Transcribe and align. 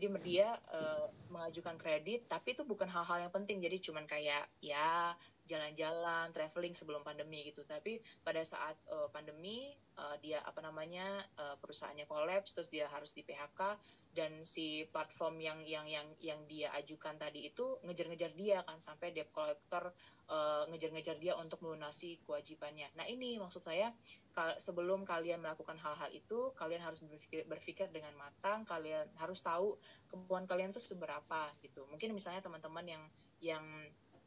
jadi 0.00 0.16
dia 0.24 0.48
uh, 0.72 1.12
mengajukan 1.28 1.76
kredit 1.76 2.24
tapi 2.24 2.56
itu 2.56 2.64
bukan 2.64 2.88
hal-hal 2.88 3.28
yang 3.28 3.32
penting. 3.32 3.60
Jadi 3.60 3.76
cuman 3.84 4.08
kayak 4.08 4.48
ya 4.64 5.12
jalan-jalan 5.44 6.32
traveling 6.32 6.72
sebelum 6.72 7.04
pandemi 7.04 7.44
gitu. 7.44 7.68
Tapi 7.68 8.00
pada 8.24 8.40
saat 8.40 8.80
uh, 8.88 9.12
pandemi 9.12 9.68
uh, 10.00 10.16
dia 10.24 10.40
apa 10.40 10.64
namanya 10.64 11.04
uh, 11.36 11.60
perusahaannya 11.60 12.08
kolaps 12.08 12.56
terus 12.56 12.72
dia 12.72 12.88
harus 12.88 13.12
di 13.12 13.20
PHK 13.28 13.76
dan 14.10 14.42
si 14.42 14.90
platform 14.90 15.38
yang 15.38 15.62
yang 15.62 15.86
yang 15.86 16.06
yang 16.18 16.40
dia 16.50 16.74
ajukan 16.74 17.14
tadi 17.14 17.46
itu 17.46 17.78
ngejar-ngejar 17.86 18.34
dia 18.34 18.58
kan 18.66 18.82
sampai 18.82 19.14
debt 19.14 19.30
collector 19.30 19.94
uh, 20.26 20.66
ngejar-ngejar 20.66 21.14
dia 21.22 21.38
untuk 21.38 21.62
melunasi 21.62 22.18
kewajibannya. 22.26 22.90
Nah 22.98 23.06
ini 23.06 23.38
maksud 23.38 23.62
saya 23.62 23.94
kal 24.34 24.58
sebelum 24.58 25.06
kalian 25.06 25.38
melakukan 25.38 25.78
hal-hal 25.78 26.10
itu 26.10 26.50
kalian 26.58 26.82
harus 26.82 27.06
berpikir, 27.06 27.46
berpikir 27.46 27.86
dengan 27.94 28.10
matang, 28.18 28.66
kalian 28.66 29.06
harus 29.22 29.46
tahu 29.46 29.78
kemampuan 30.10 30.50
kalian 30.50 30.74
tuh 30.74 30.82
seberapa 30.82 31.54
gitu. 31.62 31.86
Mungkin 31.86 32.10
misalnya 32.10 32.42
teman-teman 32.42 32.86
yang 32.90 33.02
yang 33.38 33.64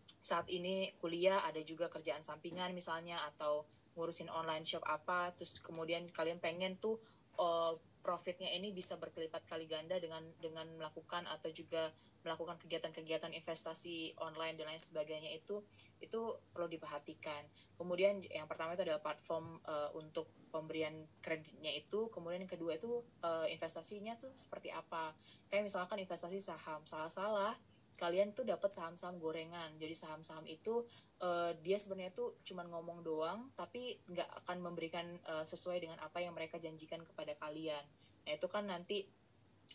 saat 0.03 0.47
ini 0.47 0.95
kuliah 1.03 1.43
ada 1.43 1.59
juga 1.63 1.91
kerjaan 1.91 2.23
sampingan 2.23 2.71
misalnya 2.71 3.19
atau 3.35 3.67
ngurusin 3.95 4.31
online 4.31 4.65
shop 4.65 4.83
apa 4.87 5.31
terus 5.37 5.61
kemudian 5.61 6.09
kalian 6.11 6.41
pengen 6.41 6.73
tuh 6.81 6.97
uh, 7.37 7.77
profitnya 8.03 8.51
ini 8.51 8.75
bisa 8.75 8.99
berkelipat 8.99 9.47
kali 9.47 9.65
ganda 9.65 9.95
dengan 9.97 10.21
dengan 10.43 10.67
melakukan 10.75 11.23
atau 11.31 11.49
juga 11.55 11.87
melakukan 12.27 12.59
kegiatan-kegiatan 12.59 13.31
investasi 13.31 14.19
online 14.19 14.59
dan 14.59 14.67
lain 14.67 14.83
sebagainya 14.83 15.31
itu 15.31 15.63
itu 16.03 16.19
perlu 16.51 16.67
diperhatikan. 16.67 17.47
Kemudian 17.79 18.19
yang 18.27 18.45
pertama 18.45 18.75
itu 18.75 18.83
adalah 18.83 18.99
platform 18.99 19.57
uh, 19.65 19.89
untuk 19.95 20.29
pemberian 20.53 20.93
kreditnya 21.23 21.73
itu, 21.73 22.11
kemudian 22.13 22.45
yang 22.45 22.51
kedua 22.51 22.77
itu 22.77 23.01
uh, 23.25 23.47
investasinya 23.49 24.13
tuh 24.19 24.29
seperti 24.35 24.69
apa. 24.69 25.15
Kayak 25.49 25.71
misalkan 25.71 25.97
investasi 26.03 26.37
saham, 26.37 26.85
salah-salah 26.85 27.57
kalian 27.97 28.33
tuh 28.33 28.45
dapat 28.45 28.69
saham-saham 28.73 29.21
gorengan. 29.21 29.73
Jadi 29.77 29.95
saham-saham 29.95 30.45
itu 30.49 30.85
uh, 31.23 31.51
dia 31.63 31.79
sebenarnya 31.79 32.11
tuh 32.11 32.35
cuma 32.43 32.67
ngomong 32.67 33.01
doang 33.01 33.47
tapi 33.55 33.95
nggak 34.11 34.29
akan 34.43 34.57
memberikan 34.59 35.07
uh, 35.31 35.47
sesuai 35.47 35.79
dengan 35.79 35.97
apa 36.03 36.19
yang 36.19 36.35
mereka 36.35 36.59
janjikan 36.59 36.99
kepada 37.07 37.33
kalian. 37.39 37.83
Nah 38.27 38.31
itu 38.35 38.47
kan 38.51 38.67
nanti 38.67 39.07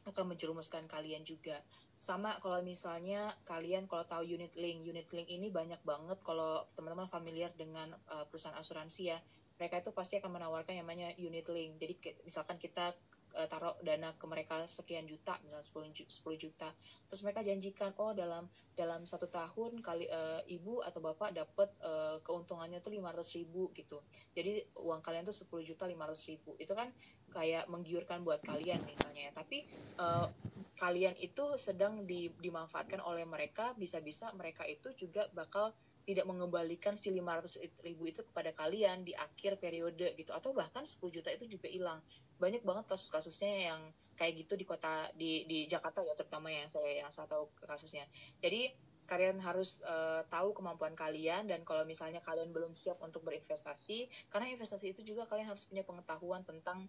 akan 0.05 0.37
menjerumuskan 0.37 0.85
kalian 0.87 1.25
juga. 1.25 1.57
Sama 1.99 2.39
kalau 2.39 2.63
misalnya 2.63 3.35
kalian 3.49 3.91
kalau 3.91 4.07
tahu 4.07 4.23
unit 4.23 4.55
link 4.55 4.87
unit 4.87 5.09
link 5.11 5.27
ini 5.27 5.51
banyak 5.51 5.81
banget 5.83 6.21
kalau 6.23 6.63
teman-teman 6.77 7.11
familiar 7.11 7.51
dengan 7.57 7.91
uh, 8.13 8.25
perusahaan 8.31 8.55
asuransi 8.61 9.11
ya 9.11 9.19
mereka 9.59 9.83
itu 9.83 9.91
pasti 9.91 10.23
akan 10.23 10.39
menawarkan 10.39 10.79
yang 10.79 10.87
namanya 10.87 11.11
unit 11.19 11.47
link. 11.51 11.83
Jadi 11.83 11.95
misalkan 12.23 12.63
kita 12.63 12.95
uh, 13.35 13.47
taruh 13.51 13.75
dana 13.83 14.15
ke 14.15 14.25
mereka 14.31 14.63
sekian 14.71 15.05
juta 15.05 15.35
misalnya 15.43 15.67
10 15.67 15.99
juta, 15.99 16.11
10 16.11 16.45
juta. 16.47 16.69
Terus 17.11 17.21
mereka 17.27 17.41
janjikan 17.43 17.91
oh 17.99 18.15
dalam 18.15 18.47
dalam 18.79 19.03
satu 19.03 19.27
tahun 19.27 19.83
kali 19.83 20.07
uh, 20.07 20.41
ibu 20.47 20.81
atau 20.87 21.03
bapak 21.03 21.35
dapat 21.35 21.69
uh, 21.83 22.23
keuntungannya 22.23 22.79
tuh 22.79 22.95
500 22.95 23.39
ribu 23.43 23.75
gitu. 23.75 23.99
Jadi 24.39 24.63
uang 24.79 25.03
kalian 25.03 25.27
tuh 25.27 25.35
10 25.35 25.51
juta 25.67 25.85
500 25.91 26.31
ribu. 26.31 26.55
Itu 26.63 26.79
kan 26.79 26.89
kayak 27.35 27.67
menggiurkan 27.69 28.23
buat 28.23 28.41
kalian 28.47 28.81
misalnya 28.87 29.29
ya. 29.29 29.33
Tapi 29.35 29.67
uh, 29.99 30.31
kalian 30.79 31.19
itu 31.19 31.59
sedang 31.59 32.07
di, 32.07 32.31
dimanfaatkan 32.39 33.03
oleh 33.03 33.27
mereka 33.27 33.75
bisa-bisa 33.75 34.31
mereka 34.39 34.63
itu 34.63 34.95
juga 34.95 35.27
bakal 35.35 35.75
tidak 36.09 36.25
mengembalikan 36.25 36.97
si 36.97 37.13
500 37.13 37.85
ribu 37.85 38.09
itu 38.09 38.25
kepada 38.25 38.57
kalian 38.57 39.05
di 39.05 39.13
akhir 39.13 39.61
periode 39.61 40.17
gitu. 40.17 40.33
Atau 40.33 40.57
bahkan 40.57 40.89
10 40.89 41.05
juta 41.13 41.29
itu 41.29 41.45
juga 41.45 41.69
hilang. 41.69 42.01
Banyak 42.41 42.65
banget 42.65 42.89
kasus-kasusnya 42.89 43.69
yang 43.69 43.81
kayak 44.17 44.41
gitu 44.41 44.57
di 44.57 44.65
kota 44.65 45.13
di 45.13 45.45
di 45.45 45.69
Jakarta 45.69 46.01
ya 46.01 46.17
terutama 46.17 46.49
yang 46.49 46.65
saya 46.73 47.05
yang 47.05 47.13
saya 47.13 47.29
tahu 47.29 47.53
kasusnya. 47.61 48.09
Jadi 48.41 48.73
kalian 49.05 49.41
harus 49.45 49.85
uh, 49.85 50.25
tahu 50.33 50.57
kemampuan 50.57 50.97
kalian 50.97 51.45
dan 51.49 51.61
kalau 51.69 51.85
misalnya 51.85 52.25
kalian 52.25 52.53
belum 52.53 52.73
siap 52.73 53.01
untuk 53.05 53.25
berinvestasi 53.25 54.09
karena 54.29 54.53
investasi 54.53 54.93
itu 54.97 55.15
juga 55.15 55.25
kalian 55.29 55.49
harus 55.49 55.65
punya 55.69 55.85
pengetahuan 55.85 56.45
tentang 56.45 56.89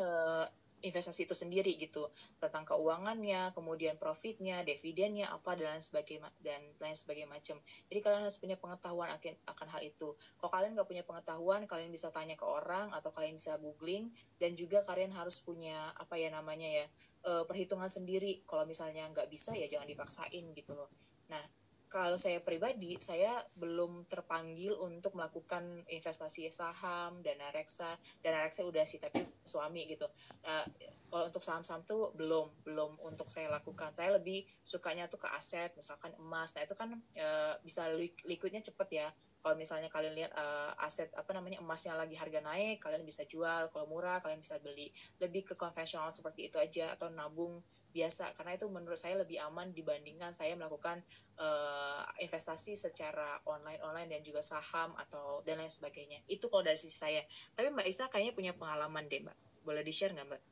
uh, 0.00 0.48
investasi 0.84 1.24
itu 1.24 1.32
sendiri 1.32 1.72
gitu. 1.80 2.12
Tentang 2.36 2.68
keuangannya 2.68 3.56
kemudian 3.56 3.96
profitnya 3.96 4.60
dividennya 4.60 5.32
apa 5.32 5.56
dan 5.56 5.76
lain 5.76 5.82
sebagainya 5.82 6.28
dan 6.44 6.60
lain 6.78 6.96
sebagainya 6.96 7.30
macam. 7.32 7.56
Jadi 7.88 7.98
kalian 8.04 8.22
harus 8.28 8.36
punya 8.36 8.56
pengetahuan 8.60 9.08
akan 9.16 9.34
akan 9.48 9.66
hal 9.72 9.80
itu. 9.80 10.12
Kalau 10.36 10.50
kalian 10.52 10.76
nggak 10.76 10.88
punya 10.88 11.04
pengetahuan 11.08 11.64
kalian 11.64 11.88
bisa 11.88 12.12
tanya 12.12 12.36
ke 12.36 12.44
orang 12.44 12.92
atau 12.92 13.08
kalian 13.10 13.40
bisa 13.40 13.56
googling 13.56 14.12
dan 14.36 14.52
juga 14.54 14.84
kalian 14.84 15.16
harus 15.16 15.40
punya 15.40 15.90
apa 15.96 16.20
ya 16.20 16.28
namanya 16.28 16.68
ya 16.68 16.86
e, 17.24 17.48
perhitungan 17.48 17.88
sendiri. 17.88 18.44
Kalau 18.44 18.68
misalnya 18.68 19.08
nggak 19.08 19.26
bisa 19.32 19.56
ya 19.56 19.64
jangan 19.64 19.88
dipaksain 19.88 20.44
gitu 20.52 20.76
loh. 20.76 20.92
Nah 21.32 21.63
kalau 21.94 22.18
saya 22.18 22.42
pribadi 22.42 22.98
saya 22.98 23.30
belum 23.54 24.10
terpanggil 24.10 24.74
untuk 24.82 25.14
melakukan 25.14 25.62
investasi 25.86 26.50
saham 26.50 27.22
dana 27.22 27.54
reksa 27.54 27.86
dana 28.18 28.42
reksa 28.42 28.66
udah 28.66 28.82
sih 28.82 28.98
tapi 28.98 29.22
suami 29.46 29.86
gitu. 29.86 30.02
Uh, 30.42 30.66
kalau 31.06 31.30
untuk 31.30 31.46
saham-saham 31.46 31.86
tuh 31.86 32.10
belum 32.18 32.50
belum 32.66 32.98
untuk 33.06 33.30
saya 33.30 33.46
lakukan. 33.46 33.94
Saya 33.94 34.18
lebih 34.18 34.42
sukanya 34.66 35.06
tuh 35.06 35.22
ke 35.22 35.30
aset 35.30 35.70
misalkan 35.78 36.10
emas. 36.18 36.58
Nah 36.58 36.66
itu 36.66 36.74
kan 36.74 36.90
uh, 36.98 37.54
bisa 37.62 37.86
liquidnya 38.26 38.58
cepet 38.58 38.88
ya. 38.90 39.08
Kalau 39.38 39.54
misalnya 39.54 39.86
kalian 39.86 40.18
lihat 40.18 40.34
uh, 40.34 40.74
aset 40.82 41.14
apa 41.14 41.30
namanya 41.30 41.62
emasnya 41.62 41.94
lagi 41.94 42.18
harga 42.18 42.42
naik 42.42 42.82
kalian 42.82 43.06
bisa 43.06 43.22
jual. 43.30 43.70
Kalau 43.70 43.86
murah 43.86 44.18
kalian 44.18 44.42
bisa 44.42 44.58
beli. 44.58 44.90
Lebih 45.22 45.46
ke 45.46 45.54
konvensional 45.54 46.10
seperti 46.10 46.50
itu 46.50 46.58
aja 46.58 46.90
atau 46.98 47.06
nabung 47.14 47.62
biasa 47.94 48.34
karena 48.34 48.58
itu 48.58 48.66
menurut 48.66 48.98
saya 48.98 49.14
lebih 49.14 49.38
aman 49.46 49.70
dibandingkan 49.70 50.34
saya 50.34 50.58
melakukan 50.58 50.98
uh, 51.38 52.02
investasi 52.18 52.74
secara 52.74 53.38
online 53.46 53.78
online 53.86 54.10
dan 54.10 54.20
juga 54.26 54.42
saham 54.42 54.90
atau 54.98 55.46
dan 55.46 55.62
lain 55.62 55.70
sebagainya. 55.70 56.18
Itu 56.26 56.50
kalau 56.50 56.66
dari 56.66 56.74
sisi 56.74 56.98
saya. 56.98 57.22
Tapi 57.54 57.70
mbak 57.70 57.86
Isa 57.86 58.10
kayaknya 58.10 58.34
punya 58.34 58.52
pengalaman 58.58 59.06
deh 59.06 59.22
mbak. 59.22 59.38
Boleh 59.62 59.86
di 59.86 59.94
share 59.94 60.10
nggak 60.10 60.26
mbak? 60.26 60.42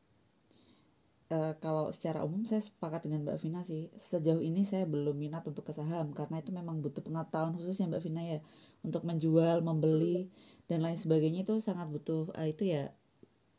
Uh, 1.33 1.57
kalau 1.59 1.89
secara 1.91 2.23
umum 2.23 2.45
saya 2.45 2.61
sepakat 2.61 3.09
dengan 3.09 3.25
Mbak 3.25 3.41
Vina 3.41 3.65
sih. 3.65 3.89
Sejauh 3.97 4.45
ini 4.45 4.69
saya 4.69 4.85
belum 4.85 5.17
minat 5.17 5.43
untuk 5.49 5.65
ke 5.65 5.73
saham 5.73 6.13
karena 6.13 6.45
itu 6.45 6.53
memang 6.53 6.85
butuh 6.85 7.01
pengetahuan 7.01 7.57
khususnya 7.57 7.89
Mbak 7.89 8.03
Vina 8.05 8.23
ya. 8.23 8.39
Untuk 8.85 9.03
menjual 9.09 9.65
membeli 9.65 10.29
dan 10.69 10.85
lain 10.85 11.01
sebagainya 11.01 11.49
itu 11.49 11.59
sangat 11.65 11.89
butuh 11.89 12.31
uh, 12.37 12.45
itu 12.45 12.69
ya 12.69 12.93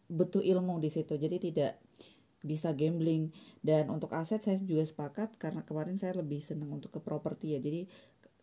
butuh 0.05 0.45
ilmu 0.45 0.77
di 0.79 0.93
situ. 0.93 1.17
Jadi 1.17 1.49
tidak 1.49 1.81
bisa 2.43 2.75
gambling. 2.75 3.31
Dan 3.63 3.89
untuk 3.89 4.11
aset 4.13 4.43
saya 4.43 4.59
juga 4.59 4.83
sepakat 4.83 5.39
karena 5.39 5.63
kemarin 5.63 5.95
saya 5.95 6.19
lebih 6.19 6.43
senang 6.43 6.69
untuk 6.75 6.93
ke 6.93 6.99
properti 6.99 7.55
ya. 7.55 7.59
Jadi 7.63 7.87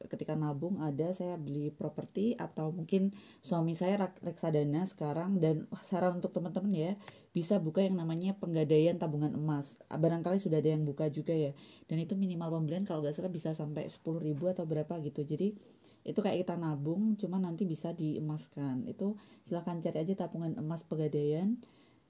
ketika 0.01 0.33
nabung 0.33 0.81
ada 0.81 1.13
saya 1.13 1.37
beli 1.37 1.69
properti 1.69 2.33
atau 2.41 2.73
mungkin 2.73 3.13
suami 3.45 3.77
saya 3.77 4.01
reksadana 4.25 4.89
sekarang. 4.89 5.37
Dan 5.37 5.69
saran 5.85 6.19
untuk 6.19 6.33
teman-teman 6.33 6.73
ya 6.73 6.93
bisa 7.31 7.61
buka 7.63 7.85
yang 7.85 8.01
namanya 8.01 8.35
penggadaian 8.41 8.97
tabungan 8.97 9.37
emas. 9.37 9.79
Barangkali 9.87 10.41
sudah 10.41 10.59
ada 10.59 10.73
yang 10.73 10.89
buka 10.89 11.13
juga 11.13 11.37
ya. 11.37 11.53
Dan 11.87 12.01
itu 12.01 12.17
minimal 12.17 12.59
pembelian 12.59 12.89
kalau 12.89 13.05
nggak 13.05 13.15
salah 13.15 13.31
bisa 13.31 13.53
sampai 13.53 13.87
10 13.87 14.03
ribu 14.19 14.49
atau 14.49 14.65
berapa 14.65 14.99
gitu. 15.05 15.23
Jadi 15.23 15.55
itu 16.01 16.17
kayak 16.25 16.49
kita 16.49 16.57
nabung 16.57 17.21
cuma 17.21 17.37
nanti 17.37 17.69
bisa 17.69 17.93
diemaskan. 17.93 18.89
Itu 18.89 19.21
silahkan 19.45 19.77
cari 19.85 20.01
aja 20.01 20.27
tabungan 20.27 20.57
emas 20.57 20.81
pegadaian 20.89 21.61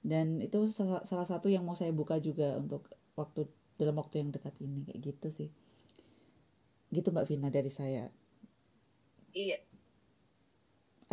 dan 0.01 0.41
itu 0.41 0.73
salah, 0.73 1.05
satu 1.05 1.45
yang 1.45 1.61
mau 1.61 1.77
saya 1.77 1.93
buka 1.93 2.17
juga 2.17 2.57
untuk 2.57 2.89
waktu 3.13 3.45
dalam 3.77 3.97
waktu 4.01 4.25
yang 4.25 4.33
dekat 4.33 4.57
ini 4.57 4.81
kayak 4.85 4.99
gitu 5.13 5.27
sih. 5.29 5.49
Gitu 6.89 7.07
mbak 7.13 7.29
Vina 7.29 7.53
dari 7.53 7.69
saya. 7.69 8.09
Iya. 9.31 9.61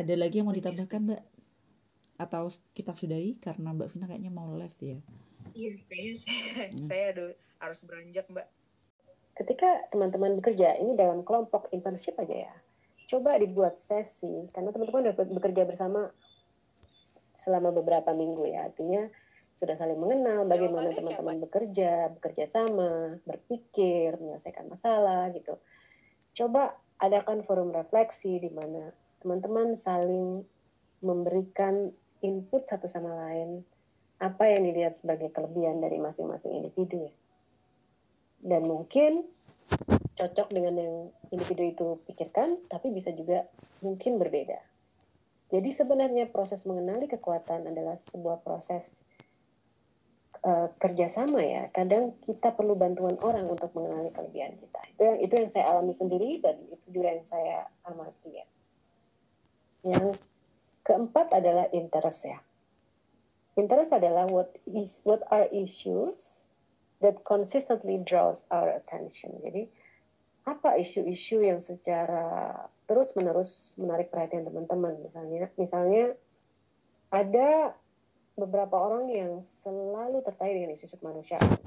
Ada 0.00 0.15
lagi 0.16 0.41
yang 0.41 0.49
mau 0.49 0.56
ditambahkan 0.56 1.00
mbak? 1.04 1.22
Atau 2.16 2.49
kita 2.72 2.97
sudahi? 2.97 3.37
Karena 3.37 3.76
mbak 3.76 3.93
Vina 3.93 4.09
kayaknya 4.09 4.32
mau 4.32 4.56
live 4.56 4.78
ya. 4.81 4.99
Iya 5.53 5.72
kayaknya 5.84 6.15
saya 6.16 6.44
hmm. 6.72 6.78
saya 6.88 7.05
aduh, 7.12 7.32
harus 7.60 7.81
beranjak 7.84 8.26
mbak. 8.32 8.49
Ketika 9.37 9.69
teman-teman 9.93 10.40
bekerja 10.40 10.81
ini 10.81 10.96
dalam 10.96 11.23
kelompok 11.29 11.69
internship 11.76 12.17
aja 12.17 12.49
ya. 12.49 12.55
Coba 13.08 13.37
dibuat 13.37 13.76
sesi 13.76 14.49
karena 14.52 14.73
teman-teman 14.73 15.12
dapat 15.12 15.29
bekerja 15.29 15.64
bersama 15.69 16.12
selama 17.49 17.73
beberapa 17.73 18.12
minggu 18.12 18.45
ya. 18.45 18.69
Artinya 18.69 19.09
sudah 19.56 19.73
saling 19.75 19.97
mengenal 19.97 20.45
bagaimana 20.45 20.93
teman-teman 20.93 21.41
bekerja 21.49 22.12
bekerja 22.12 22.45
sama 22.45 23.17
berpikir 23.25 24.21
menyelesaikan 24.21 24.69
masalah 24.69 25.33
gitu. 25.33 25.56
Coba 26.37 26.77
adakan 27.00 27.41
forum 27.41 27.73
refleksi 27.73 28.37
di 28.37 28.53
mana 28.53 28.93
teman-teman 29.25 29.73
saling 29.75 30.45
memberikan 31.00 31.89
input 32.21 32.69
satu 32.69 32.85
sama 32.85 33.17
lain. 33.17 33.65
Apa 34.21 34.50
yang 34.50 34.69
dilihat 34.69 34.95
sebagai 34.99 35.33
kelebihan 35.33 35.81
dari 35.81 35.97
masing-masing 35.97 36.53
individu 36.53 37.09
ya. 37.09 37.15
Dan 38.39 38.67
mungkin 38.67 39.27
cocok 40.19 40.50
dengan 40.50 40.75
yang 40.79 40.95
individu 41.31 41.62
itu 41.62 41.87
pikirkan 42.06 42.67
tapi 42.67 42.91
bisa 42.91 43.15
juga 43.15 43.47
mungkin 43.83 44.19
berbeda 44.19 44.59
jadi 45.49 45.71
sebenarnya 45.73 46.29
proses 46.29 46.69
mengenali 46.69 47.09
kekuatan 47.09 47.73
adalah 47.73 47.97
sebuah 47.97 48.45
proses 48.45 49.09
uh, 50.45 50.69
kerjasama 50.77 51.41
ya. 51.41 51.62
Kadang 51.73 52.21
kita 52.21 52.53
perlu 52.53 52.77
bantuan 52.77 53.17
orang 53.25 53.49
untuk 53.49 53.73
mengenali 53.73 54.12
kelebihan 54.12 54.61
kita. 54.61 54.81
Itu 54.93 55.03
yang 55.09 55.19
itu 55.25 55.35
yang 55.41 55.49
saya 55.49 55.65
alami 55.73 55.95
sendiri 55.97 56.45
dan 56.45 56.61
itu 56.69 56.87
juga 56.93 57.17
yang 57.17 57.25
saya 57.25 57.65
amati 57.89 58.31
ya. 58.37 58.47
Yang 59.89 60.21
keempat 60.85 61.33
adalah 61.33 61.67
interest 61.73 62.29
ya. 62.29 62.39
Interest 63.56 63.91
adalah 63.97 64.29
what 64.29 64.53
is 64.69 65.00
what 65.09 65.25
are 65.33 65.49
issues 65.49 66.45
that 67.00 67.25
consistently 67.25 67.97
draws 68.05 68.45
our 68.53 68.69
attention. 68.69 69.33
Jadi 69.41 69.65
apa 70.45 70.77
isu-isu 70.77 71.41
yang 71.41 71.65
secara 71.65 72.53
terus 72.88 73.12
menerus 73.14 73.76
menarik 73.76 74.08
perhatian 74.08 74.49
teman-teman 74.49 74.96
misalnya 75.05 75.52
misalnya 75.61 76.17
ada 77.12 77.76
beberapa 78.38 78.79
orang 78.79 79.11
yang 79.11 79.43
selalu 79.43 80.23
terkait 80.23 80.55
dengan 80.55 80.70
isu 80.79 80.87
kemanusiaan. 81.02 81.58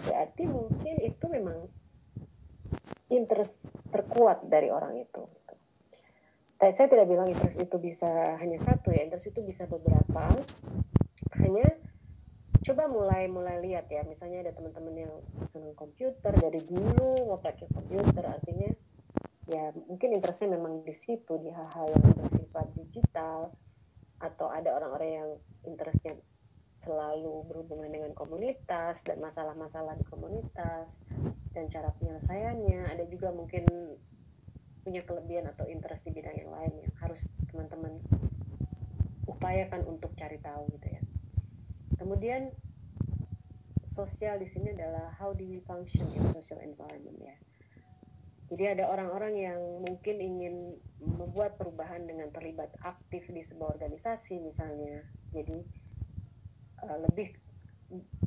Berarti 0.00 0.48
mungkin 0.48 0.94
itu 1.04 1.24
memang 1.28 1.68
interest 3.12 3.68
terkuat 3.92 4.48
dari 4.48 4.72
orang 4.72 4.96
itu. 4.96 5.28
Tapi 6.56 6.72
saya 6.76 6.88
tidak 6.92 7.08
bilang 7.08 7.28
interest 7.28 7.56
itu 7.60 7.76
bisa 7.76 8.08
hanya 8.40 8.56
satu 8.60 8.92
ya, 8.92 9.04
interest 9.04 9.32
itu 9.32 9.40
bisa 9.44 9.68
beberapa. 9.68 10.40
Hanya 11.36 11.68
coba 12.60 12.84
mulai 12.88 13.28
mulai 13.28 13.60
lihat 13.64 13.88
ya, 13.88 14.04
misalnya 14.04 14.44
ada 14.44 14.52
teman-teman 14.52 15.08
yang 15.08 15.12
senang 15.48 15.72
komputer 15.72 16.32
dari 16.36 16.60
dulu 16.64 17.32
mau 17.32 17.40
pakai 17.40 17.64
komputer, 17.72 18.24
artinya 18.28 18.68
ya 19.50 19.74
mungkin 19.74 20.14
interestnya 20.14 20.54
memang 20.54 20.86
di 20.86 20.94
situ 20.94 21.34
di 21.42 21.50
hal-hal 21.50 21.90
yang 21.90 22.06
bersifat 22.14 22.70
digital 22.78 23.50
atau 24.22 24.46
ada 24.46 24.78
orang-orang 24.78 25.10
yang 25.10 25.30
interestnya 25.66 26.14
selalu 26.78 27.50
berhubungan 27.50 27.90
dengan 27.90 28.12
komunitas 28.14 29.02
dan 29.02 29.18
masalah-masalah 29.18 29.98
di 29.98 30.06
komunitas 30.06 31.02
dan 31.52 31.68
cara 31.68 31.92
penyelesaiannya. 31.98 32.88
Ada 32.88 33.04
juga 33.10 33.34
mungkin 33.34 33.68
punya 34.80 35.04
kelebihan 35.04 35.50
atau 35.50 35.68
interest 35.68 36.08
di 36.08 36.14
bidang 36.14 36.40
yang 36.40 36.52
lain 36.54 36.72
yang 36.80 36.94
harus 37.04 37.28
teman-teman 37.52 38.00
upayakan 39.28 39.84
untuk 39.84 40.14
cari 40.16 40.40
tahu 40.40 40.72
gitu 40.78 40.88
ya. 40.88 41.02
Kemudian 42.00 42.48
sosial 43.84 44.40
di 44.40 44.48
sini 44.48 44.72
adalah 44.72 45.12
how 45.20 45.36
do 45.36 45.44
we 45.44 45.60
function 45.66 46.08
in 46.16 46.24
social 46.32 46.62
environment 46.64 47.18
ya 47.20 47.36
jadi 48.50 48.74
ada 48.74 48.90
orang-orang 48.90 49.34
yang 49.38 49.60
mungkin 49.86 50.16
ingin 50.18 50.54
membuat 50.98 51.54
perubahan 51.54 52.02
dengan 52.02 52.34
terlibat 52.34 52.74
aktif 52.82 53.30
di 53.30 53.46
sebuah 53.46 53.78
organisasi 53.78 54.42
misalnya. 54.42 55.06
Jadi 55.30 55.62
uh, 56.82 56.98
lebih 57.06 57.30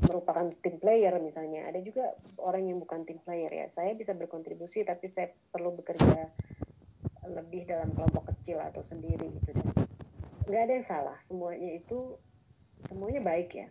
merupakan 0.07 0.47
tim 0.63 0.79
player 0.79 1.11
misalnya. 1.19 1.67
Ada 1.67 1.83
juga 1.83 2.15
orang 2.39 2.71
yang 2.71 2.79
bukan 2.79 3.03
tim 3.03 3.19
player 3.19 3.51
ya. 3.51 3.67
Saya 3.67 3.91
bisa 3.99 4.15
berkontribusi 4.15 4.87
tapi 4.87 5.11
saya 5.11 5.27
perlu 5.51 5.75
bekerja 5.75 6.31
lebih 7.27 7.67
dalam 7.67 7.91
kelompok 7.91 8.31
kecil 8.35 8.59
atau 8.63 8.83
sendiri 8.83 9.27
gitu 9.27 9.51
nggak 10.47 10.61
ada 10.69 10.73
yang 10.75 10.87
salah. 10.87 11.17
Semuanya 11.23 11.71
itu 11.75 12.19
semuanya 12.83 13.21
baik 13.23 13.49
ya. 13.55 13.67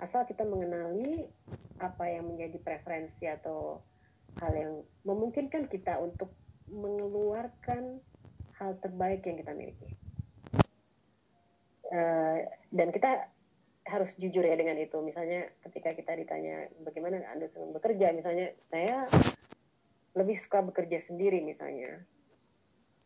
Asal 0.00 0.26
kita 0.26 0.42
mengenali 0.42 1.28
apa 1.80 2.04
yang 2.12 2.28
menjadi 2.28 2.60
preferensi 2.60 3.24
atau 3.24 3.80
hal 4.40 4.52
yang 4.56 4.72
memungkinkan 5.04 5.68
kita 5.68 6.00
untuk 6.00 6.32
mengeluarkan 6.72 8.00
hal 8.56 8.70
terbaik 8.80 9.24
yang 9.28 9.36
kita 9.36 9.52
miliki. 9.52 9.88
Uh, 11.90 12.46
dan 12.70 12.94
kita 12.94 13.26
harus 13.84 14.14
jujur 14.16 14.46
ya 14.46 14.54
dengan 14.54 14.78
itu. 14.78 14.96
Misalnya 15.02 15.50
ketika 15.66 15.90
kita 15.92 16.14
ditanya 16.14 16.70
bagaimana 16.80 17.20
Anda 17.28 17.50
senang 17.50 17.74
bekerja, 17.74 18.14
misalnya 18.14 18.54
saya 18.62 19.10
lebih 20.14 20.38
suka 20.38 20.62
bekerja 20.62 21.02
sendiri 21.02 21.42
misalnya. 21.42 22.06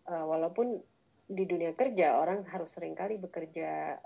Uh, 0.04 0.28
walaupun 0.28 0.84
di 1.24 1.48
dunia 1.48 1.72
kerja 1.72 2.20
orang 2.20 2.44
harus 2.52 2.68
sering 2.68 2.92
kali 2.92 3.16
bekerja 3.16 3.96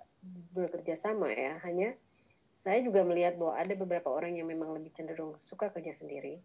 bekerja 0.54 0.94
sama 0.94 1.34
ya. 1.34 1.58
Hanya 1.66 1.98
saya 2.54 2.78
juga 2.82 3.02
melihat 3.02 3.34
bahwa 3.34 3.58
ada 3.58 3.75
beberapa 3.75 4.08
orang 4.14 4.38
yang 4.38 4.46
memang 4.46 4.70
lebih 4.78 4.94
cenderung 4.94 5.34
suka 5.42 5.75
kerja 5.75 5.90
sendiri 5.90 6.38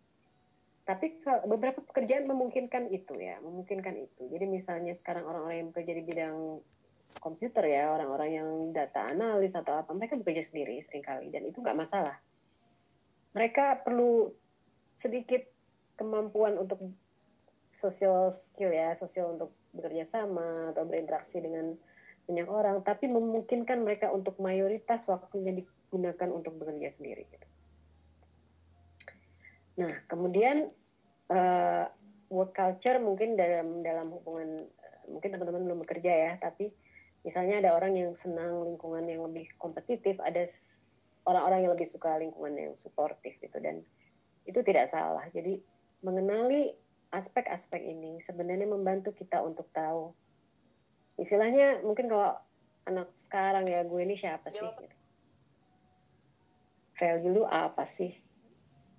tapi 0.84 1.24
beberapa 1.48 1.80
pekerjaan 1.80 2.28
memungkinkan 2.28 2.92
itu 2.92 3.16
ya 3.16 3.40
memungkinkan 3.40 3.96
itu 4.04 4.28
jadi 4.28 4.44
misalnya 4.44 4.92
sekarang 4.92 5.24
orang-orang 5.24 5.64
yang 5.64 5.70
bekerja 5.72 5.94
di 5.96 6.04
bidang 6.04 6.38
komputer 7.24 7.64
ya 7.72 7.94
orang-orang 7.96 8.30
yang 8.36 8.50
data 8.76 9.08
analis 9.08 9.56
atau 9.56 9.80
apa 9.80 9.96
mereka 9.96 10.20
bekerja 10.20 10.44
sendiri 10.44 10.84
sering 10.84 11.06
kali 11.06 11.32
dan 11.32 11.48
itu 11.48 11.64
nggak 11.64 11.78
masalah 11.78 12.20
mereka 13.32 13.80
perlu 13.80 14.36
sedikit 15.00 15.48
kemampuan 15.96 16.60
untuk 16.60 16.84
social 17.72 18.28
skill 18.30 18.76
ya 18.76 18.92
sosial 18.94 19.40
untuk 19.40 19.56
bekerja 19.74 20.06
sama 20.06 20.76
atau 20.76 20.84
berinteraksi 20.84 21.40
dengan 21.40 21.74
banyak 22.28 22.48
orang 22.48 22.84
tapi 22.84 23.08
memungkinkan 23.08 23.84
mereka 23.84 24.12
untuk 24.12 24.40
mayoritas 24.40 25.08
waktunya 25.08 25.52
digunakan 25.56 26.30
untuk 26.32 26.56
bekerja 26.56 26.94
sendiri 26.96 27.28
gitu. 27.28 27.48
Nah, 29.80 29.94
kemudian 30.06 30.70
uh, 31.30 31.86
work 32.30 32.54
culture 32.54 32.98
mungkin 33.02 33.38
dalam 33.38 33.82
dalam 33.82 34.14
hubungan 34.14 34.70
mungkin 35.10 35.30
teman-teman 35.36 35.64
belum 35.68 35.80
bekerja 35.84 36.12
ya, 36.14 36.32
tapi 36.40 36.72
misalnya 37.24 37.64
ada 37.64 37.76
orang 37.76 37.96
yang 37.96 38.12
senang 38.14 38.64
lingkungan 38.64 39.04
yang 39.08 39.24
lebih 39.26 39.50
kompetitif, 39.58 40.20
ada 40.22 40.44
orang-orang 41.28 41.68
yang 41.68 41.74
lebih 41.76 41.88
suka 41.88 42.20
lingkungan 42.20 42.54
yang 42.56 42.74
suportif 42.76 43.40
gitu 43.40 43.58
dan 43.60 43.84
itu 44.44 44.60
tidak 44.64 44.92
salah. 44.92 45.24
Jadi 45.32 45.60
mengenali 46.04 46.72
aspek-aspek 47.14 47.80
ini 47.80 48.20
sebenarnya 48.20 48.66
membantu 48.66 49.14
kita 49.14 49.40
untuk 49.46 49.70
tahu 49.70 50.12
istilahnya 51.14 51.86
mungkin 51.86 52.10
kalau 52.10 52.34
anak 52.90 53.14
sekarang 53.16 53.70
ya 53.70 53.86
gue 53.86 54.02
ini 54.02 54.16
siapa 54.18 54.50
sih? 54.50 54.66
Gitu. 54.66 54.98
Value 56.98 57.32
lu 57.32 57.44
apa 57.46 57.86
sih? 57.86 58.12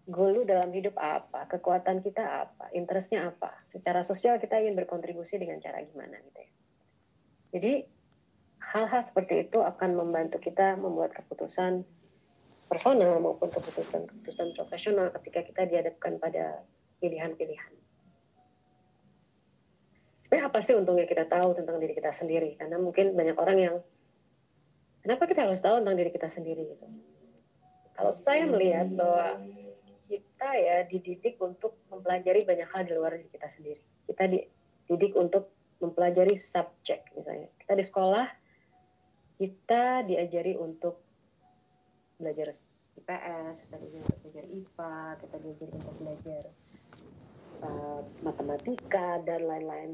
Goal 0.04 0.36
lu 0.36 0.42
dalam 0.44 0.68
hidup 0.68 1.00
apa, 1.00 1.48
kekuatan 1.48 2.04
kita 2.04 2.44
apa, 2.44 2.68
interestnya 2.76 3.32
apa. 3.32 3.64
Secara 3.64 4.04
sosial 4.04 4.36
kita 4.36 4.60
ingin 4.60 4.76
berkontribusi 4.76 5.40
dengan 5.40 5.60
cara 5.64 5.80
gimana 5.80 6.20
gitu 6.20 6.38
ya. 6.44 6.50
Jadi 7.54 7.72
hal-hal 8.60 9.02
seperti 9.06 9.48
itu 9.48 9.62
akan 9.64 9.96
membantu 9.96 10.42
kita 10.42 10.76
membuat 10.76 11.16
keputusan 11.16 11.86
personal 12.68 13.20
maupun 13.20 13.48
keputusan-keputusan 13.48 14.56
profesional 14.56 15.08
ketika 15.20 15.40
kita 15.46 15.62
dihadapkan 15.68 16.18
pada 16.20 16.64
pilihan-pilihan. 17.00 17.72
Sebenarnya 20.24 20.48
apa 20.48 20.58
sih 20.64 20.74
untungnya 20.74 21.04
kita 21.04 21.28
tahu 21.28 21.52
tentang 21.52 21.76
diri 21.78 21.92
kita 21.92 22.10
sendiri? 22.10 22.56
Karena 22.56 22.80
mungkin 22.80 23.12
banyak 23.12 23.36
orang 23.36 23.58
yang 23.60 23.76
kenapa 25.04 25.28
kita 25.28 25.44
harus 25.44 25.60
tahu 25.60 25.84
tentang 25.84 25.96
diri 26.00 26.10
kita 26.10 26.28
sendiri 26.32 26.64
gitu. 26.64 26.86
Kalau 27.94 28.10
saya 28.10 28.48
melihat 28.48 28.90
bahwa 28.90 29.38
kita 30.04 30.50
ya 30.56 30.84
dididik 30.84 31.40
untuk 31.40 31.80
mempelajari 31.88 32.44
banyak 32.44 32.68
hal 32.68 32.82
di 32.84 32.92
luar 32.92 33.16
diri 33.16 33.30
kita 33.32 33.48
sendiri. 33.48 33.80
Kita 34.04 34.24
dididik 34.28 35.12
untuk 35.16 35.50
mempelajari 35.80 36.36
subjek 36.36 37.12
misalnya. 37.16 37.48
Kita 37.60 37.72
di 37.76 37.84
sekolah 37.84 38.26
kita 39.34 40.06
diajari 40.06 40.54
untuk 40.54 41.02
belajar 42.16 42.54
IPS, 42.94 43.66
kita 43.66 43.76
diajari 43.82 44.04
untuk 44.06 44.20
belajar 44.22 44.44
IPA, 44.46 44.96
kita 45.18 45.36
diajari 45.42 45.72
untuk 45.74 45.94
belajar 45.98 46.42
uh, 47.66 48.00
matematika 48.22 49.08
dan 49.26 49.40
lain-lain. 49.44 49.90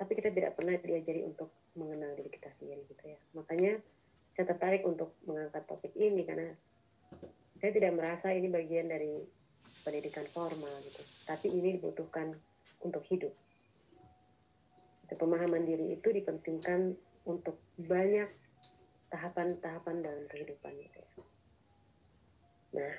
Tapi 0.00 0.12
kita 0.16 0.32
tidak 0.32 0.56
pernah 0.56 0.80
diajari 0.80 1.20
untuk 1.28 1.52
mengenal 1.76 2.16
diri 2.16 2.32
kita 2.32 2.48
sendiri 2.48 2.82
gitu 2.88 3.04
ya. 3.04 3.20
Makanya 3.36 3.78
saya 4.32 4.56
tertarik 4.56 4.82
untuk 4.88 5.12
mengangkat 5.28 5.68
topik 5.68 5.92
ini 6.00 6.24
karena 6.24 6.48
saya 7.60 7.70
tidak 7.76 7.92
merasa 7.92 8.32
ini 8.32 8.48
bagian 8.48 8.88
dari 8.88 9.20
pendidikan 9.82 10.26
formal 10.30 10.72
gitu 10.84 11.02
tapi 11.26 11.50
ini 11.50 11.80
dibutuhkan 11.80 12.32
untuk 12.84 13.04
hidup 13.08 13.32
pemahaman 15.20 15.68
diri 15.68 16.00
itu 16.00 16.08
dipentingkan 16.08 16.96
untuk 17.28 17.60
banyak 17.76 18.32
tahapan-tahapan 19.12 19.96
dalam 20.00 20.24
kehidupan 20.32 20.72
gitu 20.80 20.98
ya. 21.02 21.12
Nah, 22.80 22.94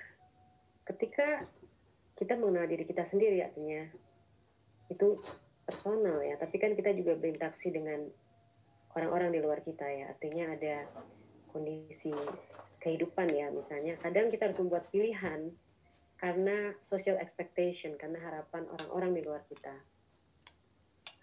ketika 0.85 1.47
kita 2.19 2.37
mengenal 2.37 2.69
diri 2.69 2.85
kita 2.85 3.07
sendiri 3.07 3.41
artinya 3.41 3.89
itu 4.91 5.17
personal 5.63 6.19
ya, 6.21 6.37
tapi 6.37 6.59
kan 6.61 6.77
kita 6.77 6.93
juga 6.93 7.17
berinteraksi 7.17 7.73
dengan 7.73 8.05
orang-orang 8.93 9.33
di 9.33 9.39
luar 9.39 9.63
kita 9.65 9.87
ya. 9.87 10.11
Artinya 10.11 10.51
ada 10.53 10.75
kondisi 11.55 12.11
kehidupan 12.83 13.31
ya, 13.31 13.47
misalnya 13.49 13.95
kadang 14.03 14.27
kita 14.27 14.51
harus 14.51 14.59
membuat 14.59 14.91
pilihan 14.91 15.49
karena 16.21 16.77
social 16.85 17.17
expectation, 17.17 17.97
karena 17.97 18.21
harapan 18.21 18.69
orang-orang 18.69 19.17
di 19.17 19.21
luar 19.25 19.41
kita. 19.49 19.73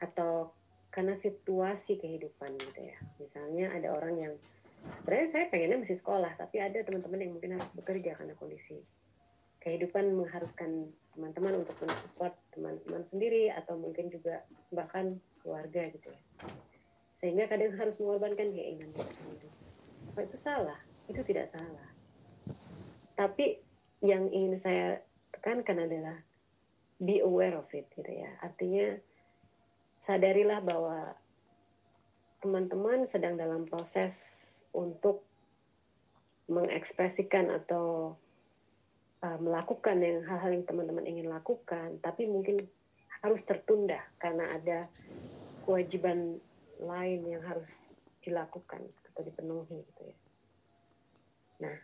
Atau 0.02 0.50
karena 0.90 1.14
situasi 1.14 2.02
kehidupan 2.02 2.50
gitu 2.58 2.80
ya. 2.82 2.98
Misalnya 3.22 3.70
ada 3.70 3.94
orang 3.94 4.14
yang 4.18 4.34
sebenarnya 4.94 5.28
saya 5.28 5.44
pengennya 5.50 5.78
masih 5.82 5.98
sekolah 5.98 6.32
tapi 6.38 6.62
ada 6.62 6.78
teman-teman 6.86 7.20
yang 7.20 7.32
mungkin 7.34 7.58
harus 7.58 7.70
bekerja 7.74 8.14
karena 8.16 8.34
kondisi 8.38 8.78
kehidupan 9.58 10.14
mengharuskan 10.14 10.88
teman-teman 11.12 11.66
untuk 11.66 11.74
mensupport 11.82 12.34
teman-teman 12.54 13.02
sendiri 13.02 13.50
atau 13.50 13.74
mungkin 13.74 14.08
juga 14.08 14.46
bahkan 14.70 15.18
keluarga 15.42 15.82
gitu 15.90 16.08
ya 16.08 16.22
sehingga 17.10 17.50
kadang 17.50 17.74
harus 17.74 17.98
mengorbankan 17.98 18.54
keinginan 18.54 18.94
kita 18.94 19.10
sendiri 19.10 19.50
apa 20.14 20.20
itu 20.24 20.36
salah 20.38 20.78
itu 21.10 21.20
tidak 21.26 21.50
salah 21.50 21.88
tapi 23.18 23.58
yang 24.04 24.30
ingin 24.30 24.54
saya 24.58 25.02
tekankan 25.34 25.86
adalah 25.86 26.16
be 26.98 27.22
aware 27.22 27.58
of 27.58 27.70
it 27.74 27.86
gitu 27.94 28.10
ya 28.10 28.30
artinya 28.42 28.98
sadarilah 29.98 30.62
bahwa 30.62 31.14
teman-teman 32.38 33.02
sedang 33.02 33.34
dalam 33.34 33.66
proses 33.66 34.14
untuk 34.70 35.26
mengekspresikan 36.48 37.50
atau 37.50 38.16
uh, 39.20 39.38
melakukan 39.42 39.98
yang 40.00 40.24
hal-hal 40.24 40.50
yang 40.54 40.64
teman-teman 40.64 41.04
ingin 41.04 41.28
lakukan, 41.28 41.98
tapi 42.00 42.24
mungkin 42.30 42.56
harus 43.20 43.42
tertunda 43.42 43.98
karena 44.22 44.54
ada 44.54 44.78
kewajiban 45.66 46.38
lain 46.78 47.20
yang 47.26 47.42
harus 47.42 47.98
dilakukan 48.22 48.86
atau 49.12 49.22
dipenuhi 49.26 49.82
gitu 49.82 50.02
ya. 50.06 50.16
Nah, 51.66 51.76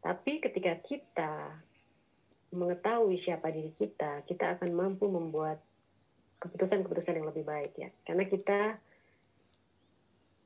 tapi 0.00 0.40
ketika 0.40 0.72
kita 0.80 1.32
mengetahui 2.50 3.20
siapa 3.20 3.52
diri 3.52 3.70
kita, 3.70 4.24
kita 4.26 4.58
akan 4.58 4.70
mampu 4.74 5.06
membuat 5.06 5.62
keputusan-keputusan 6.40 7.20
yang 7.20 7.28
lebih 7.28 7.44
baik 7.44 7.72
ya. 7.76 7.92
Karena 8.02 8.24
kita 8.26 8.80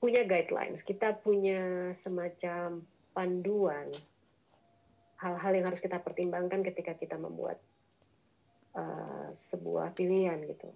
punya 0.03 0.27
guidelines, 0.27 0.85
kita 0.85 1.17
punya 1.17 1.95
semacam 1.97 2.85
panduan 3.17 3.89
hal-hal 5.17 5.53
yang 5.57 5.65
harus 5.73 5.81
kita 5.81 5.97
pertimbangkan 6.03 6.61
ketika 6.61 6.93
kita 6.99 7.17
membuat 7.17 7.57
uh, 8.77 9.33
sebuah 9.33 9.97
pilihan 9.97 10.45
gitu. 10.45 10.69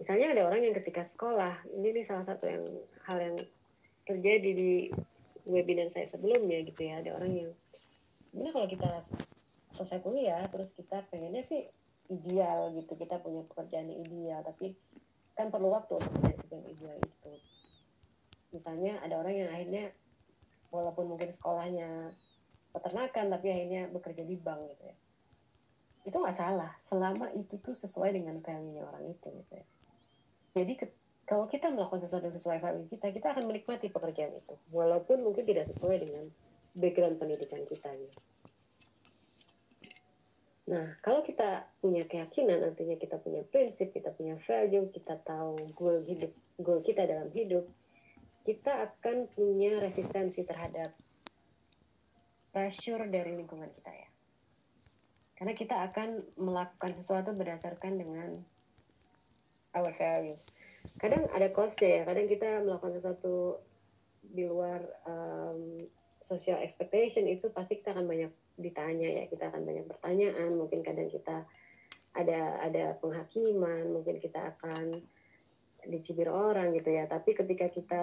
Misalnya 0.00 0.32
ada 0.32 0.48
orang 0.48 0.64
yang 0.64 0.76
ketika 0.80 1.04
sekolah, 1.04 1.60
ini 1.76 2.00
nih 2.00 2.06
salah 2.08 2.24
satu 2.24 2.48
yang 2.48 2.64
hal 3.04 3.18
yang 3.20 3.36
terjadi 4.08 4.50
di 4.56 4.72
webinar 5.44 5.92
saya 5.92 6.08
sebelumnya 6.08 6.64
gitu 6.64 6.80
ya, 6.88 7.04
ada 7.04 7.20
orang 7.20 7.32
yang 7.36 7.50
sebenarnya 8.30 8.52
kalau 8.54 8.68
kita 8.70 8.90
selesai 9.70 9.98
kuliah 10.02 10.42
terus 10.50 10.74
kita 10.74 11.04
pengennya 11.10 11.42
sih 11.42 11.66
ideal 12.10 12.74
gitu 12.74 12.98
kita 12.98 13.22
punya 13.22 13.46
pekerjaan 13.46 13.90
yang 13.90 14.00
ideal 14.02 14.40
tapi 14.42 14.74
kan 15.38 15.50
perlu 15.52 15.70
waktu 15.70 15.98
untuk 15.98 16.10
mencari 16.18 16.34
pekerjaan 16.38 16.66
ideal 16.66 16.96
itu 16.98 17.32
misalnya 18.50 18.98
ada 19.02 19.14
orang 19.18 19.34
yang 19.34 19.50
akhirnya 19.50 19.94
walaupun 20.70 21.10
mungkin 21.10 21.30
sekolahnya 21.30 22.14
peternakan 22.70 23.26
tapi 23.34 23.46
akhirnya 23.50 23.90
bekerja 23.90 24.22
di 24.22 24.36
bank 24.38 24.60
gitu 24.74 24.84
ya. 24.86 24.96
Itu 26.06 26.16
nggak 26.22 26.36
salah. 26.36 26.70
Selama 26.78 27.34
itu 27.34 27.58
tuh 27.58 27.74
sesuai 27.74 28.14
dengan 28.14 28.38
value 28.40 28.82
orang 28.82 29.04
itu 29.10 29.28
gitu 29.30 29.52
ya. 29.52 29.66
Jadi 30.54 30.72
ke, 30.78 30.86
kalau 31.26 31.46
kita 31.46 31.70
melakukan 31.70 32.02
sesuatu 32.02 32.30
yang 32.30 32.36
sesuai 32.38 32.58
value 32.58 32.88
kita 32.90 33.10
kita 33.10 33.34
akan 33.34 33.44
menikmati 33.50 33.90
pekerjaan 33.90 34.34
itu. 34.34 34.54
Walaupun 34.70 35.22
mungkin 35.22 35.44
tidak 35.46 35.66
sesuai 35.70 36.06
dengan 36.06 36.30
background 36.78 37.18
pendidikan 37.18 37.62
kita 37.66 37.90
gitu 37.96 38.20
Nah, 40.70 40.94
kalau 41.02 41.26
kita 41.26 41.66
punya 41.82 42.06
keyakinan, 42.06 42.62
artinya 42.62 42.94
kita 42.94 43.18
punya 43.18 43.42
prinsip, 43.42 43.90
kita 43.90 44.14
punya 44.14 44.38
value, 44.46 44.86
kita 44.94 45.18
tahu 45.18 45.58
goal 45.74 46.06
hidup, 46.06 46.30
goal 46.62 46.78
kita 46.78 47.10
dalam 47.10 47.26
hidup, 47.34 47.66
kita 48.46 48.86
akan 48.86 49.26
punya 49.34 49.82
resistensi 49.82 50.46
terhadap 50.46 50.94
pressure 52.54 53.02
dari 53.10 53.34
lingkungan 53.34 53.66
kita 53.74 53.90
ya. 53.90 54.08
Karena 55.42 55.58
kita 55.58 55.76
akan 55.90 56.22
melakukan 56.38 56.92
sesuatu 56.94 57.34
berdasarkan 57.34 57.98
dengan 57.98 58.38
our 59.74 59.90
values. 59.98 60.46
Kadang 61.02 61.26
ada 61.34 61.50
cost 61.50 61.82
ya, 61.82 62.06
kadang 62.06 62.30
kita 62.30 62.62
melakukan 62.62 62.94
sesuatu 62.94 63.58
di 64.22 64.46
luar 64.46 64.86
um, 65.02 65.82
social 66.20 66.60
expectation 66.60 67.24
itu 67.24 67.48
pasti 67.48 67.80
kita 67.80 67.96
akan 67.96 68.04
banyak 68.04 68.32
ditanya 68.60 69.08
ya 69.08 69.24
kita 69.24 69.48
akan 69.48 69.64
banyak 69.64 69.88
pertanyaan 69.88 70.52
mungkin 70.52 70.84
kadang 70.84 71.08
kita 71.08 71.48
ada 72.12 72.60
ada 72.60 72.98
penghakiman 73.00 73.88
mungkin 73.88 74.20
kita 74.20 74.52
akan 74.56 75.00
dicibir 75.88 76.28
orang 76.28 76.76
gitu 76.76 76.92
ya. 76.92 77.08
Tapi 77.08 77.32
ketika 77.32 77.66
kita 77.70 78.00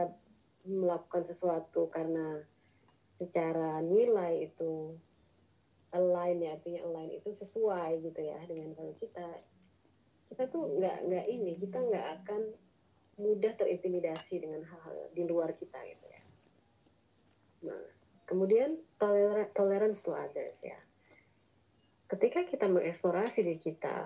melakukan 0.68 1.24
sesuatu 1.24 1.88
karena 1.94 2.42
secara 3.22 3.80
nilai 3.86 4.50
itu 4.50 4.98
align 5.94 6.44
ya 6.44 6.58
artinya 6.58 6.82
align 6.86 7.18
itu 7.18 7.32
sesuai 7.32 8.04
gitu 8.04 8.20
ya 8.20 8.38
dengan 8.46 8.76
kalau 8.76 8.94
kita 9.00 9.28
kita 10.28 10.44
tuh 10.52 10.76
nggak 10.76 10.98
nggak 11.08 11.26
ini 11.32 11.56
kita 11.56 11.80
nggak 11.80 12.08
akan 12.22 12.42
mudah 13.18 13.54
terintimidasi 13.58 14.44
dengan 14.44 14.62
hal-hal 14.68 15.10
di 15.16 15.24
luar 15.26 15.56
kita 15.56 15.80
gitu 15.88 16.06
ya. 16.06 16.24
Nah 17.72 17.97
Kemudian 18.28 18.76
toler 19.00 19.48
tolerance 19.56 20.04
to 20.04 20.12
others 20.12 20.60
ya. 20.60 20.76
Ketika 22.12 22.44
kita 22.44 22.68
mengeksplorasi 22.68 23.44
diri 23.44 23.60
kita, 23.60 24.04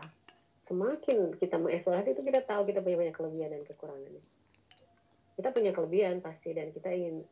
semakin 0.62 1.34
kita 1.42 1.58
mengeksplorasi 1.58 2.14
itu 2.14 2.22
kita 2.22 2.46
tahu 2.46 2.70
kita 2.70 2.86
punya 2.86 2.98
banyak 3.02 3.16
kelebihan 3.18 3.50
dan 3.50 3.64
kekurangan. 3.66 4.14
Kita 5.38 5.50
punya 5.50 5.74
kelebihan 5.74 6.22
pasti 6.22 6.54
dan 6.54 6.70
kita 6.70 6.94
ingin 6.94 7.26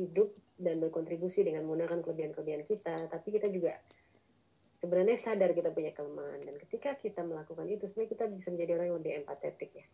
hidup 0.00 0.32
dan 0.56 0.80
berkontribusi 0.80 1.44
dengan 1.44 1.68
menggunakan 1.68 2.00
kelebihan-kelebihan 2.00 2.64
kita, 2.64 2.96
tapi 3.12 3.28
kita 3.36 3.52
juga 3.52 3.76
sebenarnya 4.80 5.16
sadar 5.20 5.52
kita 5.52 5.76
punya 5.76 5.92
kelemahan 5.92 6.40
dan 6.40 6.56
ketika 6.56 6.96
kita 6.96 7.20
melakukan 7.20 7.68
itu 7.68 7.84
sebenarnya 7.84 8.12
kita 8.16 8.24
bisa 8.32 8.48
menjadi 8.48 8.70
orang 8.80 8.86
yang 8.88 8.98
lebih 9.00 9.12
empatetik 9.24 9.70
ya. 9.76 9.86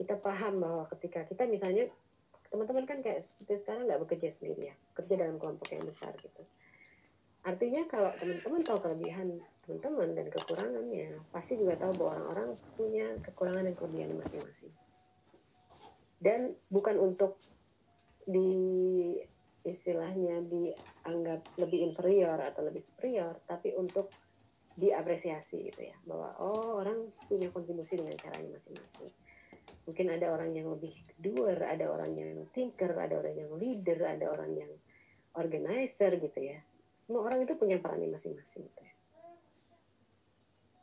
Kita 0.00 0.16
paham 0.16 0.64
bahwa 0.64 0.88
ketika 0.96 1.28
kita 1.28 1.44
misalnya 1.44 1.92
teman-teman 2.48 2.84
kan 2.88 2.98
kayak 3.04 3.20
seperti 3.20 3.60
sekarang 3.60 3.84
nggak 3.88 4.00
bekerja 4.04 4.28
sendiri 4.32 4.72
ya 4.72 4.74
kerja 4.96 5.14
dalam 5.14 5.36
kelompok 5.36 5.68
yang 5.72 5.84
besar 5.84 6.12
gitu. 6.16 6.42
Artinya 7.44 7.86
kalau 7.88 8.10
teman-teman 8.18 8.60
tahu 8.66 8.78
kelebihan 8.82 9.28
teman-teman 9.64 10.08
dan 10.12 10.26
kekurangannya 10.28 11.08
pasti 11.32 11.56
juga 11.56 11.80
tahu 11.80 11.92
bahwa 12.02 12.12
orang-orang 12.18 12.48
punya 12.76 13.06
kekurangan 13.24 13.64
dan 13.68 13.74
kelebihan 13.76 14.16
masing-masing. 14.18 14.72
Dan 16.18 16.52
bukan 16.68 16.98
untuk 16.98 17.38
di 18.28 19.14
istilahnya 19.64 20.44
dianggap 20.44 21.44
lebih 21.60 21.92
inferior 21.92 22.40
atau 22.40 22.64
lebih 22.64 22.80
superior 22.80 23.36
tapi 23.44 23.76
untuk 23.76 24.08
diapresiasi 24.78 25.68
gitu 25.72 25.90
ya 25.90 25.96
bahwa 26.06 26.38
oh 26.38 26.78
orang 26.78 27.10
punya 27.26 27.50
kontribusi 27.50 27.98
dengan 27.98 28.14
caranya 28.14 28.54
masing-masing 28.54 29.10
mungkin 29.88 30.12
ada 30.12 30.28
orang 30.28 30.52
yang 30.52 30.68
lebih 30.68 30.92
doer 31.16 31.56
ada 31.64 31.88
orang 31.88 32.12
yang 32.12 32.44
thinker 32.52 32.92
ada 32.92 33.16
orang 33.16 33.32
yang 33.40 33.48
leader 33.56 33.96
ada 34.04 34.28
orang 34.28 34.52
yang 34.52 34.72
organizer 35.32 36.12
gitu 36.20 36.44
ya. 36.44 36.60
Semua 37.00 37.24
orang 37.24 37.48
itu 37.48 37.56
punya 37.56 37.80
perannya 37.80 38.12
masing-masing 38.12 38.68
gitu 38.68 38.82
ya. 38.84 38.92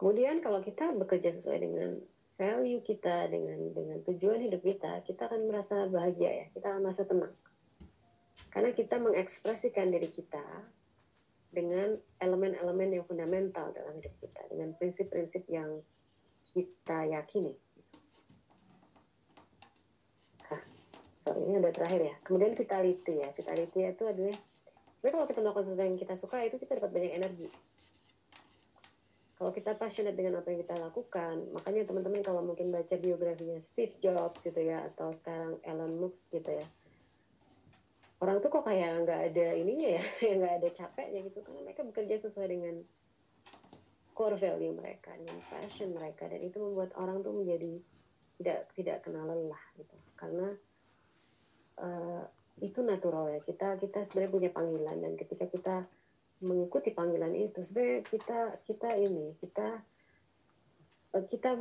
kemudian 0.02 0.42
kalau 0.42 0.60
kita 0.66 0.90
bekerja 0.98 1.30
sesuai 1.38 1.60
dengan 1.62 2.02
value 2.36 2.82
kita 2.82 3.30
dengan 3.30 3.72
dengan 3.72 4.02
tujuan 4.10 4.42
hidup 4.42 4.60
kita 4.66 5.06
kita 5.06 5.30
akan 5.30 5.54
merasa 5.54 5.86
bahagia 5.86 6.32
ya. 6.34 6.46
Kita 6.50 6.66
akan 6.74 6.82
merasa 6.82 7.06
tenang. 7.06 7.36
Karena 8.50 8.74
kita 8.74 8.98
mengekspresikan 8.98 9.94
diri 9.94 10.10
kita 10.10 10.44
dengan 11.54 11.94
elemen-elemen 12.18 12.90
yang 12.90 13.06
fundamental 13.06 13.70
dalam 13.70 14.02
hidup 14.02 14.18
kita 14.18 14.42
dengan 14.50 14.74
prinsip-prinsip 14.76 15.46
yang 15.46 15.78
kita 16.52 17.06
yakini 17.06 17.54
sorry 21.26 21.42
ini 21.50 21.58
udah 21.58 21.74
terakhir 21.74 22.02
ya. 22.06 22.16
Kemudian 22.22 22.54
vitality 22.54 23.14
ya. 23.18 23.30
Vitality 23.34 23.80
itu 23.82 24.04
adalah 24.06 24.38
sebenarnya 25.02 25.16
kalau 25.18 25.28
kita 25.28 25.40
melakukan 25.42 25.66
sesuatu 25.66 25.84
yang 25.90 25.98
kita 25.98 26.16
suka 26.16 26.38
itu 26.46 26.56
kita 26.62 26.72
dapat 26.78 26.92
banyak 26.94 27.14
energi. 27.18 27.50
Kalau 29.36 29.52
kita 29.52 29.74
passionate 29.76 30.16
dengan 30.16 30.40
apa 30.40 30.48
yang 30.54 30.64
kita 30.64 30.78
lakukan 30.80 31.36
makanya 31.52 31.82
teman-teman 31.90 32.22
kalau 32.24 32.40
mungkin 32.46 32.72
baca 32.72 32.96
biografinya 32.96 33.60
Steve 33.60 33.98
Jobs 34.00 34.46
gitu 34.46 34.62
ya 34.64 34.86
atau 34.94 35.12
sekarang 35.12 35.60
Elon 35.68 36.00
Musk 36.00 36.32
gitu 36.32 36.56
ya 36.56 36.64
orang 38.24 38.40
tuh 38.40 38.50
kok 38.50 38.64
kayak 38.64 39.06
nggak 39.06 39.22
ada 39.32 39.48
ininya 39.54 39.90
ya 40.00 40.04
nggak 40.40 40.54
ada 40.64 40.70
capeknya 40.72 41.20
gitu. 41.28 41.44
Karena 41.44 41.60
mereka 41.62 41.82
bekerja 41.84 42.16
sesuai 42.28 42.48
dengan 42.48 42.76
core 44.16 44.40
value 44.40 44.72
mereka 44.72 45.12
dengan 45.20 45.38
passion 45.52 45.92
mereka 45.92 46.32
dan 46.32 46.40
itu 46.40 46.56
membuat 46.58 46.96
orang 46.96 47.20
tuh 47.20 47.36
menjadi 47.36 47.84
tidak 48.40 48.60
tidak 48.74 48.98
kenal 49.04 49.28
lelah 49.28 49.64
gitu. 49.76 49.96
Karena 50.16 50.56
uh, 51.80 52.24
itu 52.64 52.80
natural 52.84 53.36
ya. 53.36 53.40
Kita 53.44 53.76
kita 53.80 54.04
sebenarnya 54.04 54.32
punya 54.32 54.50
panggilan 54.52 54.98
dan 55.04 55.14
ketika 55.20 55.46
kita 55.50 55.76
mengikuti 56.44 56.92
panggilan 56.92 57.32
itu 57.36 57.64
sebenarnya 57.64 58.04
kita 58.08 58.40
kita 58.68 58.90
ini 59.00 59.36
kita 59.40 59.68
uh, 61.16 61.26
kita 61.28 61.60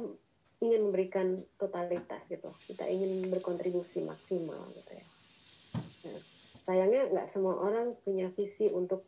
ingin 0.63 0.81
memberikan 0.91 1.39
totalitas 1.59 2.31
gitu. 2.31 2.51
Kita 2.51 2.87
ingin 2.87 3.31
berkontribusi 3.31 4.07
maksimal 4.07 4.61
gitu 4.75 4.93
ya. 4.95 5.07
Nah, 6.05 6.21
sayangnya 6.65 7.03
nggak 7.11 7.29
semua 7.29 7.59
orang 7.59 7.99
punya 8.07 8.31
visi 8.31 8.71
untuk 8.71 9.03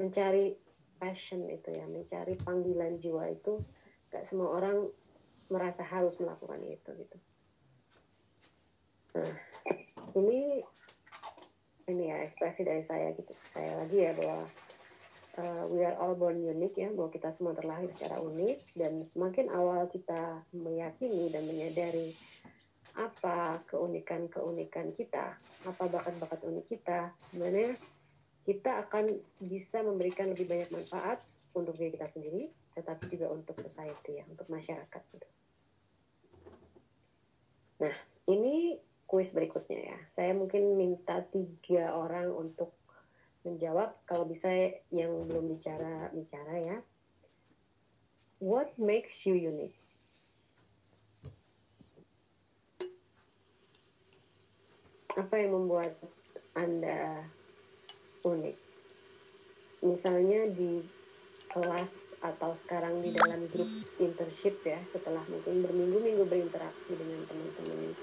mencari 0.00 0.56
passion 0.96 1.44
itu 1.50 1.68
ya 1.74 1.84
mencari 1.84 2.34
panggilan 2.40 2.96
jiwa 2.96 3.28
itu. 3.28 3.60
Nggak 4.08 4.24
semua 4.24 4.48
orang 4.56 4.88
merasa 5.52 5.84
harus 5.84 6.16
melakukan 6.16 6.64
itu 6.64 6.90
gitu. 6.96 7.18
Nah 9.12 9.51
ini 10.16 10.60
ini 11.90 12.04
ya 12.08 12.22
ekspresi 12.22 12.62
dari 12.62 12.84
saya 12.86 13.10
gitu 13.16 13.32
saya 13.34 13.82
lagi 13.82 13.98
ya 14.06 14.12
bahwa 14.14 14.40
uh, 15.38 15.64
we 15.68 15.82
are 15.82 15.96
all 15.98 16.14
born 16.14 16.40
unique 16.40 16.76
ya 16.78 16.92
bahwa 16.92 17.10
kita 17.10 17.32
semua 17.34 17.56
terlahir 17.56 17.90
secara 17.92 18.20
unik 18.20 18.76
dan 18.76 18.92
semakin 19.02 19.50
awal 19.50 19.88
kita 19.90 20.46
meyakini 20.52 21.32
dan 21.32 21.44
menyadari 21.48 22.12
apa 22.92 23.64
keunikan-keunikan 23.72 24.92
kita, 24.92 25.40
apa 25.64 25.84
bakat-bakat 25.88 26.44
unik 26.44 26.66
kita, 26.68 27.16
sebenarnya 27.24 27.72
kita 28.44 28.84
akan 28.84 29.08
bisa 29.40 29.80
memberikan 29.80 30.28
lebih 30.28 30.44
banyak 30.44 30.68
manfaat 30.68 31.24
untuk 31.56 31.72
diri 31.80 31.96
kita 31.96 32.04
sendiri, 32.04 32.52
tetapi 32.76 33.08
juga 33.08 33.32
untuk 33.32 33.56
society 33.56 34.20
ya, 34.20 34.24
untuk 34.28 34.44
masyarakat. 34.52 35.02
Gitu. 35.08 35.28
Nah, 37.80 37.96
kuis 39.22 39.38
berikutnya 39.38 39.94
ya. 39.94 39.98
Saya 40.10 40.34
mungkin 40.34 40.74
minta 40.74 41.22
tiga 41.22 41.94
orang 41.94 42.26
untuk 42.34 42.74
menjawab. 43.46 43.94
Kalau 44.02 44.26
bisa 44.26 44.50
yang 44.90 45.14
belum 45.30 45.46
bicara 45.46 46.10
bicara 46.10 46.58
ya. 46.58 46.76
What 48.42 48.74
makes 48.82 49.22
you 49.22 49.38
unique? 49.38 49.78
Apa 55.14 55.38
yang 55.38 55.54
membuat 55.54 55.94
anda 56.58 57.22
unik? 58.26 58.58
Misalnya 59.86 60.50
di 60.50 60.82
kelas 61.46 62.18
atau 62.26 62.58
sekarang 62.58 62.98
di 62.98 63.14
dalam 63.14 63.46
grup 63.46 63.70
internship 64.02 64.66
ya 64.66 64.82
setelah 64.82 65.22
mungkin 65.30 65.62
berminggu-minggu 65.62 66.26
berinteraksi 66.26 66.98
dengan 66.98 67.22
teman-teman 67.30 67.94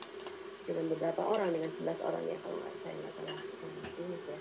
dengan 0.69 0.85
beberapa 0.93 1.25
orang 1.25 1.49
dengan 1.49 1.73
11 1.73 2.05
orang 2.05 2.23
ya 2.29 2.37
kalau 2.45 2.57
nggak 2.61 2.77
saya 2.77 2.93
nggak 2.93 3.13
salah 3.17 3.39
ini 3.97 4.17
ya 4.29 4.39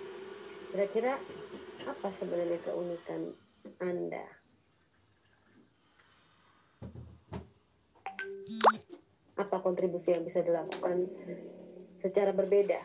Kira-kira 0.69 1.17
apa 1.89 2.09
sebenarnya 2.13 2.61
keunikan 2.61 3.33
Anda? 3.81 4.21
Apa 9.41 9.65
kontribusi 9.65 10.13
yang 10.13 10.29
bisa 10.29 10.45
dilakukan 10.45 11.09
secara 11.97 12.37
berbeda 12.37 12.77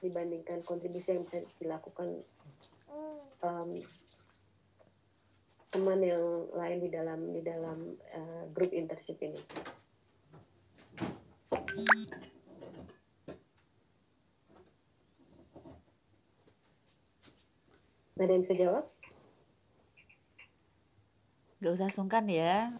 dibandingkan 0.00 0.64
kontribusi 0.64 1.12
yang 1.12 1.28
bisa 1.28 1.44
dilakukan 1.60 2.24
um, 3.44 3.76
teman 5.68 6.00
yang 6.00 6.24
lain 6.56 6.78
di 6.80 6.88
dalam 6.88 7.20
di 7.28 7.44
dalam 7.44 7.92
uh, 8.16 8.44
grup 8.56 8.72
internship 8.72 9.20
ini? 9.20 9.42
Ada 18.18 18.34
yang 18.34 18.42
bisa 18.42 18.58
jawab? 18.58 18.84
Gak 21.62 21.74
usah 21.74 21.90
sungkan 21.94 22.26
ya. 22.26 22.74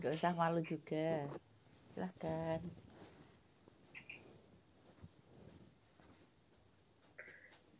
Gak 0.00 0.16
usah 0.16 0.32
malu 0.32 0.64
juga. 0.64 1.28
Silahkan. 1.92 2.64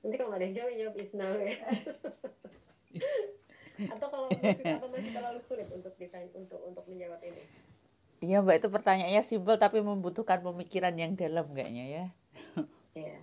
Nanti 0.05 0.17
kalau 0.23 0.37
ada 0.37 0.45
yang 0.45 0.55
jawab, 0.55 0.73
jawab 0.77 0.95
Isnal 1.01 1.35
ya. 1.41 1.57
Atau 3.93 4.09
kalau 4.09 4.33
masih, 4.33 4.81
atau 4.81 4.89
masih 4.89 5.13
terlalu 5.13 5.41
sulit 5.43 5.69
untuk 5.69 5.93
ditanya, 6.01 6.33
untuk 6.33 6.57
untuk 6.65 6.85
menjawab 6.89 7.21
ini. 7.21 7.45
Iya 8.25 8.41
mbak 8.41 8.65
itu 8.65 8.73
pertanyaannya 8.73 9.21
simpel 9.21 9.61
tapi 9.61 9.85
membutuhkan 9.85 10.41
pemikiran 10.41 10.97
yang 10.97 11.13
dalam 11.13 11.45
kayaknya 11.53 11.85
ya. 11.85 12.05
Iya. 12.97 13.21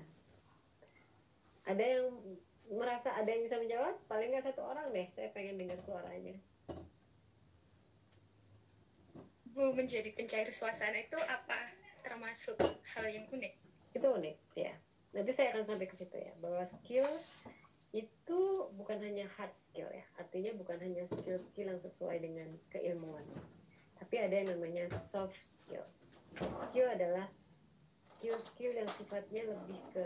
Ada 1.65 1.81
yang 1.81 2.13
merasa 2.73 3.13
ada 3.13 3.29
yang 3.29 3.45
bisa 3.45 3.57
menjawab 3.61 3.95
paling 4.09 4.33
nggak 4.33 4.45
satu 4.49 4.61
orang 4.65 4.89
deh 4.91 5.07
saya 5.13 5.29
pengen 5.31 5.57
dengar 5.61 5.79
suaranya. 5.85 6.35
Bu 9.53 9.77
menjadi 9.77 10.09
pencair 10.17 10.49
suasana 10.49 10.97
itu 10.97 11.17
apa? 11.29 11.59
Termasuk 12.01 12.57
hal 12.61 13.05
yang 13.05 13.29
unik? 13.29 13.53
Itu 13.93 14.07
unik 14.17 14.37
ya. 14.57 14.73
Nanti 15.13 15.29
saya 15.29 15.53
akan 15.53 15.63
sampai 15.63 15.85
ke 15.85 15.93
situ 15.93 16.17
ya 16.17 16.33
bahwa 16.41 16.65
skill 16.65 17.05
itu 17.93 18.39
bukan 18.73 18.97
hanya 19.05 19.29
hard 19.37 19.53
skill 19.53 19.85
ya. 19.93 20.01
Artinya 20.17 20.57
bukan 20.57 20.81
hanya 20.81 21.05
skill 21.05 21.37
skill 21.53 21.69
yang 21.69 21.81
sesuai 21.81 22.17
dengan 22.17 22.49
keilmuan. 22.73 23.21
Tapi 24.01 24.15
ada 24.17 24.33
yang 24.33 24.57
namanya 24.57 24.89
soft 24.89 25.37
skill. 25.37 25.85
Soft 26.01 26.73
skill 26.73 26.89
adalah 26.89 27.29
skill 28.01 28.41
skill 28.41 28.73
yang 28.73 28.89
sifatnya 28.89 29.45
lebih 29.45 29.79
ke 29.93 30.05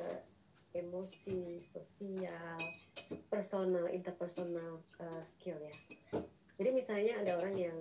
emosi, 0.78 1.58
sosial, 1.60 2.58
personal, 3.28 3.90
interpersonal 3.90 4.80
uh, 5.02 5.22
skill 5.26 5.58
ya. 5.58 5.76
Jadi 6.58 6.70
misalnya 6.74 7.14
ada 7.22 7.38
orang 7.38 7.56
yang 7.58 7.78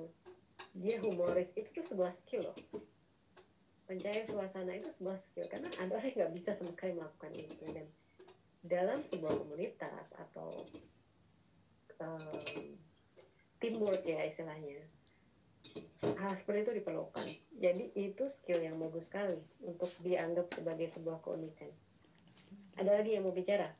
dia 0.77 1.01
humoris, 1.01 1.57
itu 1.57 1.81
tuh 1.81 1.85
sebuah 1.85 2.13
skill 2.13 2.45
loh. 2.45 2.59
Pencair 3.87 4.27
suasana 4.27 4.75
itu 4.77 4.91
sebuah 4.93 5.17
skill 5.17 5.47
karena 5.49 5.69
ada 5.79 5.93
orang 5.97 6.11
yang 6.11 6.17
nggak 6.27 6.35
bisa 6.35 6.51
sama 6.53 6.75
sekali 6.75 6.93
melakukan 6.99 7.33
itu 7.33 7.65
dan 7.71 7.87
dalam 8.67 8.99
sebuah 8.99 9.47
komunitas 9.47 10.11
atau 10.19 10.51
um, 12.03 12.67
teamwork 13.63 14.03
ya 14.03 14.27
istilahnya 14.27 14.83
hal 16.03 16.33
seperti 16.37 16.67
itu 16.67 16.73
diperlukan. 16.83 17.27
Jadi 17.57 17.85
itu 17.97 18.25
skill 18.29 18.61
yang 18.61 18.77
bagus 18.79 19.09
sekali 19.09 19.41
untuk 19.65 19.89
dianggap 20.05 20.53
sebagai 20.53 20.87
sebuah 20.93 21.25
keunikan. 21.25 21.73
Ada 22.77 22.93
lagi 23.01 23.17
yang 23.17 23.25
mau 23.25 23.33
bicara? 23.33 23.73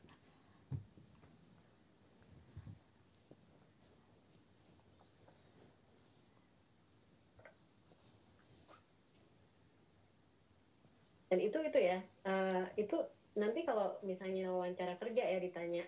Dan 11.27 11.43
itu 11.43 11.59
itu 11.59 11.77
ya, 11.77 11.99
uh, 12.25 12.65
itu 12.79 12.97
nanti 13.37 13.67
kalau 13.67 13.99
misalnya 14.01 14.49
wawancara 14.49 14.95
kerja 14.95 15.27
ya 15.27 15.37
ditanya 15.43 15.83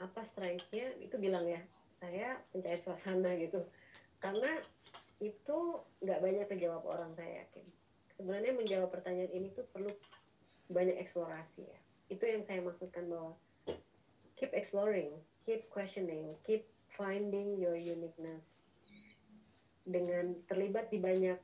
apa 0.00 0.24
strength-nya, 0.24 0.96
itu 1.04 1.20
bilang 1.20 1.44
ya, 1.44 1.60
saya 1.92 2.40
pencair 2.48 2.80
suasana 2.80 3.36
gitu. 3.36 3.60
Karena 4.16 4.56
itu 5.20 5.84
nggak 6.00 6.20
banyak 6.24 6.46
kejawab 6.48 6.82
orang 6.88 7.12
saya 7.12 7.44
yakin. 7.44 7.68
Sebenarnya 8.16 8.56
menjawab 8.56 8.88
pertanyaan 8.88 9.36
ini 9.36 9.52
tuh 9.52 9.68
perlu 9.68 9.92
banyak 10.70 10.96
eksplorasi 10.96 11.66
ya. 11.66 11.78
Itu 12.10 12.24
yang 12.26 12.46
saya 12.46 12.62
maksudkan 12.62 13.10
bahwa 13.10 13.34
keep 14.38 14.56
exploring 14.56 15.12
keep 15.44 15.68
questioning 15.68 16.32
keep 16.46 16.64
finding 16.88 17.60
your 17.60 17.76
uniqueness. 17.76 18.64
Dengan 19.84 20.38
terlibat 20.46 20.88
di 20.88 21.02
banyak 21.02 21.36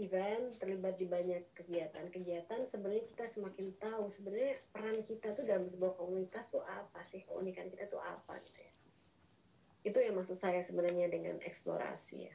event 0.00 0.48
terlibat 0.56 0.96
di 0.96 1.04
banyak 1.04 1.44
kegiatan-kegiatan 1.52 2.64
sebenarnya 2.64 3.04
kita 3.12 3.28
semakin 3.28 3.76
tahu 3.76 4.08
sebenarnya 4.08 4.56
peran 4.72 4.98
kita 5.04 5.36
tuh 5.36 5.44
dalam 5.44 5.68
sebuah 5.68 5.94
komunitas 6.00 6.50
tuh 6.50 6.64
apa 6.64 7.04
sih? 7.04 7.22
Keunikan 7.28 7.68
kita 7.68 7.86
tuh 7.92 8.00
apa 8.00 8.40
gitu 8.42 8.58
ya. 8.58 8.72
Itu 9.86 9.98
yang 10.00 10.16
maksud 10.16 10.34
saya 10.34 10.64
sebenarnya 10.64 11.12
dengan 11.12 11.38
eksplorasi 11.44 12.16
ya 12.26 12.34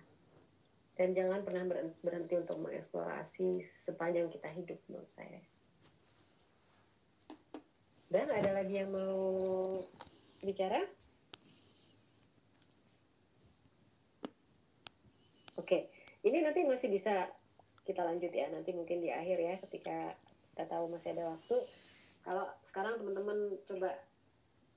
dan 0.97 1.13
jangan 1.13 1.45
pernah 1.45 1.63
berhenti 2.01 2.35
untuk 2.35 2.57
mengeksplorasi 2.57 3.61
sepanjang 3.61 4.33
kita 4.33 4.49
hidup 4.51 4.79
menurut 4.89 5.11
saya. 5.13 5.41
Dan 8.09 8.27
ada 8.33 8.51
lagi 8.57 8.81
yang 8.81 8.89
mau 8.91 9.61
bicara? 10.41 10.81
Oke 15.57 15.93
ini 16.27 16.43
nanti 16.43 16.67
masih 16.67 16.91
bisa 16.91 17.31
kita 17.87 18.03
lanjut 18.03 18.31
ya. 18.35 18.51
Nanti 18.51 18.75
mungkin 18.75 18.99
di 18.99 19.07
akhir 19.07 19.37
ya 19.39 19.55
ketika 19.63 20.11
kita 20.51 20.63
tahu 20.67 20.91
masih 20.91 21.15
ada 21.15 21.37
waktu. 21.37 21.57
Kalau 22.27 22.45
sekarang 22.67 22.99
teman-teman 22.99 23.55
coba 23.63 23.95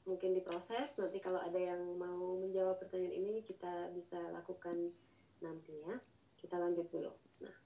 mungkin 0.07 0.39
diproses. 0.39 0.95
Nanti 0.95 1.19
kalau 1.19 1.43
ada 1.43 1.59
yang 1.59 1.81
mau 1.99 2.39
menjawab 2.39 2.79
pertanyaan 2.79 3.19
ini 3.19 3.35
kita 3.43 3.91
bisa 3.91 4.21
lakukan 4.31 4.95
nanti 5.41 5.73
ya 5.85 5.97
kita 6.41 6.57
lanjut 6.57 6.87
dulu 6.93 7.13
nah 7.45 7.57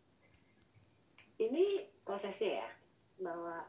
ini 1.42 1.86
prosesnya 2.06 2.64
ya 2.64 2.70
bahwa 3.22 3.66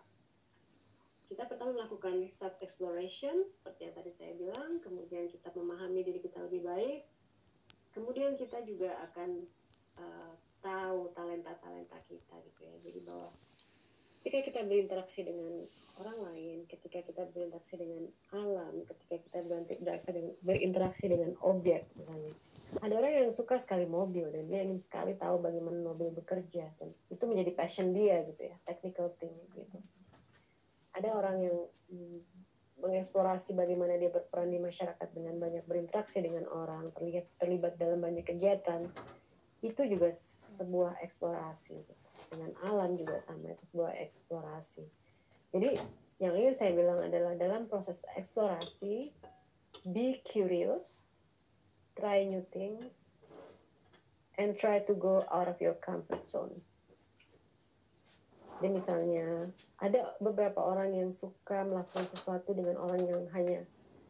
kita 1.26 1.50
pertama 1.50 1.74
melakukan 1.74 2.30
self 2.30 2.54
exploration 2.62 3.34
seperti 3.50 3.90
yang 3.90 3.96
tadi 3.98 4.12
saya 4.14 4.34
bilang 4.38 4.78
kemudian 4.82 5.26
kita 5.30 5.50
memahami 5.58 6.06
diri 6.06 6.20
kita 6.22 6.38
lebih 6.46 6.62
baik 6.66 7.02
kemudian 7.98 8.38
kita 8.38 8.62
juga 8.66 8.94
akan 9.10 9.46
uh, 9.98 10.34
tahu 10.62 11.10
talenta 11.18 11.58
talenta 11.62 11.98
kita 12.06 12.36
gitu 12.46 12.62
ya 12.62 12.76
jadi 12.86 13.00
bahwa 13.06 13.30
ketika 14.26 14.42
kita 14.42 14.62
berinteraksi 14.66 15.22
dengan 15.22 15.62
orang 16.02 16.18
lain, 16.34 16.58
ketika 16.66 16.98
kita 17.06 17.30
berinteraksi 17.30 17.78
dengan 17.78 18.10
alam, 18.34 18.82
ketika 18.90 19.22
kita 19.22 19.38
berinteraksi 19.46 20.10
dengan, 20.18 20.34
berinteraksi 20.42 21.06
dengan 21.06 21.32
objek 21.46 21.86
misalnya. 21.94 22.34
Ada 22.82 22.94
orang 23.00 23.14
yang 23.26 23.32
suka 23.32 23.56
sekali 23.58 23.88
mobil 23.88 24.28
dan 24.30 24.52
dia 24.52 24.62
ingin 24.62 24.82
sekali 24.82 25.16
tahu 25.16 25.40
bagaimana 25.40 25.80
mobil 25.82 26.12
bekerja 26.12 26.68
dan 26.76 26.92
itu 27.08 27.24
menjadi 27.24 27.52
passion 27.56 27.96
dia 27.96 28.22
gitu 28.28 28.52
ya, 28.52 28.56
technical 28.68 29.14
thing 29.18 29.32
gitu. 29.54 29.80
Ada 30.96 31.12
orang 31.16 31.38
yang 31.44 31.58
hmm, 31.92 32.20
mengeksplorasi 32.84 33.56
bagaimana 33.56 33.96
dia 33.96 34.12
berperan 34.12 34.52
di 34.52 34.60
masyarakat 34.60 35.08
dengan 35.16 35.40
banyak 35.40 35.64
berinteraksi 35.68 36.20
dengan 36.20 36.48
orang, 36.52 36.92
terlihat 36.96 37.26
terlibat 37.40 37.80
dalam 37.80 38.04
banyak 38.04 38.28
kegiatan. 38.28 38.88
Itu 39.64 39.88
juga 39.88 40.12
sebuah 40.60 41.00
eksplorasi. 41.04 41.74
Gitu. 41.80 41.94
Dengan 42.32 42.52
alam 42.68 42.96
juga 43.00 43.20
sama 43.24 43.52
itu 43.56 43.64
sebuah 43.72 43.96
eksplorasi 44.04 44.84
jadi 45.56 45.80
yang 46.20 46.36
ingin 46.36 46.52
saya 46.52 46.72
bilang 46.76 47.00
adalah 47.00 47.32
dalam 47.40 47.72
proses 47.72 48.04
eksplorasi, 48.20 49.16
be 49.88 50.20
curious, 50.28 51.08
try 51.96 52.28
new 52.28 52.44
things, 52.54 53.16
and 54.38 54.54
try 54.56 54.84
to 54.84 54.94
go 54.94 55.24
out 55.32 55.48
of 55.48 55.58
your 55.64 55.76
comfort 55.80 56.24
zone. 56.30 56.54
Jadi 58.60 58.72
misalnya 58.72 59.52
ada 59.84 60.16
beberapa 60.24 60.64
orang 60.64 60.96
yang 60.96 61.12
suka 61.12 61.68
melakukan 61.68 62.08
sesuatu 62.08 62.56
dengan 62.56 62.80
orang 62.80 63.04
yang 63.04 63.22
hanya 63.36 63.60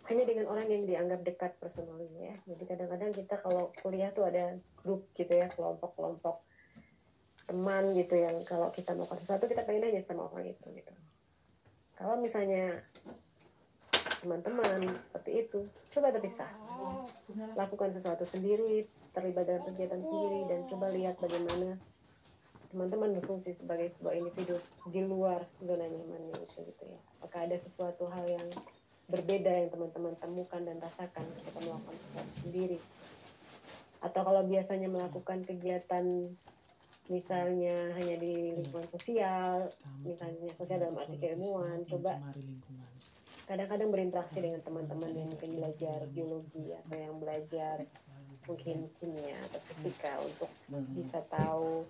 hanya 0.06 0.24
dengan 0.30 0.45
orang 0.54 0.69
yang 0.69 0.86
dianggap 0.86 1.26
dekat 1.26 1.58
personalnya 1.58 2.30
ya. 2.30 2.36
Jadi 2.54 2.63
kadang-kadang 2.69 3.10
kita 3.10 3.41
kalau 3.41 3.74
kuliah 3.82 4.13
tuh 4.13 4.30
ada 4.30 4.54
grup 4.78 5.10
gitu 5.17 5.34
ya, 5.34 5.50
kelompok-kelompok 5.50 6.45
teman 7.45 7.93
gitu 7.93 8.17
yang 8.17 8.36
kalau 8.45 8.74
kita 8.74 8.98
melakukan 8.98 9.21
sesuatu 9.21 9.45
kita 9.45 9.62
pengen 9.69 9.93
aja 9.93 10.02
sama 10.02 10.26
orang 10.34 10.50
itu 10.50 10.65
gitu 10.74 10.93
kalau 11.93 12.17
misalnya 12.17 12.82
teman-teman 14.25 14.81
seperti 14.97 15.45
itu. 15.45 15.69
Coba 15.93 16.09
terpisah. 16.09 16.49
Lakukan 17.53 17.93
sesuatu 17.93 18.25
sendiri 18.25 18.89
terlibat 19.13 19.47
dalam 19.47 19.63
kegiatan 19.63 20.01
sendiri 20.01 20.49
dan 20.49 20.67
coba 20.67 20.91
lihat 20.91 21.15
bagaimana 21.21 21.79
teman-teman 22.73 23.15
berfungsi 23.15 23.55
sebagai 23.55 23.88
sebuah 23.95 24.19
individu 24.19 24.59
di 24.91 25.05
luar 25.07 25.47
zona 25.63 25.88
nyamannya 25.88 26.35
itu 26.43 26.59
gitu 26.67 26.83
ya. 26.83 26.99
Apakah 27.21 27.47
ada 27.47 27.55
sesuatu 27.55 28.03
hal 28.11 28.27
yang 28.27 28.43
berbeda 29.07 29.47
yang 29.47 29.69
teman-teman 29.71 30.17
temukan 30.19 30.59
dan 30.59 30.81
rasakan 30.81 31.23
ketika 31.39 31.59
melakukan 31.63 31.95
sesuatu 31.95 32.33
sendiri? 32.43 32.79
Atau 34.03 34.21
kalau 34.27 34.43
biasanya 34.43 34.91
melakukan 34.91 35.47
kegiatan 35.47 36.35
misalnya 37.07 37.93
hanya 37.95 38.15
di 38.17 38.59
lingkungan 38.59 38.89
sosial, 38.89 39.71
misalnya 40.03 40.49
sosial 40.51 40.81
dalam 40.81 40.97
arti 40.97 41.15
keilmuan, 41.21 41.85
coba 41.85 42.17
kadang-kadang 43.45 43.89
berinteraksi 43.93 44.41
dengan 44.41 44.62
teman-teman 44.65 45.12
yang 45.13 45.29
mungkin 45.29 45.51
belajar 45.58 45.99
biologi 46.10 46.73
atau 46.73 46.97
yang 46.97 47.15
belajar 47.21 47.86
mungkin 48.45 48.89
kimia 48.93 49.38
atau 49.49 49.62
fisika 49.69 50.17
untuk 50.21 50.49
bisa 50.93 51.21
tahu 51.29 51.86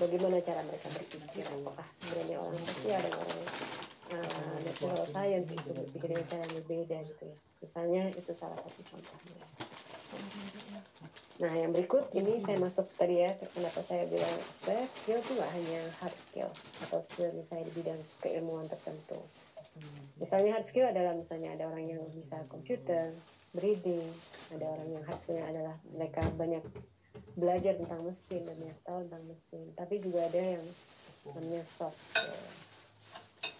bagaimana 0.00 0.40
cara 0.44 0.60
mereka 0.64 0.88
berpikir. 0.92 1.44
Apakah 1.44 1.86
sebenarnya 1.96 2.36
orang 2.40 2.60
sosial 2.60 3.00
dan 3.00 3.14
orang 3.16 3.40
uh, 4.16 4.56
natural 4.64 5.04
science 5.08 5.48
itu 5.52 5.70
berpikir 5.72 6.08
dengan 6.12 6.26
cara 6.28 6.42
yang 6.44 6.54
berbeda 6.64 6.98
gitu 7.08 7.24
ya. 7.24 7.36
Misalnya 7.60 8.02
itu 8.12 8.32
salah 8.32 8.56
satu 8.56 8.80
contohnya. 8.88 9.44
Nah, 11.38 11.54
yang 11.54 11.70
berikut 11.70 12.10
ini 12.18 12.42
saya 12.42 12.58
masuk 12.58 12.90
tadi 12.98 13.22
ya, 13.22 13.30
kenapa 13.54 13.78
saya 13.86 14.10
bilang 14.10 14.36
saya 14.58 14.82
skill 14.90 15.22
itu 15.22 15.38
hanya 15.38 15.80
hard 16.02 16.16
skill 16.16 16.50
atau 16.82 16.98
skill 16.98 17.30
misalnya 17.30 17.70
di 17.70 17.72
bidang 17.78 18.00
keilmuan 18.18 18.66
tertentu. 18.66 19.22
Misalnya 20.18 20.58
hard 20.58 20.66
skill 20.66 20.90
adalah 20.90 21.14
misalnya 21.14 21.54
ada 21.54 21.70
orang 21.70 21.86
yang 21.86 22.02
bisa 22.10 22.42
komputer, 22.50 23.14
breathing, 23.54 24.06
ada 24.54 24.66
orang 24.74 24.88
yang 24.92 25.02
hard 25.06 25.18
skillnya 25.18 25.46
adalah 25.50 25.76
mereka 25.90 26.22
banyak 26.34 26.64
belajar 27.38 27.78
tentang 27.78 28.02
mesin 28.02 28.42
dan 28.42 28.56
banyak 28.58 28.78
tahu 28.82 28.98
tentang 29.06 29.24
mesin. 29.30 29.64
Tapi 29.78 29.94
juga 30.02 30.20
ada 30.26 30.42
yang 30.58 30.64
namanya 31.30 31.62
soft 31.66 31.98
skill. 31.98 32.42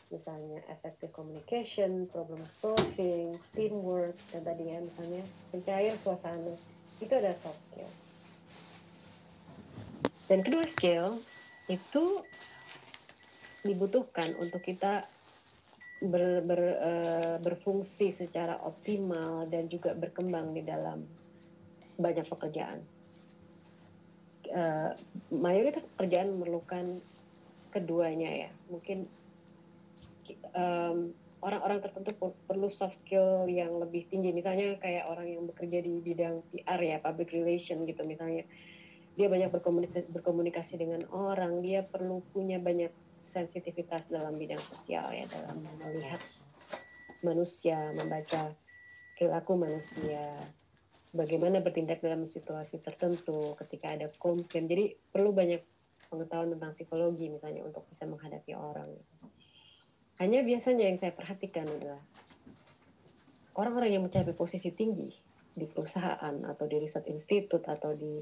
Misalnya 0.08 0.64
effective 0.72 1.12
communication, 1.12 2.08
problem 2.08 2.40
solving, 2.48 3.36
teamwork, 3.52 4.16
dan 4.32 4.40
tadi 4.40 4.72
ya 4.72 4.80
misalnya 4.80 5.20
pencair 5.52 5.94
suasana 6.00 6.56
itu 6.98 7.12
adalah 7.12 7.36
soft 7.36 7.60
skill 7.70 7.92
dan 10.28 10.44
kedua 10.44 10.68
skill 10.68 11.24
itu 11.72 12.04
dibutuhkan 13.64 14.36
untuk 14.36 14.60
kita 14.60 15.08
ber, 16.02 16.42
ber, 16.46 16.60
uh, 16.78 17.36
berfungsi 17.42 18.14
secara 18.14 18.58
optimal 18.62 19.50
dan 19.50 19.66
juga 19.66 19.94
berkembang 19.94 20.54
di 20.54 20.62
dalam 20.62 21.02
banyak 21.98 22.26
pekerjaan. 22.26 22.78
Uh, 24.48 24.96
mayoritas 25.34 25.84
pekerjaan 25.94 26.32
memerlukan 26.38 27.02
keduanya 27.74 28.48
ya. 28.48 28.50
Mungkin 28.72 29.10
um, 30.54 31.12
orang-orang 31.42 31.78
tertentu 31.82 32.34
perlu 32.46 32.66
soft 32.70 32.98
skill 33.04 33.46
yang 33.46 33.70
lebih 33.78 34.10
tinggi 34.10 34.34
misalnya 34.34 34.74
kayak 34.82 35.06
orang 35.06 35.26
yang 35.30 35.42
bekerja 35.46 35.78
di 35.82 36.02
bidang 36.02 36.42
PR 36.50 36.80
ya 36.82 36.96
public 36.98 37.30
relation 37.30 37.86
gitu 37.86 38.02
misalnya 38.02 38.42
dia 39.18 39.26
banyak 39.26 39.50
berkomunikasi, 39.50 40.06
berkomunikasi 40.14 40.74
dengan 40.78 41.02
orang 41.10 41.62
dia 41.62 41.82
perlu 41.86 42.22
punya 42.30 42.58
banyak 42.58 42.90
sensitivitas 43.28 44.08
dalam 44.08 44.32
bidang 44.32 44.60
sosial 44.60 45.04
ya 45.12 45.28
dalam 45.28 45.60
melihat 45.60 46.20
manusia 47.20 47.92
membaca 47.92 48.56
perilaku 49.20 49.52
manusia 49.60 50.32
bagaimana 51.12 51.60
bertindak 51.60 52.00
dalam 52.00 52.24
situasi 52.24 52.80
tertentu 52.80 53.52
ketika 53.60 53.92
ada 53.92 54.08
komplain 54.16 54.64
jadi 54.64 54.96
perlu 55.12 55.36
banyak 55.36 55.60
pengetahuan 56.08 56.56
tentang 56.56 56.72
psikologi 56.72 57.28
misalnya 57.28 57.68
untuk 57.68 57.84
bisa 57.92 58.08
menghadapi 58.08 58.56
orang. 58.56 58.88
Hanya 60.18 60.42
biasanya 60.42 60.88
yang 60.88 60.98
saya 60.98 61.14
perhatikan 61.14 61.68
adalah 61.68 62.00
orang-orang 63.54 63.90
yang 63.94 64.02
mencapai 64.02 64.34
posisi 64.34 64.72
tinggi 64.74 65.12
di 65.54 65.66
perusahaan 65.66 66.34
atau 66.46 66.64
di 66.66 66.76
riset 66.78 67.06
institut 67.10 67.66
atau 67.66 67.94
di 67.94 68.18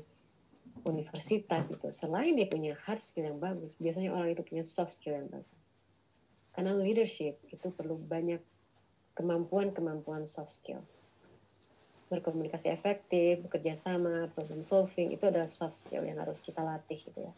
universitas 0.86 1.74
itu 1.74 1.88
selain 1.90 2.38
dia 2.38 2.46
punya 2.46 2.78
hard 2.86 3.02
skill 3.02 3.26
yang 3.26 3.42
bagus 3.42 3.74
biasanya 3.82 4.14
orang 4.14 4.32
itu 4.32 4.42
punya 4.46 4.62
soft 4.62 4.94
skill 4.94 5.18
yang 5.18 5.28
bagus. 5.28 5.60
Karena 6.54 6.72
leadership 6.72 7.36
itu 7.52 7.68
perlu 7.74 8.00
banyak 8.00 8.40
kemampuan-kemampuan 9.18 10.24
soft 10.30 10.56
skill. 10.56 10.80
Berkomunikasi 12.06 12.70
efektif 12.70 13.42
bekerja 13.44 13.74
sama 13.74 14.30
problem 14.32 14.62
solving 14.62 15.10
itu 15.10 15.26
adalah 15.26 15.50
soft 15.50 15.76
skill 15.82 16.06
yang 16.06 16.22
harus 16.22 16.38
kita 16.40 16.62
latih 16.62 17.02
gitu 17.02 17.28
ya. 17.28 17.32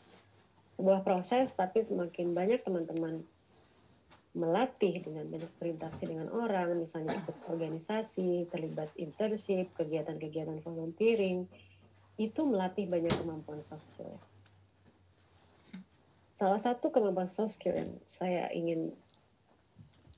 Sebuah 0.78 1.02
proses 1.02 1.50
tapi 1.56 1.82
semakin 1.82 2.36
banyak 2.36 2.62
teman-teman 2.62 3.26
melatih 4.38 5.02
dengan 5.02 5.26
banyak 5.26 5.50
berinteraksi 5.58 6.04
dengan 6.06 6.30
orang, 6.30 6.78
misalnya 6.78 7.16
ikut 7.16 7.34
organisasi, 7.50 8.46
terlibat 8.52 8.92
internship, 8.94 9.72
kegiatan-kegiatan 9.74 10.62
volunteering, 10.62 11.50
itu 12.18 12.42
melatih 12.42 12.90
banyak 12.90 13.14
kemampuan 13.14 13.62
soft 13.62 13.86
skill. 13.94 14.18
Salah 16.34 16.58
satu 16.58 16.90
kemampuan 16.90 17.30
soft 17.30 17.54
skill 17.54 17.78
yang 17.78 17.90
saya 18.10 18.50
ingin 18.50 18.90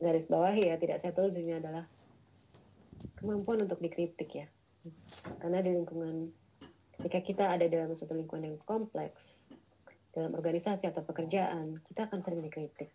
garis 0.00 0.32
bawahi 0.32 0.72
ya, 0.72 0.80
tidak 0.80 1.04
saya 1.04 1.12
tulisnya 1.12 1.60
adalah 1.60 1.84
kemampuan 3.20 3.68
untuk 3.68 3.84
dikritik 3.84 4.32
ya. 4.32 4.48
Karena 5.44 5.60
di 5.60 5.76
lingkungan, 5.76 6.32
ketika 6.96 7.20
kita 7.20 7.44
ada 7.52 7.68
dalam 7.68 7.92
suatu 7.92 8.16
lingkungan 8.16 8.48
yang 8.48 8.58
kompleks, 8.64 9.44
dalam 10.16 10.32
organisasi 10.32 10.88
atau 10.88 11.04
pekerjaan, 11.04 11.84
kita 11.84 12.08
akan 12.08 12.24
sering 12.24 12.40
dikritik 12.40 12.88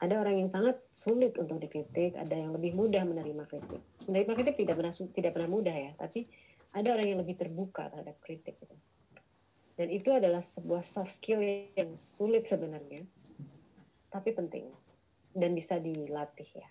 ada 0.00 0.16
orang 0.16 0.40
yang 0.40 0.48
sangat 0.48 0.80
sulit 0.96 1.36
untuk 1.36 1.60
dikritik, 1.60 2.16
ada 2.16 2.32
yang 2.32 2.56
lebih 2.56 2.72
mudah 2.72 3.04
menerima 3.04 3.44
kritik. 3.44 3.84
Menerima 4.08 4.32
kritik 4.32 4.56
tidak 4.56 4.80
pernah 4.80 4.92
tidak 4.96 5.32
pernah 5.36 5.50
mudah 5.52 5.76
ya, 5.76 5.92
tapi 6.00 6.24
ada 6.70 6.88
orang 6.94 7.06
yang 7.06 7.20
lebih 7.22 7.36
terbuka 7.38 7.90
terhadap 7.90 8.16
kritik. 8.22 8.58
Gitu. 8.62 8.76
Dan 9.80 9.88
itu 9.88 10.12
adalah 10.12 10.44
sebuah 10.44 10.84
soft 10.84 11.16
skill 11.16 11.40
yang 11.40 11.96
sulit 11.96 12.46
sebenarnya, 12.46 13.00
tapi 14.12 14.30
penting 14.36 14.68
dan 15.32 15.54
bisa 15.56 15.78
dilatih 15.78 16.50
ya. 16.52 16.68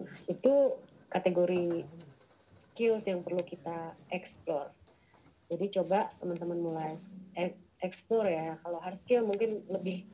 Nah, 0.00 0.16
itu 0.26 0.80
kategori 1.12 1.84
skills 2.56 3.04
yang 3.06 3.20
perlu 3.20 3.44
kita 3.44 3.94
explore. 4.10 4.72
Jadi 5.50 5.66
coba 5.76 6.10
teman-teman 6.22 6.58
mulai 6.58 6.94
explore 7.82 8.30
ya. 8.30 8.56
Kalau 8.62 8.78
hard 8.80 8.98
skill 8.98 9.26
mungkin 9.26 9.66
lebih 9.68 10.06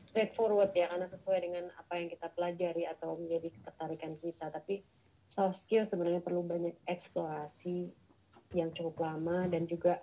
straightforward 0.00 0.72
ya 0.74 0.90
karena 0.90 1.06
sesuai 1.06 1.38
dengan 1.44 1.64
apa 1.76 2.00
yang 2.00 2.08
kita 2.10 2.32
pelajari 2.32 2.88
atau 2.88 3.14
menjadi 3.20 3.52
ketertarikan 3.52 4.16
kita 4.18 4.48
tapi 4.48 4.82
soft 5.30 5.62
skill 5.62 5.86
sebenarnya 5.86 6.20
perlu 6.20 6.42
banyak 6.42 6.74
eksplorasi 6.90 7.94
yang 8.50 8.74
cukup 8.74 9.06
lama 9.06 9.46
dan 9.46 9.70
juga 9.70 10.02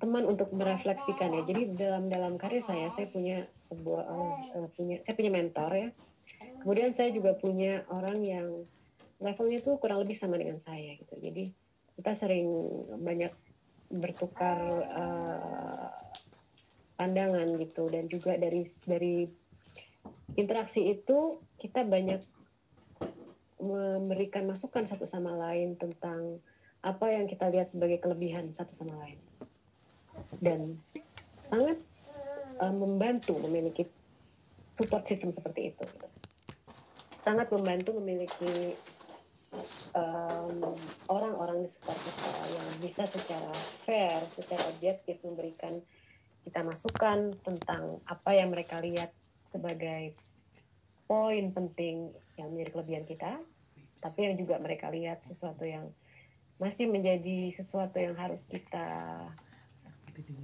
teman 0.00 0.24
untuk 0.24 0.50
merefleksikan 0.56 1.36
ya. 1.36 1.42
Jadi 1.44 1.62
dalam 1.76 2.08
dalam 2.08 2.40
karir 2.40 2.64
saya 2.64 2.88
saya 2.96 3.06
punya 3.12 3.44
sebuah 3.54 4.02
uh, 4.08 4.68
punya 4.72 5.04
saya 5.04 5.14
punya 5.14 5.32
mentor 5.32 5.70
ya. 5.76 5.88
Kemudian 6.64 6.96
saya 6.96 7.12
juga 7.12 7.36
punya 7.36 7.84
orang 7.92 8.24
yang 8.24 8.48
levelnya 9.20 9.60
tuh 9.60 9.76
kurang 9.76 10.00
lebih 10.00 10.16
sama 10.16 10.40
dengan 10.40 10.56
saya 10.58 10.96
gitu. 10.96 11.14
Jadi 11.20 11.52
kita 12.00 12.16
sering 12.16 12.48
banyak 13.04 13.30
bertukar 13.92 14.58
uh, 14.90 15.92
pandangan 16.96 17.46
gitu 17.60 17.86
dan 17.92 18.08
juga 18.08 18.34
dari 18.40 18.64
dari 18.88 19.28
interaksi 20.34 20.88
itu 20.90 21.38
kita 21.60 21.86
banyak 21.86 22.22
memberikan 23.58 24.44
masukan 24.48 24.84
satu 24.84 25.06
sama 25.06 25.34
lain 25.34 25.78
tentang 25.78 26.42
apa 26.84 27.06
yang 27.10 27.24
kita 27.30 27.48
lihat 27.48 27.70
sebagai 27.70 28.02
kelebihan 28.02 28.52
satu 28.52 28.74
sama 28.76 28.98
lain. 29.00 29.18
Dan 30.38 30.78
sangat 31.40 31.80
uh, 32.60 32.74
membantu 32.74 33.38
memiliki 33.44 33.88
support 34.74 35.06
system 35.06 35.32
seperti 35.32 35.72
itu. 35.72 35.86
Sangat 37.24 37.48
membantu 37.48 37.96
memiliki 37.96 38.76
orang-orang 41.06 41.62
um, 41.62 41.64
di 41.64 41.70
sekitar 41.70 41.94
kita 41.94 42.30
yang 42.50 42.68
bisa 42.82 43.02
secara 43.06 43.54
fair, 43.86 44.18
secara 44.34 44.62
objektif 44.74 45.22
memberikan 45.22 45.78
kita 46.44 46.60
masukan 46.66 47.32
tentang 47.40 48.02
apa 48.04 48.30
yang 48.34 48.50
mereka 48.50 48.82
lihat 48.82 49.14
sebagai 49.46 50.12
poin 51.06 51.54
penting 51.54 52.10
yang 52.38 52.52
menjadi 52.52 52.70
kelebihan 52.74 53.04
kita, 53.06 53.32
tapi 54.02 54.30
yang 54.30 54.36
juga 54.36 54.60
mereka 54.60 54.90
lihat 54.90 55.24
sesuatu 55.24 55.64
yang 55.64 55.90
masih 56.58 56.86
menjadi 56.86 57.50
sesuatu 57.50 57.98
yang 57.98 58.14
harus 58.14 58.46
kita 58.46 58.86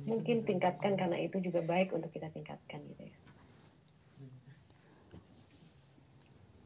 mungkin 0.09 0.43
tingkatkan 0.43 0.99
karena 0.99 1.19
itu 1.23 1.39
juga 1.39 1.63
baik 1.63 1.95
untuk 1.95 2.11
kita 2.11 2.33
tingkatkan 2.35 2.83
gitu 2.91 3.03
ya. 3.07 3.17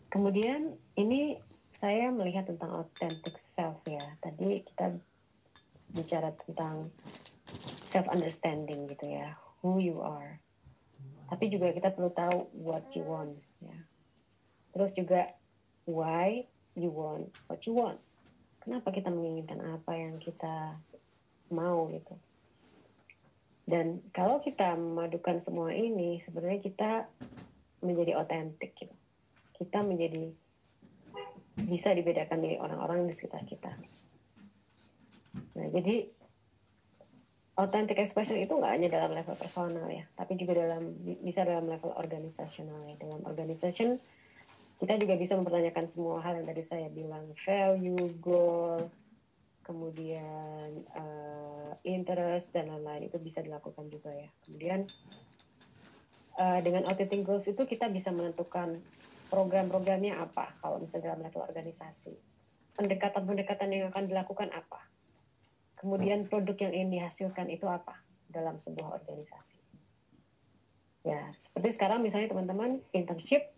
Kemudian 0.08 0.78
ini 0.94 1.37
saya 1.74 2.14
melihat 2.14 2.46
tentang 2.46 2.70
authentic 2.70 3.34
self 3.34 3.82
ya. 3.82 4.14
Tadi 4.22 4.62
kita 4.62 4.94
bicara 5.90 6.30
tentang 6.46 6.94
self 7.82 8.06
understanding 8.06 8.87
gitu 8.87 9.10
ya, 9.10 9.34
who 9.60 9.82
you 9.82 9.98
are. 9.98 10.38
Tapi 11.28 11.50
juga 11.50 11.74
kita 11.74 11.90
perlu 11.90 12.14
tahu 12.14 12.46
what 12.62 12.87
you 12.94 13.02
want. 13.02 13.34
Terus 14.74 14.90
juga 14.92 15.30
why 15.87 16.42
you 16.74 16.90
want 16.90 17.30
what 17.46 17.62
you 17.64 17.78
want. 17.78 18.02
Kenapa 18.58 18.90
kita 18.90 19.12
menginginkan 19.12 19.62
apa 19.62 19.94
yang 19.94 20.18
kita 20.18 20.74
mau 21.54 21.87
gitu. 21.92 22.18
Dan 23.64 24.04
kalau 24.12 24.44
kita 24.44 24.76
memadukan 24.76 25.40
semua 25.40 25.72
ini, 25.72 26.20
sebenarnya 26.20 26.60
kita 26.60 26.90
menjadi 27.80 28.20
otentik 28.20 28.76
gitu. 28.76 28.92
Kita 29.56 29.80
menjadi 29.80 30.32
bisa 31.54 31.94
dibedakan 31.96 32.44
dari 32.44 32.56
orang-orang 32.60 33.08
di 33.08 33.12
sekitar 33.14 33.46
kita. 33.48 33.72
Nah, 35.54 35.68
jadi 35.70 36.04
authentic 37.54 38.02
expression 38.02 38.37
itu 38.37 38.50
nggak 38.52 38.72
hanya 38.74 38.88
dalam 38.90 39.14
level 39.14 39.38
personal 39.38 39.87
ya, 39.87 40.02
tapi 40.18 40.34
juga 40.34 40.58
dalam 40.58 40.90
bisa 41.22 41.46
dalam 41.46 41.70
level 41.70 41.94
organisasional 41.94 42.82
ya. 42.90 42.98
Dalam 42.98 43.22
organisation 43.24 43.96
kita 44.82 44.98
juga 44.98 45.14
bisa 45.14 45.38
mempertanyakan 45.38 45.87
semua 45.87 46.22
hal 46.24 46.40
yang 46.42 46.46
tadi 46.46 46.62
saya 46.62 46.88
bilang, 46.90 47.30
value, 47.46 48.18
goal, 48.18 48.90
kemudian 49.64 50.84
uh, 50.92 51.72
interest 51.87 52.52
dan 52.52 52.68
lain-lain 52.68 53.08
itu 53.08 53.16
bisa 53.22 53.40
dilakukan 53.40 53.88
juga 53.88 54.12
ya. 54.12 54.28
Kemudian 54.44 54.87
uh, 56.37 56.60
dengan 56.60 56.84
authentic 56.90 57.24
goals 57.24 57.46
itu 57.48 57.64
kita 57.64 57.88
bisa 57.88 58.12
menentukan 58.12 58.76
program-programnya 59.32 60.20
apa 60.20 60.52
kalau 60.60 60.82
misalnya 60.82 61.14
dalam 61.14 61.24
level 61.24 61.42
organisasi. 61.42 62.12
Pendekatan-pendekatan 62.74 63.70
yang 63.70 63.88
akan 63.94 64.10
dilakukan 64.10 64.50
apa 64.50 64.82
kemudian 65.84 66.24
produk 66.24 66.56
yang 66.64 66.72
ingin 66.72 66.90
dihasilkan 66.96 67.52
itu 67.52 67.68
apa 67.68 68.00
dalam 68.32 68.56
sebuah 68.56 68.96
organisasi. 69.04 69.60
Ya, 71.04 71.28
seperti 71.37 71.76
sekarang 71.76 72.00
misalnya 72.00 72.32
teman-teman 72.32 72.80
internship 72.96 73.52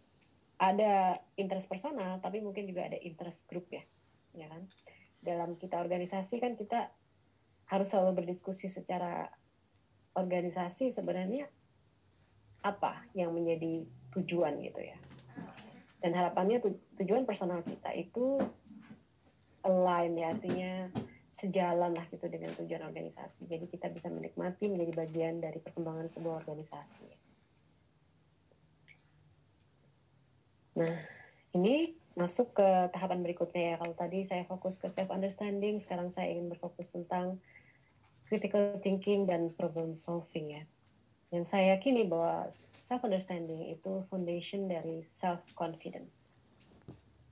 ada 0.56 1.20
interest 1.36 1.68
personal, 1.68 2.16
tapi 2.24 2.40
mungkin 2.40 2.64
juga 2.64 2.88
ada 2.88 2.96
interest 2.96 3.44
group 3.44 3.68
ya, 3.68 3.84
ya 4.32 4.48
kan? 4.48 4.64
Dalam 5.20 5.60
kita 5.60 5.76
organisasi 5.80 6.40
kan 6.40 6.56
kita 6.56 6.88
harus 7.66 7.88
selalu 7.90 8.24
berdiskusi 8.24 8.72
secara 8.72 9.28
organisasi 10.16 10.88
sebenarnya 10.94 11.50
apa 12.64 13.04
yang 13.12 13.36
menjadi 13.36 13.84
tujuan 14.16 14.58
gitu 14.64 14.80
ya. 14.80 14.96
Dan 16.00 16.16
harapannya 16.16 16.62
tujuan 16.96 17.28
personal 17.28 17.60
kita 17.66 17.92
itu 17.92 18.40
align 19.66 20.12
ya, 20.16 20.32
artinya 20.32 20.72
sejalan 21.28 21.92
lah 21.92 22.06
gitu 22.08 22.32
dengan 22.32 22.54
tujuan 22.56 22.80
organisasi. 22.88 23.44
Jadi 23.44 23.68
kita 23.68 23.92
bisa 23.92 24.08
menikmati 24.08 24.72
menjadi 24.72 24.92
bagian 25.04 25.36
dari 25.42 25.60
perkembangan 25.60 26.08
sebuah 26.08 26.40
organisasi. 26.40 27.35
Nah, 30.76 30.94
ini 31.56 31.96
masuk 32.16 32.52
ke 32.56 32.68
tahapan 32.92 33.24
berikutnya 33.24 33.62
ya. 33.72 33.74
Kalau 33.80 33.94
tadi 33.96 34.24
saya 34.28 34.44
fokus 34.44 34.76
ke 34.76 34.92
self 34.92 35.08
understanding, 35.08 35.80
sekarang 35.80 36.12
saya 36.12 36.32
ingin 36.32 36.52
berfokus 36.52 36.92
tentang 36.92 37.40
critical 38.28 38.76
thinking 38.84 39.24
dan 39.24 39.50
problem 39.56 39.96
solving 39.96 40.60
ya. 40.60 40.62
Yang 41.32 41.56
saya 41.56 41.80
yakini 41.80 42.04
bahwa 42.06 42.52
self 42.76 43.02
understanding 43.02 43.72
itu 43.72 44.04
foundation 44.12 44.68
dari 44.68 45.02
self 45.02 45.42
confidence 45.58 46.28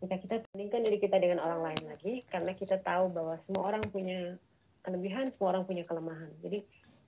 ketika 0.04 0.20
kita 0.20 0.36
bandingkan 0.52 0.84
diri 0.84 0.98
kita 1.00 1.16
dengan 1.16 1.40
orang 1.40 1.64
lain 1.64 1.82
lagi 1.88 2.28
karena 2.28 2.52
kita 2.52 2.76
tahu 2.76 3.08
bahwa 3.08 3.40
semua 3.40 3.72
orang 3.72 3.80
punya 3.88 4.36
kelebihan 4.84 5.32
semua 5.32 5.56
orang 5.56 5.64
punya 5.64 5.80
kelemahan 5.88 6.28
jadi 6.44 6.60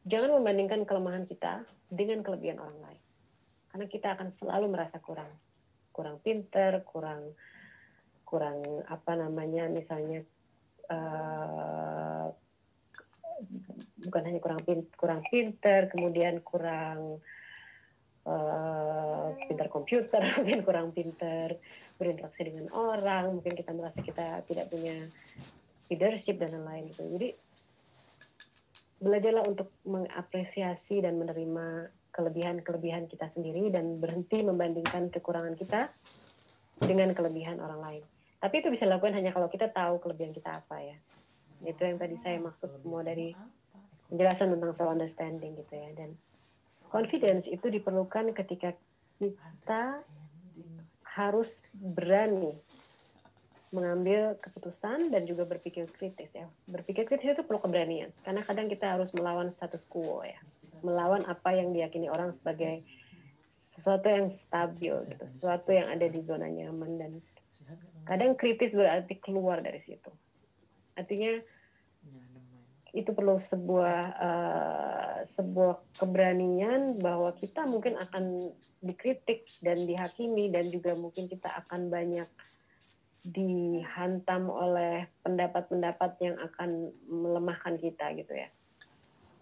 jangan 0.08 0.40
membandingkan 0.40 0.80
kelemahan 0.88 1.28
kita 1.28 1.60
dengan 1.92 2.24
kelebihan 2.24 2.56
orang 2.56 2.80
lain 2.80 3.02
karena 3.68 3.86
kita 3.92 4.16
akan 4.16 4.32
selalu 4.32 4.72
merasa 4.72 4.96
kurang 4.96 5.28
kurang 5.96 6.20
pinter 6.20 6.84
kurang 6.84 7.32
kurang 8.28 8.60
apa 8.92 9.16
namanya 9.16 9.72
misalnya 9.72 10.20
uh, 10.92 12.28
bukan 14.04 14.22
hanya 14.28 14.40
kurang 14.44 14.60
pin, 14.60 14.84
kurang 14.92 15.24
pinter 15.24 15.88
kemudian 15.88 16.44
kurang 16.44 17.24
uh, 18.28 19.32
pintar 19.48 19.72
komputer 19.72 20.20
mungkin 20.36 20.60
kurang 20.60 20.88
pinter 20.92 21.56
berinteraksi 21.96 22.44
dengan 22.44 22.68
orang 22.76 23.32
mungkin 23.32 23.56
kita 23.56 23.72
merasa 23.72 24.04
kita 24.04 24.44
tidak 24.44 24.68
punya 24.68 25.00
leadership 25.88 26.36
dan 26.36 26.52
lain-lain 26.60 26.92
itu 26.92 27.02
jadi 27.08 27.28
belajarlah 28.96 29.44
untuk 29.44 29.68
mengapresiasi 29.84 31.04
dan 31.04 31.20
menerima 31.20 31.92
kelebihan-kelebihan 32.16 33.04
kita 33.12 33.28
sendiri 33.28 33.68
dan 33.68 34.00
berhenti 34.00 34.40
membandingkan 34.40 35.12
kekurangan 35.12 35.52
kita 35.52 35.92
dengan 36.80 37.12
kelebihan 37.12 37.60
orang 37.60 37.80
lain. 37.84 38.02
Tapi 38.40 38.64
itu 38.64 38.72
bisa 38.72 38.88
dilakukan 38.88 39.16
hanya 39.16 39.36
kalau 39.36 39.52
kita 39.52 39.68
tahu 39.68 40.00
kelebihan 40.00 40.32
kita 40.32 40.64
apa 40.64 40.80
ya. 40.80 40.96
Itu 41.64 41.84
yang 41.84 42.00
tadi 42.00 42.16
saya 42.16 42.40
maksud 42.40 42.72
semua 42.80 43.04
dari 43.04 43.36
penjelasan 44.08 44.56
tentang 44.56 44.72
self 44.72 44.92
understanding 44.92 45.56
gitu 45.60 45.74
ya. 45.76 45.92
Dan 45.92 46.16
confidence 46.88 47.48
itu 47.48 47.68
diperlukan 47.68 48.32
ketika 48.32 48.72
kita 49.20 50.04
harus 51.04 51.64
berani 51.72 52.52
mengambil 53.74 54.38
keputusan 54.38 55.10
dan 55.10 55.26
juga 55.26 55.48
berpikir 55.48 55.88
kritis 55.90 56.36
ya. 56.36 56.46
Berpikir 56.68 57.08
kritis 57.08 57.34
itu 57.34 57.42
perlu 57.42 57.58
keberanian 57.58 58.12
karena 58.22 58.44
kadang 58.44 58.70
kita 58.70 58.94
harus 58.94 59.10
melawan 59.16 59.48
status 59.50 59.88
quo 59.88 60.22
ya. 60.22 60.38
Melawan 60.84 61.24
apa 61.28 61.56
yang 61.56 61.72
diyakini 61.72 62.10
orang 62.10 62.34
sebagai 62.34 62.84
sesuatu 63.46 64.10
yang 64.10 64.28
stabil 64.32 64.92
gitu, 65.06 65.24
sesuatu 65.28 65.70
yang 65.70 65.86
ada 65.92 66.08
di 66.10 66.20
zona 66.24 66.50
nyaman 66.50 66.92
dan 66.98 67.12
kadang 68.02 68.34
kritis 68.34 68.74
berarti 68.74 69.18
keluar 69.18 69.62
dari 69.62 69.78
situ. 69.78 70.10
Artinya 70.98 71.38
itu 72.96 73.12
perlu 73.12 73.36
sebuah 73.36 74.00
uh, 74.16 75.16
sebuah 75.28 76.00
keberanian 76.00 76.96
bahwa 77.04 77.28
kita 77.36 77.68
mungkin 77.68 78.00
akan 78.00 78.56
dikritik 78.80 79.44
dan 79.60 79.84
dihakimi 79.84 80.48
dan 80.48 80.72
juga 80.72 80.96
mungkin 80.96 81.28
kita 81.28 81.52
akan 81.66 81.92
banyak 81.92 82.28
dihantam 83.26 84.48
oleh 84.48 85.10
pendapat-pendapat 85.20 86.10
yang 86.22 86.36
akan 86.40 86.94
melemahkan 87.10 87.74
kita 87.76 88.16
gitu 88.16 88.32
ya. 88.32 88.48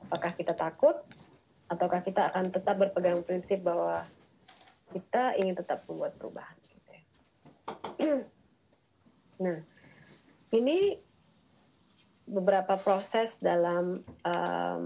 Apakah 0.08 0.32
kita 0.34 0.56
takut 0.56 0.98
ataukah 1.68 2.05
kita 2.05 2.29
akan 2.33 2.53
tetap 2.53 2.77
berpegang 2.77 3.24
prinsip 3.24 3.64
bahwa 3.64 4.05
kita 4.92 5.35
ingin 5.40 5.57
tetap 5.59 5.83
membuat 5.88 6.14
perubahan 6.20 6.57
gitu 6.62 6.90
ya. 6.92 7.03
nah, 9.44 9.59
ini 10.55 11.00
beberapa 12.24 12.79
proses 12.81 13.42
dalam 13.42 14.00
um, 14.24 14.85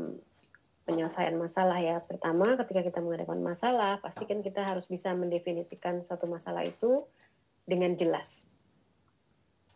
penyelesaian 0.89 1.37
masalah 1.37 1.79
ya. 1.79 2.01
Pertama, 2.01 2.57
ketika 2.65 2.81
kita 2.81 2.99
menghadapan 3.05 3.45
masalah, 3.45 4.01
pastikan 4.01 4.41
kita 4.41 4.65
harus 4.65 4.89
bisa 4.89 5.13
mendefinisikan 5.13 6.01
suatu 6.01 6.25
masalah 6.25 6.65
itu 6.65 7.05
dengan 7.69 7.93
jelas. 7.95 8.49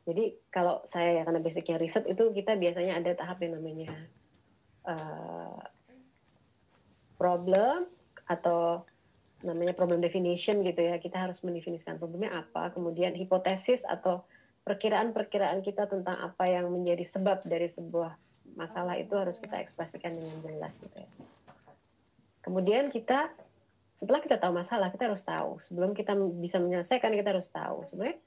Jadi 0.02 0.34
kalau 0.50 0.82
saya 0.82 1.20
ya 1.20 1.22
karena 1.22 1.38
basicnya 1.38 1.78
riset 1.78 2.08
itu 2.10 2.34
kita 2.34 2.58
biasanya 2.58 2.98
ada 2.98 3.14
tahap 3.14 3.38
yang 3.38 3.54
namanya 3.54 3.92
uh, 4.82 5.62
problem 7.22 7.86
atau 8.26 8.82
namanya 9.46 9.78
problem 9.78 10.02
definition 10.02 10.66
gitu 10.66 10.82
ya. 10.82 10.98
Kita 10.98 11.30
harus 11.30 11.38
mendefinisikan 11.46 12.02
problemnya 12.02 12.34
apa, 12.34 12.74
kemudian 12.74 13.14
hipotesis 13.14 13.86
atau 13.86 14.26
perkiraan-perkiraan 14.66 15.62
kita 15.62 15.86
tentang 15.86 16.18
apa 16.18 16.50
yang 16.50 16.66
menjadi 16.66 17.06
sebab 17.06 17.46
dari 17.46 17.70
sebuah 17.70 18.18
masalah 18.58 18.98
itu 18.98 19.14
harus 19.14 19.38
kita 19.38 19.62
ekspresikan 19.62 20.10
dengan 20.14 20.38
jelas 20.42 20.82
gitu 20.82 20.98
ya. 20.98 21.10
Kemudian 22.42 22.90
kita 22.90 23.30
setelah 23.94 24.18
kita 24.18 24.34
tahu 24.42 24.58
masalah 24.58 24.90
kita 24.90 25.06
harus 25.06 25.22
tahu 25.22 25.62
sebelum 25.62 25.94
kita 25.94 26.18
bisa 26.42 26.58
menyelesaikan 26.58 27.14
kita 27.14 27.38
harus 27.38 27.46
tahu 27.54 27.86
sebenarnya 27.86 28.18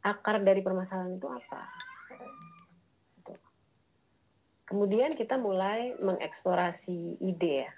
akar 0.00 0.40
dari 0.40 0.64
permasalahan 0.64 1.20
itu 1.20 1.28
apa. 1.28 1.68
Kemudian 4.68 5.16
kita 5.16 5.40
mulai 5.40 5.96
mengeksplorasi 5.96 7.24
ide 7.24 7.64
ya. 7.64 7.72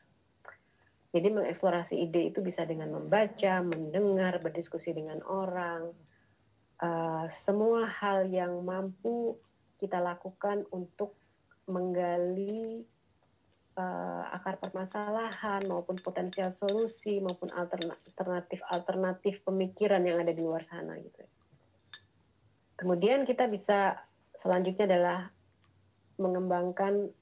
Jadi 1.11 1.27
mengeksplorasi 1.35 2.07
ide 2.07 2.31
itu 2.31 2.39
bisa 2.39 2.63
dengan 2.63 2.95
membaca, 2.95 3.67
mendengar, 3.67 4.39
berdiskusi 4.39 4.95
dengan 4.95 5.19
orang, 5.27 5.91
uh, 6.79 7.27
semua 7.27 7.91
hal 7.91 8.31
yang 8.31 8.63
mampu 8.63 9.35
kita 9.83 9.99
lakukan 9.99 10.63
untuk 10.71 11.19
menggali 11.67 12.87
uh, 13.75 14.23
akar 14.31 14.63
permasalahan 14.63 15.67
maupun 15.67 15.99
potensial 15.99 16.55
solusi 16.55 17.19
maupun 17.19 17.51
alternatif 17.55 18.61
alternatif 18.71 19.35
pemikiran 19.43 20.03
yang 20.03 20.23
ada 20.23 20.31
di 20.31 20.43
luar 20.43 20.63
sana 20.63 20.95
gitu. 20.99 21.23
Kemudian 22.79 23.29
kita 23.29 23.51
bisa 23.51 23.99
selanjutnya 24.39 24.89
adalah 24.89 25.19
mengembangkan 26.17 27.13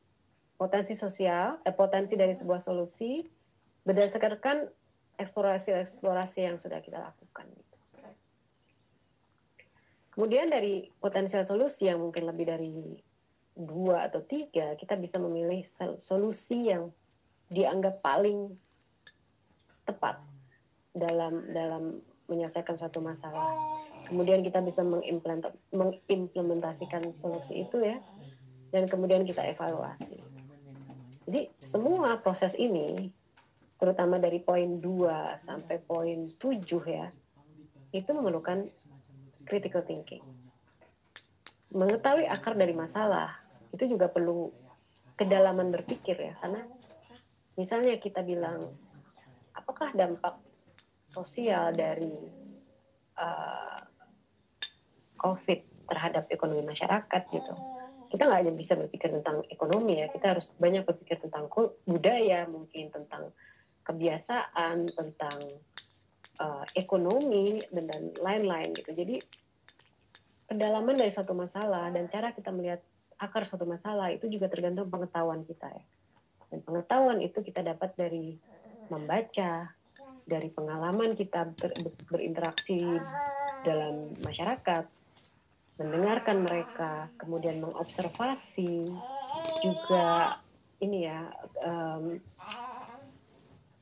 potensi 0.59 0.95
sosial, 0.99 1.63
eh, 1.63 1.75
potensi 1.75 2.19
dari 2.19 2.35
sebuah 2.35 2.59
solusi 2.59 3.38
berdasarkan 3.89 4.69
eksplorasi-eksplorasi 5.17 6.45
yang 6.45 6.61
sudah 6.61 6.85
kita 6.85 7.01
lakukan. 7.01 7.49
Gitu. 7.49 7.77
Kemudian 10.13 10.53
dari 10.53 10.93
potensial 11.01 11.49
solusi 11.49 11.89
yang 11.89 12.05
mungkin 12.05 12.29
lebih 12.29 12.45
dari 12.45 13.01
dua 13.57 14.07
atau 14.13 14.21
tiga, 14.23 14.77
kita 14.77 15.01
bisa 15.01 15.17
memilih 15.19 15.65
solusi 15.97 16.69
yang 16.69 16.93
dianggap 17.49 18.05
paling 18.05 18.53
tepat 19.89 20.21
dalam 20.93 21.49
dalam 21.51 22.05
menyelesaikan 22.29 22.77
suatu 22.77 23.01
masalah. 23.01 23.57
Kemudian 24.05 24.45
kita 24.45 24.61
bisa 24.61 24.85
mengimplementasikan 25.73 27.17
solusi 27.17 27.65
itu 27.65 27.81
ya, 27.81 27.97
dan 28.69 28.85
kemudian 28.85 29.25
kita 29.25 29.43
evaluasi. 29.49 30.21
Jadi 31.29 31.53
semua 31.61 32.21
proses 32.21 32.57
ini, 32.57 33.13
terutama 33.79 34.19
dari 34.19 34.43
poin 34.43 34.83
2 34.83 35.39
sampai 35.39 35.79
poin 35.81 36.27
7 36.37 36.67
ya, 36.85 37.09
itu 37.95 38.11
memerlukan 38.11 38.67
critical 39.47 39.87
thinking. 39.87 40.23
Mengetahui 41.73 42.27
akar 42.27 42.59
dari 42.59 42.75
masalah, 42.75 43.39
itu 43.73 43.87
juga 43.87 44.11
perlu 44.11 44.51
kedalaman 45.19 45.75
berpikir 45.75 46.15
ya 46.15 46.35
karena 46.39 46.63
misalnya 47.59 47.99
kita 47.99 48.23
bilang 48.23 48.71
apakah 49.51 49.91
dampak 49.91 50.39
sosial 51.03 51.75
dari 51.75 52.15
uh, 53.19 53.79
COVID 55.19 55.91
terhadap 55.91 56.31
ekonomi 56.31 56.63
masyarakat 56.63 57.23
gitu 57.35 57.55
kita 58.09 58.25
nggak 58.25 58.41
hanya 58.47 58.55
bisa 58.55 58.79
berpikir 58.79 59.11
tentang 59.11 59.43
ekonomi 59.51 60.01
ya 60.01 60.07
kita 60.07 60.39
harus 60.39 60.55
banyak 60.57 60.87
berpikir 60.87 61.19
tentang 61.19 61.51
budaya 61.85 62.47
mungkin 62.47 62.95
tentang 62.95 63.35
kebiasaan 63.89 64.93
tentang 64.93 65.39
uh, 66.45 66.65
ekonomi 66.77 67.65
dan 67.73 68.13
lain-lain 68.21 68.77
gitu 68.77 68.93
jadi 68.93 69.17
kedalaman 70.49 70.97
dari 70.97 71.13
suatu 71.13 71.37
masalah 71.37 71.93
dan 71.93 72.09
cara 72.09 72.33
kita 72.33 72.49
melihat 72.53 72.81
akar 73.19 73.45
suatu 73.45 73.67
masalah 73.67 74.15
itu 74.15 74.31
juga 74.31 74.47
tergantung 74.47 74.89
pengetahuan 74.89 75.43
kita 75.45 75.69
ya. 75.69 75.85
Dan 76.49 76.65
pengetahuan 76.65 77.21
itu 77.21 77.45
kita 77.45 77.61
dapat 77.61 77.93
dari 77.99 78.39
membaca, 78.89 79.69
dari 80.25 80.49
pengalaman 80.49 81.13
kita 81.13 81.53
ber, 81.53 81.77
berinteraksi 82.09 82.81
dalam 83.67 84.17
masyarakat, 84.25 84.89
mendengarkan 85.77 86.39
mereka, 86.41 87.13
kemudian 87.21 87.61
mengobservasi, 87.61 88.89
juga 89.61 90.41
ini 90.81 91.05
ya 91.05 91.29
um, 91.67 92.17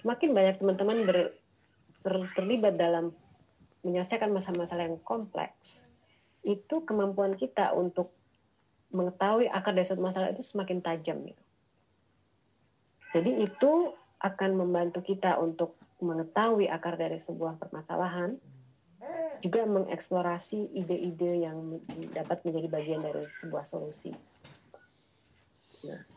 semakin 0.06 0.38
banyak 0.38 0.56
teman-teman 0.62 1.02
ber, 1.02 1.18
ber, 2.06 2.30
terlibat 2.38 2.78
dalam 2.78 3.10
menyelesaikan 3.82 4.30
masalah-masalah 4.30 4.86
yang 4.86 5.02
kompleks, 5.02 5.82
itu 6.46 6.86
kemampuan 6.86 7.34
kita 7.34 7.74
untuk 7.74 8.14
mengetahui 8.94 9.50
akar 9.50 9.74
dari 9.74 9.82
suatu 9.82 10.06
masalah 10.06 10.30
itu 10.30 10.46
semakin 10.46 10.78
tajam 10.78 11.26
gitu. 11.26 11.42
Jadi 13.18 13.50
itu 13.50 13.98
akan 14.22 14.50
membantu 14.54 15.02
kita 15.02 15.42
untuk 15.42 15.74
mengetahui 15.98 16.70
akar 16.70 16.94
dari 16.94 17.18
sebuah 17.18 17.58
permasalahan, 17.58 18.38
juga 19.42 19.66
mengeksplorasi 19.66 20.70
ide-ide 20.70 21.50
yang 21.50 21.82
dapat 22.14 22.46
menjadi 22.46 22.68
bagian 22.70 23.02
dari 23.02 23.26
sebuah 23.26 23.66
solusi. 23.66 24.14
Nah, 25.82 26.15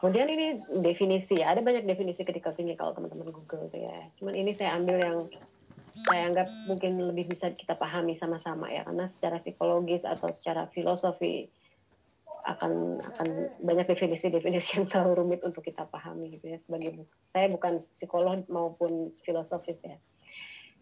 kemudian 0.00 0.26
ini 0.32 0.46
definisi, 0.80 1.44
ada 1.44 1.60
banyak 1.60 1.84
definisi 1.84 2.24
ketika 2.24 2.56
tinggi 2.56 2.74
kalau 2.74 2.96
teman-teman 2.96 3.28
Google 3.28 3.68
tuh 3.68 3.80
ya. 3.80 4.08
Cuman 4.16 4.34
ini 4.34 4.56
saya 4.56 4.74
ambil 4.80 4.96
yang 4.98 5.18
saya 6.08 6.32
anggap 6.32 6.48
mungkin 6.64 6.96
lebih 6.96 7.28
bisa 7.28 7.52
kita 7.52 7.76
pahami 7.76 8.16
sama-sama 8.16 8.72
ya, 8.72 8.82
karena 8.88 9.04
secara 9.04 9.36
psikologis 9.36 10.08
atau 10.08 10.32
secara 10.32 10.66
filosofi 10.72 11.52
akan 12.40 13.04
akan 13.04 13.28
banyak 13.60 13.84
definisi-definisi 13.84 14.80
yang 14.80 14.86
terlalu 14.88 15.20
rumit 15.20 15.40
untuk 15.44 15.60
kita 15.60 15.84
pahami 15.84 16.32
gitu 16.32 16.48
ya 16.48 16.56
sebagai 16.56 17.04
saya 17.20 17.52
bukan 17.52 17.76
psikolog 17.76 18.48
maupun 18.48 19.12
filosofis 19.22 19.84
ya. 19.84 20.00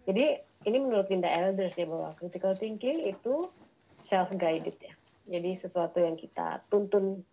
Jadi 0.07 0.39
ini 0.65 0.79
menurut 0.79 1.11
Linda 1.11 1.29
Elders 1.29 1.77
ya 1.77 1.85
bahwa 1.85 2.15
critical 2.15 2.55
thinking 2.55 3.11
itu 3.11 3.51
self 3.99 4.31
guided 4.39 4.79
ya. 4.79 4.95
Jadi 5.29 5.51
sesuatu 5.59 6.01
yang 6.01 6.17
kita 6.17 6.65
tuntun 6.73 7.27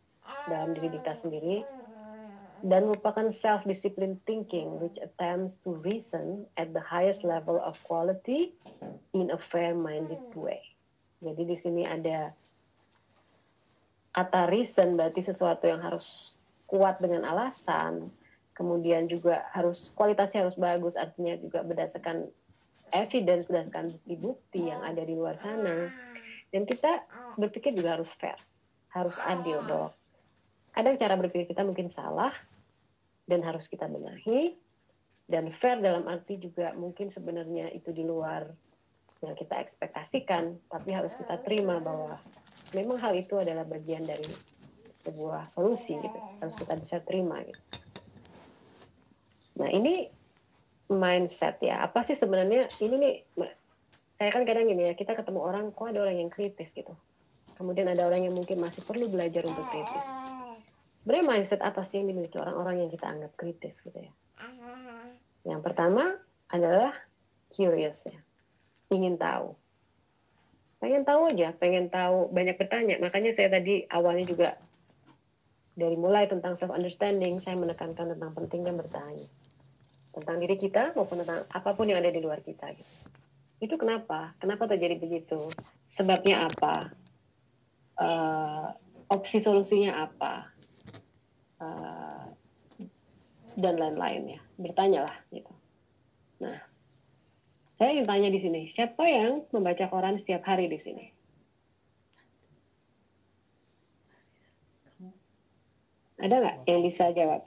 dalam 0.49 0.73
diri 0.73 0.89
kita 0.99 1.13
sendiri 1.13 1.63
dan 2.63 2.87
merupakan 2.87 3.27
self 3.33 3.67
discipline 3.67 4.21
thinking 4.23 4.79
which 4.79 4.95
attempts 5.01 5.59
to 5.65 5.75
reason 5.83 6.47
at 6.55 6.71
the 6.71 6.83
highest 6.83 7.27
level 7.27 7.59
of 7.59 7.75
quality 7.83 8.55
in 9.11 9.33
a 9.33 9.39
fair 9.39 9.75
minded 9.75 10.21
way. 10.37 10.61
Jadi 11.19 11.43
di 11.43 11.57
sini 11.57 11.83
ada 11.83 12.31
kata 14.15 14.47
reason 14.47 14.95
berarti 14.95 15.19
sesuatu 15.19 15.67
yang 15.67 15.83
harus 15.83 16.39
kuat 16.69 17.03
dengan 17.03 17.27
alasan, 17.27 18.07
kemudian 18.55 19.11
juga 19.11 19.43
harus 19.51 19.91
kualitasnya 19.91 20.47
harus 20.47 20.55
bagus, 20.55 20.95
artinya 20.95 21.35
juga 21.35 21.61
berdasarkan 21.67 22.31
evidence, 22.95 23.45
berdasarkan 23.51 23.91
bukti-bukti 23.99 24.71
yang 24.71 24.81
ada 24.81 25.03
di 25.03 25.13
luar 25.13 25.35
sana. 25.35 25.91
Dan 26.49 26.63
kita 26.63 27.03
berpikir 27.35 27.75
juga 27.75 27.99
harus 27.99 28.15
fair, 28.15 28.39
harus 28.95 29.19
adil 29.19 29.59
bahwa 29.67 29.91
kadang 30.75 30.99
cara 30.99 31.15
berpikir 31.15 31.47
kita 31.47 31.63
mungkin 31.63 31.87
salah 31.87 32.35
dan 33.25 33.39
harus 33.47 33.71
kita 33.71 33.87
benahi, 33.87 34.59
dan 35.25 35.49
fair 35.49 35.79
dalam 35.79 36.05
arti 36.05 36.37
juga 36.37 36.75
mungkin 36.75 37.09
sebenarnya 37.09 37.71
itu 37.73 37.95
di 37.95 38.03
luar 38.03 38.45
yang 39.23 39.33
kita 39.33 39.57
ekspektasikan, 39.63 40.59
tapi 40.67 40.93
harus 40.93 41.15
kita 41.15 41.39
terima 41.41 41.79
bahwa 41.79 42.19
memang 42.75 42.99
hal 42.99 43.15
itu 43.15 43.39
adalah 43.39 43.63
bagian 43.65 44.05
dari 44.05 44.27
sebuah 44.93 45.49
solusi 45.49 45.97
gitu. 45.97 46.19
Harus 46.43 46.55
kita 46.59 46.75
bisa 46.77 46.99
terima 47.01 47.41
gitu. 47.41 47.63
Nah 49.63 49.71
ini 49.71 50.11
mindset 50.91 51.57
ya. 51.63 51.81
Apa 51.81 52.03
sih 52.05 52.13
sebenarnya? 52.13 52.69
Ini 52.77 52.95
nih 52.99 53.15
saya 54.19 54.29
kan 54.29 54.43
kadang 54.45 54.67
gini 54.69 54.91
ya 54.91 54.93
kita 54.93 55.17
ketemu 55.17 55.39
orang 55.41 55.71
kok 55.73 55.89
ada 55.89 56.05
orang 56.05 56.19
yang 56.21 56.29
kritis 56.29 56.75
gitu. 56.75 56.93
Kemudian 57.55 57.87
ada 57.87 58.05
orang 58.05 58.27
yang 58.27 58.35
mungkin 58.35 58.59
masih 58.59 58.83
perlu 58.83 59.07
belajar 59.07 59.41
untuk 59.47 59.63
kritis 59.71 60.34
sebenarnya 61.05 61.25
mindset 61.29 61.61
apa 61.61 61.85
sih 61.85 62.01
yang 62.01 62.09
dimiliki 62.09 62.41
orang-orang 62.41 62.81
yang 62.81 62.89
kita 62.89 63.05
anggap 63.05 63.31
kritis 63.37 63.85
gitu 63.85 64.01
ya 64.01 64.09
yang 65.45 65.61
pertama 65.61 66.17
adalah 66.49 66.97
curious 67.53 68.09
ya 68.09 68.17
ingin 68.89 69.21
tahu 69.21 69.53
pengen 70.81 71.05
tahu 71.05 71.29
aja 71.29 71.53
pengen 71.53 71.93
tahu 71.93 72.33
banyak 72.33 72.57
bertanya 72.57 72.97
makanya 72.97 73.29
saya 73.29 73.53
tadi 73.53 73.85
awalnya 73.85 74.25
juga 74.25 74.49
dari 75.77 75.93
mulai 75.93 76.25
tentang 76.25 76.57
self 76.57 76.73
understanding 76.73 77.37
saya 77.37 77.53
menekankan 77.53 78.17
tentang 78.17 78.33
pentingnya 78.33 78.73
bertanya 78.73 79.29
tentang 80.15 80.39
diri 80.39 80.55
kita 80.55 80.95
maupun 80.95 81.21
tentang 81.21 81.43
apa 81.51 81.75
pun 81.75 81.91
yang 81.91 81.99
ada 81.99 82.07
di 82.07 82.23
luar 82.23 82.39
kita 82.39 82.71
gitu. 82.71 82.93
Itu 83.59 83.75
kenapa? 83.75 84.31
Kenapa 84.39 84.63
terjadi 84.71 84.95
begitu? 84.95 85.51
Sebabnya 85.91 86.47
apa? 86.47 86.95
Uh, 87.99 88.71
opsi 89.11 89.43
solusinya 89.43 90.07
apa? 90.07 90.54
Uh, 91.55 92.27
dan 93.55 93.79
lain-lain 93.79 94.35
ya. 94.35 94.39
Bertanyalah 94.59 95.15
gitu. 95.31 95.53
Nah, 96.43 96.59
saya 97.75 97.95
ingin 97.95 98.07
tanya 98.07 98.29
di 98.31 98.39
sini, 98.39 98.61
siapa 98.67 99.03
yang 99.07 99.47
membaca 99.51 99.87
koran 99.87 100.19
setiap 100.19 100.43
hari 100.47 100.67
di 100.67 100.79
sini? 100.79 101.05
Ada 106.15 106.35
nggak 106.39 106.57
yang 106.71 106.81
bisa 106.83 107.11
jawab? 107.11 107.43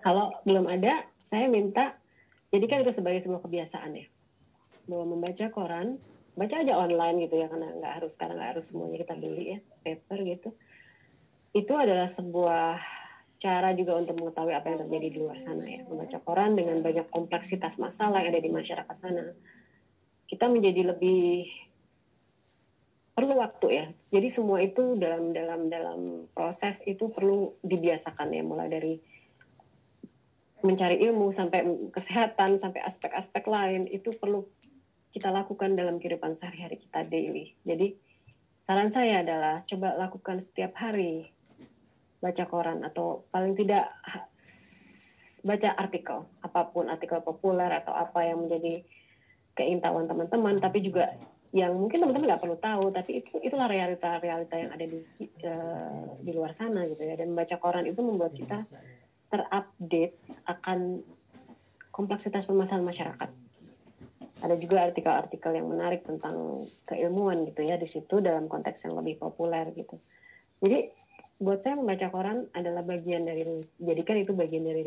Kalau 0.00 0.38
belum 0.46 0.70
ada, 0.70 1.02
saya 1.18 1.50
minta 1.50 1.98
jadikan 2.54 2.86
itu 2.86 2.94
sebagai 2.94 3.20
sebuah 3.20 3.42
kebiasaan 3.42 4.00
ya. 4.00 4.06
Bahwa 4.86 5.18
membaca 5.18 5.50
koran, 5.50 5.98
baca 6.36 6.54
aja 6.60 6.76
online 6.76 7.24
gitu 7.24 7.40
ya, 7.40 7.48
karena 7.48 7.72
nggak 7.72 7.92
harus 8.00 8.12
sekarang 8.12 8.36
nggak 8.36 8.50
harus 8.54 8.64
semuanya 8.68 8.96
kita 9.00 9.14
beli 9.16 9.44
ya, 9.56 9.58
paper 9.82 10.18
gitu. 10.22 10.48
Itu 11.56 11.72
adalah 11.80 12.06
sebuah 12.06 12.76
cara 13.36 13.72
juga 13.72 13.96
untuk 13.96 14.20
mengetahui 14.20 14.52
apa 14.52 14.66
yang 14.68 14.78
terjadi 14.84 15.06
di 15.12 15.18
luar 15.20 15.40
sana 15.40 15.64
ya. 15.64 15.80
Membaca 15.88 16.20
koran 16.20 16.52
dengan 16.56 16.80
banyak 16.84 17.08
kompleksitas 17.08 17.80
masalah 17.80 18.20
yang 18.20 18.36
ada 18.36 18.40
di 18.44 18.52
masyarakat 18.52 18.96
sana. 18.96 19.32
Kita 20.28 20.52
menjadi 20.52 20.92
lebih 20.92 21.48
perlu 23.16 23.40
waktu 23.40 23.66
ya. 23.72 23.86
Jadi 24.12 24.28
semua 24.28 24.60
itu 24.60 25.00
dalam 25.00 25.32
dalam 25.32 25.72
dalam 25.72 26.00
proses 26.36 26.84
itu 26.84 27.08
perlu 27.08 27.56
dibiasakan 27.64 28.28
ya, 28.36 28.44
mulai 28.44 28.68
dari 28.68 28.94
mencari 30.60 31.00
ilmu 31.00 31.30
sampai 31.30 31.62
kesehatan 31.92 32.56
sampai 32.60 32.80
aspek-aspek 32.82 33.44
lain 33.46 33.86
itu 33.86 34.10
perlu 34.16 34.44
kita 35.16 35.32
lakukan 35.32 35.72
dalam 35.72 35.96
kehidupan 35.96 36.36
sehari-hari 36.36 36.76
kita 36.76 37.00
daily. 37.08 37.56
Jadi 37.64 37.96
saran 38.60 38.92
saya 38.92 39.24
adalah 39.24 39.64
coba 39.64 39.96
lakukan 39.96 40.44
setiap 40.44 40.76
hari 40.76 41.32
baca 42.20 42.44
koran 42.44 42.84
atau 42.84 43.24
paling 43.32 43.56
tidak 43.56 43.88
baca 45.46 45.70
artikel 45.78 46.28
apa 46.44 46.60
pun 46.68 46.92
artikel 46.92 47.24
populer 47.24 47.70
atau 47.80 47.96
apa 47.96 48.28
yang 48.28 48.44
menjadi 48.44 48.82
keintahuan 49.56 50.04
teman-teman 50.10 50.58
tapi 50.58 50.82
juga 50.84 51.14
yang 51.54 51.72
mungkin 51.78 52.02
teman-teman 52.02 52.34
nggak 52.34 52.42
perlu 52.42 52.58
tahu 52.58 52.90
tapi 52.90 53.22
itu 53.22 53.30
itulah 53.40 53.70
realita 53.70 54.18
realita 54.18 54.58
yang 54.58 54.74
ada 54.74 54.84
di 54.84 54.98
uh, 55.46 56.18
di 56.18 56.30
luar 56.34 56.50
sana 56.50 56.82
gitu 56.90 57.06
ya 57.06 57.14
dan 57.14 57.30
membaca 57.32 57.56
koran 57.62 57.86
itu 57.86 58.02
membuat 58.02 58.34
kita 58.34 58.58
terupdate 59.30 60.18
akan 60.50 61.00
kompleksitas 61.94 62.44
permasalahan 62.44 62.84
masyarakat. 62.84 63.30
Ada 64.36 64.54
juga 64.60 64.84
artikel-artikel 64.84 65.56
yang 65.56 65.68
menarik 65.72 66.04
tentang 66.04 66.68
keilmuan 66.84 67.48
gitu 67.48 67.64
ya 67.64 67.80
di 67.80 67.88
situ 67.88 68.20
dalam 68.20 68.46
konteks 68.52 68.84
yang 68.84 69.00
lebih 69.00 69.16
populer 69.16 69.72
gitu. 69.72 69.96
Jadi 70.60 70.92
buat 71.36 71.60
saya 71.60 71.76
membaca 71.76 72.08
koran 72.08 72.48
adalah 72.52 72.80
bagian 72.80 73.28
dari 73.28 73.44
jadikan 73.76 74.16
itu 74.20 74.32
bagian 74.32 74.64
dari 74.64 74.82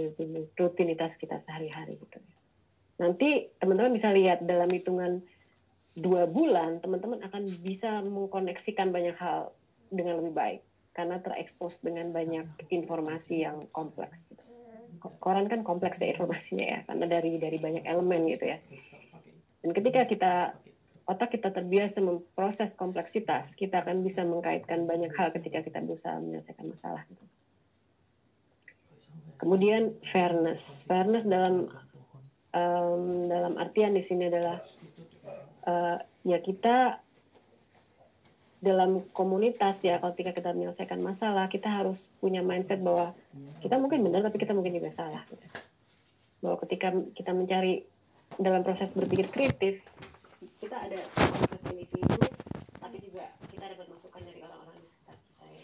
rutinitas 0.57 1.17
kita 1.17 1.37
sehari-hari 1.37 1.97
gitu. 1.97 2.17
Nanti 3.01 3.49
teman-teman 3.57 3.93
bisa 3.93 4.09
lihat 4.13 4.41
dalam 4.45 4.69
hitungan 4.69 5.21
dua 5.97 6.29
bulan 6.29 6.79
teman-teman 6.79 7.21
akan 7.25 7.43
bisa 7.65 8.01
mengkoneksikan 8.05 8.93
banyak 8.93 9.17
hal 9.17 9.53
dengan 9.89 10.21
lebih 10.21 10.33
baik 10.33 10.61
karena 10.93 11.21
terekspos 11.21 11.81
dengan 11.81 12.09
banyak 12.13 12.45
informasi 12.69 13.45
yang 13.45 13.65
kompleks. 13.73 14.29
Gitu. 14.29 14.43
Koran 15.21 15.45
kan 15.47 15.61
kompleks 15.61 16.01
ya 16.01 16.11
informasinya 16.11 16.65
ya, 16.65 16.79
karena 16.83 17.05
dari 17.05 17.37
dari 17.37 17.57
banyak 17.61 17.85
elemen 17.85 18.25
gitu 18.25 18.45
ya. 18.51 18.57
Dan 19.69 19.77
ketika 19.77 20.01
kita 20.09 20.33
otak 21.05 21.37
kita 21.37 21.53
terbiasa 21.53 22.01
memproses 22.01 22.73
kompleksitas, 22.73 23.53
kita 23.53 23.85
akan 23.85 24.01
bisa 24.01 24.25
mengkaitkan 24.25 24.89
banyak 24.89 25.13
hal 25.13 25.29
ketika 25.29 25.61
kita 25.61 25.77
berusaha 25.85 26.17
menyelesaikan 26.17 26.73
masalah. 26.73 27.05
Gitu. 27.05 27.21
Kemudian 29.37 29.93
fairness, 30.09 30.89
fairness 30.89 31.29
dalam 31.29 31.69
um, 32.49 33.29
dalam 33.29 33.61
artian 33.61 33.93
di 33.93 34.01
sini 34.01 34.25
adalah 34.25 34.57
uh, 35.69 36.01
ya 36.25 36.41
kita 36.41 37.05
dalam 38.65 39.05
komunitas 39.13 39.85
ya 39.85 40.01
ketika 40.01 40.33
kita 40.33 40.49
menyelesaikan 40.57 40.97
masalah 40.97 41.45
kita 41.45 41.69
harus 41.69 42.09
punya 42.17 42.41
mindset 42.41 42.81
bahwa 42.81 43.13
kita 43.61 43.77
mungkin 43.77 44.01
benar 44.01 44.25
tapi 44.25 44.41
kita 44.41 44.57
mungkin 44.57 44.81
juga 44.81 44.89
salah 44.89 45.21
gitu. 45.29 45.45
bahwa 46.41 46.57
ketika 46.65 46.89
kita 47.13 47.37
mencari 47.37 47.85
dalam 48.37 48.61
proses 48.61 48.93
berpikir 48.93 49.25
kritis 49.31 50.03
kita 50.59 50.77
ada 50.77 50.99
proses 51.15 51.61
individu 51.71 52.19
tapi 52.77 52.97
juga 53.01 53.25
kita 53.49 53.65
dapat 53.73 53.87
masukan 53.89 54.21
dari 54.23 54.39
orang-orang 54.45 54.77
di 54.79 54.87
sekitar 54.87 55.17
kita 55.17 55.45
ya. 55.49 55.63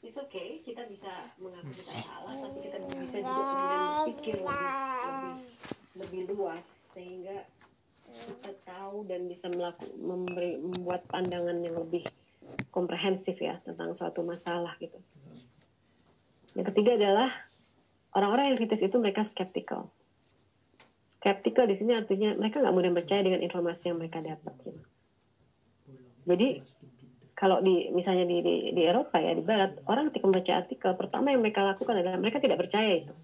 It's 0.00 0.16
okay 0.16 0.62
kita 0.62 0.86
bisa 0.86 1.10
mengaku 1.42 1.74
kita 1.74 1.92
salah 2.06 2.34
tapi 2.38 2.58
kita 2.62 2.78
bisa 2.94 3.18
juga 3.20 3.44
berpikir 4.06 4.36
lebih, 4.40 4.54
lebih 4.54 5.60
lebih 6.00 6.22
luas 6.32 6.64
sehingga 6.64 7.44
kita 8.10 8.52
tahu 8.66 9.06
dan 9.06 9.30
bisa 9.30 9.46
melakukan 9.50 9.94
memberi 9.98 10.58
membuat 10.58 11.06
pandangan 11.06 11.58
yang 11.62 11.78
lebih 11.78 12.02
komprehensif 12.74 13.38
ya 13.38 13.62
tentang 13.62 13.94
suatu 13.94 14.26
masalah 14.26 14.74
gitu. 14.82 14.98
Yang 16.58 16.74
ketiga 16.74 16.98
adalah 16.98 17.30
orang-orang 18.14 18.50
yang 18.50 18.58
kritis 18.58 18.82
itu 18.82 18.98
mereka 18.98 19.22
skeptical. 19.22 19.90
Skeptical 21.10 21.66
di 21.66 21.74
sini 21.74 21.98
artinya 21.98 22.38
mereka 22.38 22.62
nggak 22.62 22.70
mudah 22.70 22.92
percaya 22.94 23.26
dengan 23.26 23.42
informasi 23.42 23.90
yang 23.90 23.98
mereka 23.98 24.22
dapat. 24.22 24.54
Gitu. 24.62 24.80
Jadi 26.30 26.48
kalau 27.34 27.58
di 27.58 27.90
misalnya 27.90 28.28
di, 28.28 28.38
di 28.38 28.54
di 28.70 28.82
Eropa 28.86 29.18
ya 29.18 29.34
di 29.34 29.42
Barat 29.42 29.82
orang 29.90 30.14
ketika 30.14 30.24
membaca 30.30 30.52
artikel 30.54 30.90
pertama 30.94 31.34
yang 31.34 31.42
mereka 31.42 31.66
lakukan 31.66 31.98
adalah 31.98 32.20
mereka 32.20 32.38
tidak 32.38 32.62
percaya 32.62 33.02
itu 33.02 33.14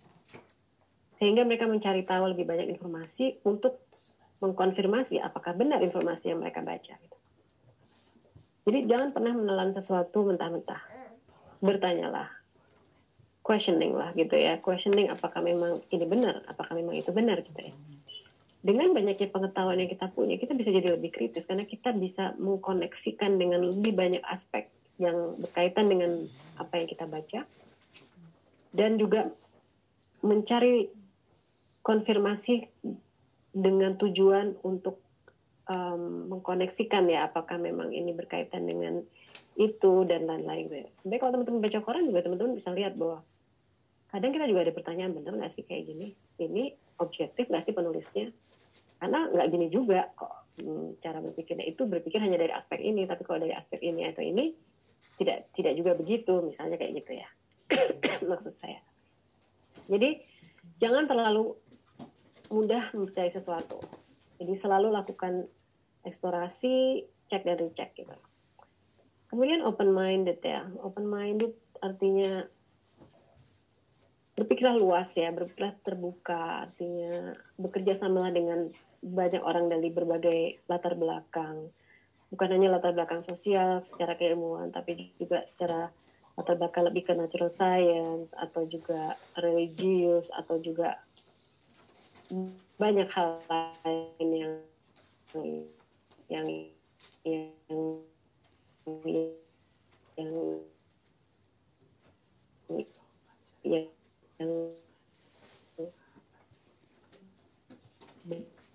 sehingga 1.16 1.48
mereka 1.48 1.64
mencari 1.64 2.04
tahu 2.04 2.32
lebih 2.32 2.44
banyak 2.44 2.68
informasi 2.76 3.40
untuk 3.48 3.80
mengkonfirmasi 4.44 5.16
apakah 5.24 5.56
benar 5.56 5.80
informasi 5.80 6.32
yang 6.32 6.44
mereka 6.44 6.60
baca. 6.60 6.92
Gitu. 6.92 7.16
Jadi 8.68 8.78
jangan 8.84 9.14
pernah 9.16 9.32
menelan 9.32 9.72
sesuatu 9.72 10.28
mentah-mentah. 10.28 10.82
Bertanyalah, 11.64 12.28
questioning 13.46 13.94
lah 13.94 14.10
gitu 14.18 14.34
ya, 14.34 14.58
questioning 14.58 15.06
apakah 15.06 15.38
memang 15.38 15.78
ini 15.94 16.02
benar, 16.02 16.42
apakah 16.50 16.74
memang 16.74 16.98
itu 16.98 17.14
benar 17.14 17.38
gitu 17.46 17.54
ya. 17.54 17.70
Dengan 18.66 18.90
banyaknya 18.90 19.30
pengetahuan 19.30 19.78
yang 19.78 19.86
kita 19.86 20.10
punya, 20.10 20.34
kita 20.34 20.58
bisa 20.58 20.74
jadi 20.74 20.98
lebih 20.98 21.14
kritis 21.14 21.46
karena 21.46 21.62
kita 21.62 21.94
bisa 21.94 22.34
mengkoneksikan 22.42 23.38
dengan 23.38 23.62
lebih 23.62 23.94
banyak 23.94 24.26
aspek 24.26 24.66
yang 24.98 25.38
berkaitan 25.38 25.86
dengan 25.86 26.26
apa 26.58 26.74
yang 26.74 26.90
kita 26.90 27.06
baca 27.06 27.46
dan 28.74 28.98
juga 28.98 29.30
mencari 30.26 30.90
konfirmasi 31.86 32.66
dengan 33.54 33.94
tujuan 33.94 34.58
untuk 34.66 34.98
um, 35.70 36.34
mengkoneksikan 36.34 37.06
ya 37.06 37.30
apakah 37.30 37.62
memang 37.62 37.94
ini 37.94 38.10
berkaitan 38.10 38.66
dengan 38.66 39.06
itu 39.54 40.02
dan 40.02 40.26
lain-lain. 40.26 40.90
Sebenarnya 40.98 41.20
kalau 41.22 41.32
teman-teman 41.38 41.62
baca 41.62 41.78
koran 41.86 42.02
juga 42.10 42.26
teman-teman 42.26 42.58
bisa 42.58 42.74
lihat 42.74 42.98
bahwa 42.98 43.22
kadang 44.10 44.30
kita 44.32 44.46
juga 44.46 44.60
ada 44.66 44.72
pertanyaan 44.72 45.12
benar 45.12 45.34
nggak 45.36 45.52
sih 45.52 45.64
kayak 45.66 45.90
gini? 45.90 46.08
Ini 46.38 46.64
objektif 47.02 47.50
nggak 47.50 47.64
sih 47.64 47.74
penulisnya? 47.74 48.30
Karena 48.96 49.28
nggak 49.28 49.48
gini 49.52 49.66
juga 49.68 50.08
kok 50.16 50.46
hmm, 50.62 51.02
cara 51.04 51.18
berpikirnya 51.20 51.66
itu 51.68 51.84
berpikir 51.84 52.22
hanya 52.22 52.40
dari 52.40 52.52
aspek 52.54 52.80
ini, 52.80 53.04
tapi 53.04 53.22
kalau 53.26 53.42
dari 53.44 53.52
aspek 53.52 53.82
ini 53.84 54.08
atau 54.08 54.24
ini 54.24 54.56
tidak 55.16 55.52
tidak 55.56 55.72
juga 55.76 55.92
begitu, 55.96 56.40
misalnya 56.44 56.76
kayak 56.80 57.04
gitu 57.04 57.12
ya. 57.20 57.28
Maksud 58.30 58.52
saya. 58.52 58.80
Jadi 59.86 60.20
jangan 60.80 61.06
terlalu 61.06 61.56
mudah 62.50 62.94
mempercayai 62.94 63.32
sesuatu. 63.32 63.82
Jadi 64.36 64.52
selalu 64.54 64.92
lakukan 64.92 65.48
eksplorasi, 66.06 67.02
cek 67.26 67.42
dan 67.42 67.58
recheck 67.58 67.90
gitu. 67.96 68.12
Kemudian 69.26 69.64
open 69.66 69.90
minded 69.90 70.38
ya. 70.44 70.68
Open 70.84 71.10
minded 71.10 71.56
artinya 71.82 72.46
berpikirlah 74.36 74.76
luas 74.76 75.08
ya, 75.16 75.32
berpikirlah 75.32 75.74
terbuka, 75.80 76.68
artinya 76.68 77.32
bekerja 77.56 77.96
samalah 77.96 78.30
dengan 78.30 78.68
banyak 79.00 79.40
orang 79.40 79.72
dari 79.72 79.88
berbagai 79.88 80.60
latar 80.68 80.92
belakang. 80.94 81.72
Bukan 82.28 82.48
hanya 82.52 82.76
latar 82.76 82.92
belakang 82.92 83.24
sosial 83.24 83.80
secara 83.88 84.12
keilmuan, 84.12 84.68
tapi 84.68 85.08
juga 85.16 85.40
secara 85.48 85.88
latar 86.36 86.60
belakang 86.60 86.84
lebih 86.92 87.08
ke 87.08 87.12
natural 87.16 87.48
science 87.48 88.36
atau 88.36 88.68
juga 88.68 89.16
religius 89.40 90.28
atau 90.28 90.60
juga 90.60 91.00
banyak 92.76 93.08
hal 93.08 93.40
lain 93.48 94.28
yang 94.28 94.52
yang 95.40 95.66
yang 96.28 96.46
yang 97.24 97.48
yang 100.16 100.34
yang, 103.64 103.86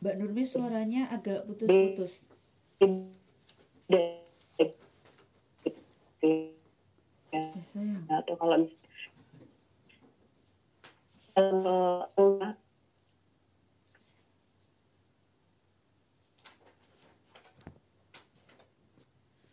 Mbak 0.01 0.15
Nurmi 0.17 0.49
suaranya 0.49 1.13
agak 1.13 1.45
putus-putus. 1.45 2.25
sayang. 7.71 8.03
atau 8.09 8.35
kalau 8.35 8.67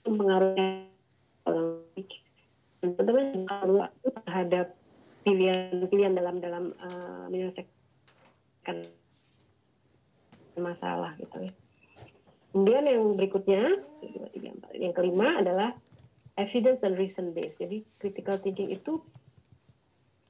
pengaruhnya 0.09 0.89
orang 1.47 1.85
kalau 3.47 3.87
terhadap 4.25 4.78
pilihan-pilihan 5.29 6.13
dalam 6.17 6.37
dalam 6.41 6.65
uh, 6.81 7.29
menyelesaikan 7.29 8.89
masalah 10.57 11.15
gitu 11.21 11.45
ya. 11.45 11.53
Kemudian 12.49 12.85
yang 12.89 13.05
berikutnya, 13.15 13.77
yang 14.75 14.95
kelima 14.97 15.39
adalah 15.39 15.77
evidence 16.41 16.81
dan 16.83 16.97
reason 16.97 17.37
based. 17.37 17.61
Jadi 17.61 17.85
critical 18.01 18.41
thinking 18.41 18.73
itu 18.73 19.05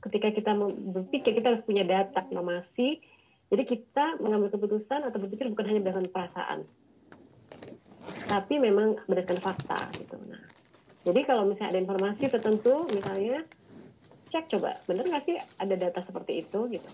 ketika 0.03 0.35
kita 0.35 0.53
berpikir 0.93 1.39
kita 1.39 1.55
harus 1.55 1.65
punya 1.65 1.87
data 1.87 2.21
informasi. 2.27 3.01
Jadi 3.49 3.65
kita 3.65 4.21
mengambil 4.21 4.53
keputusan 4.53 5.09
atau 5.09 5.17
berpikir 5.25 5.49
bukan 5.49 5.73
hanya 5.73 5.81
berdasarkan 5.81 6.13
perasaan, 6.13 6.59
tapi 8.29 8.61
memang 8.61 9.01
berdasarkan 9.09 9.41
fakta 9.41 9.89
gitu. 9.97 10.21
Nah, 10.21 10.45
jadi 11.09 11.25
kalau 11.25 11.49
misalnya 11.49 11.73
ada 11.73 11.81
informasi 11.81 12.29
tertentu, 12.29 12.85
misalnya 12.93 13.49
cek 14.29 14.47
coba 14.53 14.77
benar 14.85 15.09
nggak 15.09 15.25
sih 15.25 15.37
ada 15.59 15.75
data 15.75 16.01
seperti 16.05 16.45
itu 16.45 16.69
gitu. 16.69 16.91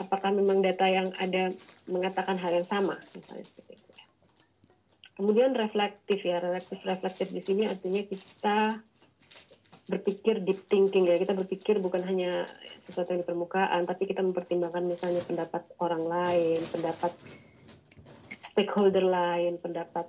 Apakah 0.00 0.32
memang 0.32 0.64
data 0.64 0.88
yang 0.88 1.12
ada 1.20 1.52
mengatakan 1.88 2.36
hal 2.40 2.52
yang 2.52 2.66
sama, 2.66 2.96
misalnya 3.12 3.44
seperti 3.44 3.72
itu. 3.76 3.90
ya. 3.92 4.04
Kemudian 5.16 5.52
reflektif 5.52 6.24
ya, 6.24 6.40
reflektif 6.40 6.80
reflektif 6.84 7.28
di 7.32 7.42
sini 7.44 7.62
artinya 7.68 8.02
kita 8.04 8.58
berpikir 9.90 10.40
deep 10.46 10.64
thinking 10.70 11.10
ya, 11.10 11.18
kita 11.18 11.34
berpikir 11.34 11.82
bukan 11.82 12.00
hanya 12.06 12.46
sesuatu 12.78 13.12
yang 13.12 13.22
di 13.22 13.28
permukaan, 13.28 13.82
tapi 13.84 14.06
kita 14.08 14.22
mempertimbangkan 14.22 14.84
misalnya 14.86 15.22
pendapat 15.26 15.62
orang 15.82 16.04
lain, 16.06 16.60
pendapat 16.70 17.12
stakeholder 18.42 19.04
lain, 19.06 19.58
pendapat 19.58 20.06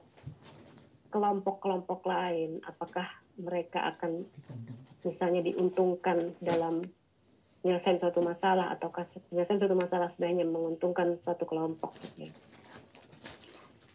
kelompok-kelompok 1.13 2.01
lain, 2.09 2.57
apakah 2.65 3.22
mereka 3.37 3.85
akan 3.89 4.25
misalnya 5.03 5.41
diuntungkan 5.43 6.37
dalam 6.39 6.85
menyelesaikan 7.63 7.99
suatu 7.99 8.19
masalah 8.19 8.69
ataukah 8.75 9.07
menyelesaikan 9.31 9.61
suatu 9.63 9.77
masalah 9.79 10.07
sebenarnya 10.11 10.43
menguntungkan 10.43 11.17
suatu 11.23 11.47
kelompok. 11.47 11.95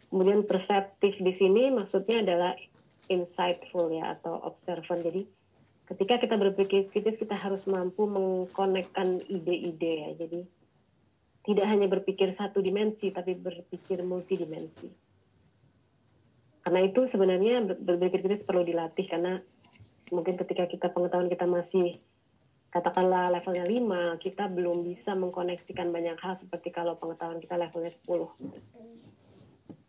Kemudian 0.08 0.48
perseptif 0.48 1.20
di 1.20 1.32
sini 1.36 1.68
maksudnya 1.68 2.24
adalah 2.24 2.56
insightful 3.12 3.92
ya 3.92 4.16
atau 4.16 4.40
observant. 4.40 5.04
Jadi 5.04 5.28
ketika 5.84 6.16
kita 6.16 6.36
berpikir 6.40 6.88
kritis 6.88 7.20
kita 7.20 7.36
harus 7.36 7.68
mampu 7.68 8.08
mengkonekkan 8.08 9.20
ide-ide 9.28 9.92
ya. 10.08 10.10
Jadi 10.16 10.40
tidak 11.44 11.66
hanya 11.68 11.88
berpikir 11.88 12.32
satu 12.32 12.60
dimensi 12.64 13.12
tapi 13.12 13.36
berpikir 13.36 14.00
multidimensi. 14.00 15.07
Karena 16.68 16.84
itu 16.84 17.08
sebenarnya 17.08 17.64
ber- 17.64 17.80
berpikir 17.80 18.28
kritis 18.28 18.44
perlu 18.44 18.60
dilatih 18.60 19.08
karena 19.08 19.40
mungkin 20.12 20.36
ketika 20.36 20.68
kita 20.68 20.92
pengetahuan 20.92 21.32
kita 21.32 21.48
masih 21.48 21.96
katakanlah 22.68 23.32
levelnya 23.32 23.64
5, 23.64 24.20
kita 24.20 24.52
belum 24.52 24.84
bisa 24.84 25.16
mengkoneksikan 25.16 25.88
banyak 25.88 26.20
hal 26.20 26.36
seperti 26.36 26.68
kalau 26.68 27.00
pengetahuan 27.00 27.40
kita 27.40 27.56
levelnya 27.56 27.88
10. 27.88 28.04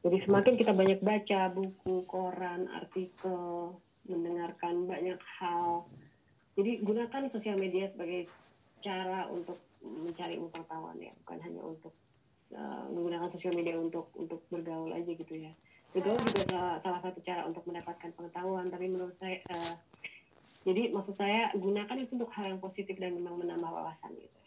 Jadi 0.07 0.17
semakin 0.23 0.55
kita 0.55 0.71
banyak 0.71 1.03
baca 1.03 1.51
buku, 1.51 2.07
koran, 2.07 2.71
artikel, 2.71 3.75
mendengarkan 4.07 4.87
banyak 4.87 5.19
hal. 5.43 5.83
Jadi 6.55 6.79
gunakan 6.79 7.27
sosial 7.27 7.59
media 7.59 7.91
sebagai 7.91 8.31
cara 8.79 9.27
untuk 9.27 9.59
mencari 9.83 10.39
pengetahuan 10.39 10.95
ya, 10.95 11.11
bukan 11.27 11.43
hanya 11.43 11.59
untuk 11.59 11.91
uh, 12.55 12.87
menggunakan 12.87 13.27
sosial 13.27 13.51
media 13.59 13.75
untuk 13.75 14.15
untuk 14.15 14.47
bergaul 14.47 14.95
aja 14.95 15.11
gitu 15.11 15.35
ya. 15.35 15.51
Bergaul 15.89 16.21
juga 16.21 16.45
salah, 16.45 16.75
salah 16.77 17.01
satu 17.01 17.17
cara 17.25 17.49
untuk 17.49 17.65
mendapatkan 17.65 18.13
pengetahuan, 18.13 18.69
tapi 18.69 18.85
menurut 18.89 19.15
saya 19.15 19.41
uh, 19.49 19.75
jadi 20.67 20.91
maksud 20.91 21.15
saya 21.15 21.49
gunakan 21.55 21.97
itu 21.97 22.19
untuk 22.19 22.29
hal 22.35 22.51
yang 22.51 22.61
positif 22.61 22.99
dan 22.99 23.15
memang 23.15 23.39
menambah 23.39 23.71
wawasan 23.71 24.13
gitu. 24.19 24.39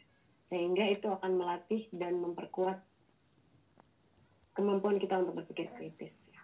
Sehingga 0.46 0.84
itu 0.86 1.08
akan 1.08 1.40
melatih 1.40 1.88
dan 1.90 2.20
memperkuat 2.20 2.78
kemampuan 4.52 5.00
kita 5.00 5.18
untuk 5.18 5.40
berpikir 5.40 5.72
kritis. 5.72 6.28
ya. 6.28 6.42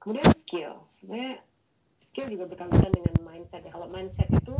Kemudian 0.00 0.32
skill, 0.32 0.88
sebenarnya 0.88 1.44
skill 2.00 2.32
juga 2.32 2.48
berkaitan 2.48 2.88
dengan 2.88 3.14
mindset 3.20 3.62
ya. 3.62 3.70
Kalau 3.74 3.90
mindset 3.92 4.32
itu 4.32 4.56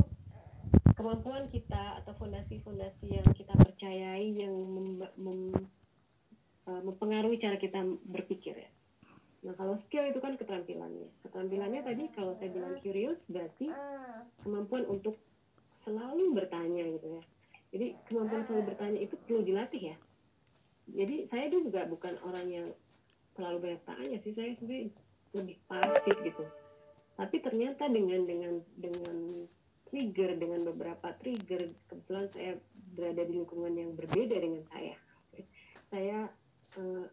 kemampuan 0.92 1.48
kita 1.48 2.04
atau 2.04 2.12
fondasi-fondasi 2.12 3.16
yang 3.16 3.28
kita 3.32 3.56
percayai 3.56 4.36
yang 4.36 4.52
mem- 4.52 5.14
mem- 5.16 5.68
uh, 6.68 6.82
mempengaruhi 6.84 7.40
cara 7.40 7.56
kita 7.56 7.80
berpikir 8.04 8.60
ya. 8.60 8.70
Nah 9.46 9.54
kalau 9.54 9.78
skill 9.78 10.10
itu 10.10 10.18
kan 10.18 10.34
keterampilannya. 10.34 11.06
Keterampilannya 11.22 11.80
tadi 11.86 12.10
kalau 12.10 12.34
saya 12.34 12.50
bilang 12.50 12.74
curious 12.82 13.30
berarti 13.30 13.70
kemampuan 14.42 14.90
untuk 14.90 15.14
selalu 15.70 16.34
bertanya 16.34 16.82
gitu 16.90 17.22
ya. 17.22 17.22
Jadi 17.70 17.86
kemampuan 18.10 18.42
selalu 18.42 18.74
bertanya 18.74 18.98
itu 18.98 19.14
perlu 19.14 19.46
dilatih 19.46 19.94
ya. 19.94 19.96
Jadi 20.90 21.30
saya 21.30 21.46
dulu 21.46 21.70
juga 21.70 21.86
bukan 21.86 22.18
orang 22.26 22.46
yang 22.50 22.66
terlalu 23.38 23.70
banyak 23.70 23.82
tanya 23.86 24.18
sih. 24.18 24.34
Saya 24.34 24.50
sebenarnya 24.58 24.90
lebih 25.30 25.56
pasif 25.70 26.16
gitu. 26.26 26.44
Tapi 27.14 27.36
ternyata 27.38 27.86
dengan 27.86 28.26
dengan 28.26 28.54
dengan 28.74 29.46
trigger 29.86 30.34
dengan 30.34 30.66
beberapa 30.66 31.14
trigger 31.22 31.70
kebetulan 31.86 32.26
saya 32.26 32.58
berada 32.74 33.22
di 33.22 33.32
lingkungan 33.38 33.72
yang 33.78 33.94
berbeda 33.94 34.34
dengan 34.42 34.66
saya. 34.66 34.98
Saya 35.86 36.26
eh, 36.74 37.06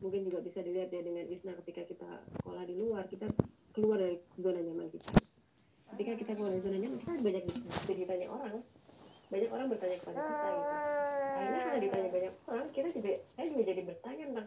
mungkin 0.00 0.28
juga 0.28 0.44
bisa 0.44 0.60
dilihat 0.60 0.92
ya 0.92 1.00
dengan 1.00 1.24
Isna 1.28 1.56
ketika 1.64 1.82
kita 1.88 2.10
sekolah 2.28 2.62
di 2.68 2.74
luar 2.76 3.08
kita 3.08 3.28
keluar 3.72 4.00
dari 4.00 4.20
zona 4.36 4.60
nyaman 4.60 4.88
kita. 4.92 5.08
Ketika 5.96 6.12
kita 6.20 6.30
keluar 6.36 6.52
dari 6.52 6.62
zona 6.64 6.78
nyaman 6.80 6.98
kita 7.00 7.12
banyak 7.20 7.44
di- 7.48 7.98
ditanya 8.04 8.26
orang. 8.28 8.56
Banyak 9.26 9.50
orang 9.50 9.66
bertanya 9.72 9.96
kepada 9.98 10.18
kita 10.22 10.48
gitu. 10.52 10.74
Akhirnya 11.36 11.60
karena 11.66 11.80
ditanya 11.82 12.08
banyak 12.12 12.32
orang 12.46 12.66
kita 12.70 12.88
juga 12.92 13.10
saya 13.32 13.46
juga 13.50 13.62
jadi 13.66 13.80
bertanya 13.82 14.24
tentang 14.30 14.46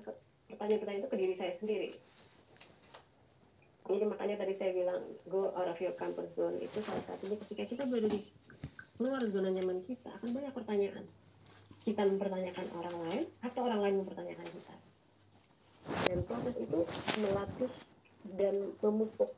pertanyaan-pertanyaan 0.49 1.01
itu 1.03 1.09
ke 1.09 1.17
diri 1.17 1.35
saya 1.35 1.53
sendiri. 1.53 1.89
Jadi 3.89 4.05
makanya 4.05 4.35
tadi 4.45 4.53
saya 4.53 4.71
bilang 4.77 5.01
go 5.25 5.49
out 5.57 5.65
of 5.65 5.77
your 5.81 5.97
comfort 5.97 6.29
zone. 6.37 6.61
Itu 6.61 6.77
salah 6.85 7.01
satunya 7.01 7.41
ketika 7.41 7.63
kita 7.65 7.83
berada 7.89 8.05
di 8.05 8.21
luar 9.01 9.21
zona 9.33 9.49
nyaman 9.49 9.81
kita 9.81 10.13
akan 10.13 10.29
banyak 10.29 10.53
pertanyaan. 10.53 11.05
Kita 11.81 12.05
mempertanyakan 12.05 12.65
orang 12.77 12.95
lain 13.09 13.23
atau 13.41 13.61
orang 13.65 13.79
lain 13.81 13.95
mempertanyakan 14.05 14.45
kita 14.45 14.88
dan 16.07 16.19
proses 16.25 16.55
itu 16.57 16.85
melatih 17.21 17.71
dan 18.37 18.55
memupuk 18.83 19.31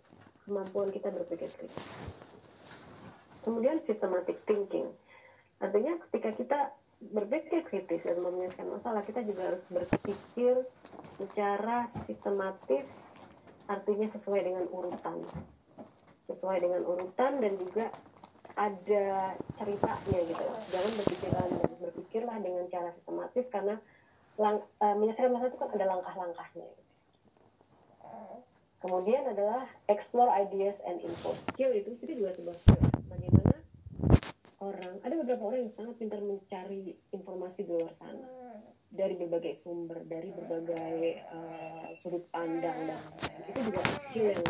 kemampuan 0.45 0.89
kita 0.89 1.13
berpikir 1.13 1.47
kritis. 1.53 1.87
Kemudian 3.41 3.81
systematic 3.81 4.41
thinking, 4.45 4.89
artinya 5.57 5.97
ketika 6.09 6.29
kita 6.37 6.59
berpikir 7.01 7.65
kritis 7.65 8.05
dan 8.05 8.21
menyelesaikan 8.21 8.69
masalah, 8.69 9.01
kita 9.01 9.25
juga 9.25 9.49
harus 9.49 9.65
berpikir 9.73 10.61
secara 11.09 11.89
sistematis, 11.89 13.21
artinya 13.65 14.05
sesuai 14.05 14.41
dengan 14.45 14.65
urutan, 14.69 15.25
sesuai 16.29 16.61
dengan 16.61 16.85
urutan 16.85 17.41
dan 17.41 17.53
juga 17.57 17.89
ada 18.53 19.33
ceritanya 19.57 20.19
gitu. 20.27 20.45
Jangan 20.69 20.91
berpikirlah 21.01 21.45
berpikirlah 21.81 22.37
dengan 22.43 22.65
cara 22.69 22.93
sistematis 22.93 23.49
karena 23.49 23.79
lang, 24.39 24.63
eh, 24.79 24.95
menyelesaikan 24.95 25.31
masalah 25.33 25.51
itu 25.51 25.59
kan 25.59 25.69
ada 25.75 25.85
langkah-langkahnya. 25.91 26.69
Kemudian 28.81 29.29
adalah 29.29 29.69
explore 29.85 30.33
ideas 30.33 30.81
and 30.89 30.97
info 31.05 31.37
skill 31.37 31.69
itu 31.69 31.93
itu 32.01 32.17
juga 32.17 32.33
sebuah 32.33 32.57
skill. 32.57 32.81
Bagaimana 33.05 33.61
orang 34.57 34.97
ada 35.05 35.15
beberapa 35.21 35.43
orang 35.53 35.69
yang 35.69 35.69
sangat 35.69 36.01
pintar 36.01 36.17
mencari 36.17 36.97
informasi 37.13 37.69
di 37.69 37.77
luar 37.77 37.93
sana 37.93 38.25
dari 38.89 39.13
berbagai 39.21 39.53
sumber, 39.53 40.01
dari 40.01 40.33
berbagai 40.33 40.97
eh, 41.13 41.89
sudut 41.93 42.25
pandang 42.33 42.89
dan 43.21 43.31
itu 43.53 43.59
juga 43.69 43.81
skill 44.01 44.33
yang 44.33 44.43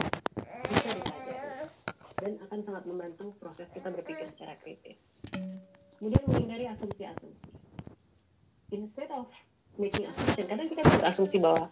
bisa 0.71 0.89
dipelajari 0.95 1.67
dan 2.23 2.31
akan 2.47 2.59
sangat 2.63 2.83
membantu 2.87 3.35
proses 3.35 3.67
kita 3.75 3.91
berpikir 3.91 4.31
secara 4.31 4.55
kritis. 4.63 5.11
Kemudian 5.99 6.23
menghindari 6.23 6.71
asumsi-asumsi. 6.71 7.51
Instead 8.71 9.11
of 9.11 9.27
making 9.79 10.07
assumption, 10.07 10.47
kadang 10.47 10.67
kita 10.67 10.83
berasumsi 10.83 11.37
bahwa 11.39 11.71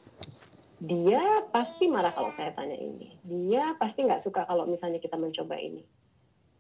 dia 0.80 1.43
pasti 1.52 1.91
marah 1.91 2.16
kalau 2.16 2.32
saya 2.32 2.56
tanya 2.56 2.80
ini. 2.80 3.20
Dia 3.28 3.76
pasti 3.76 4.08
nggak 4.08 4.24
suka 4.24 4.47
kalau 4.47 4.64
misalnya 4.64 5.04
kita 5.04 5.20
mencoba 5.20 5.60
ini. 5.60 5.84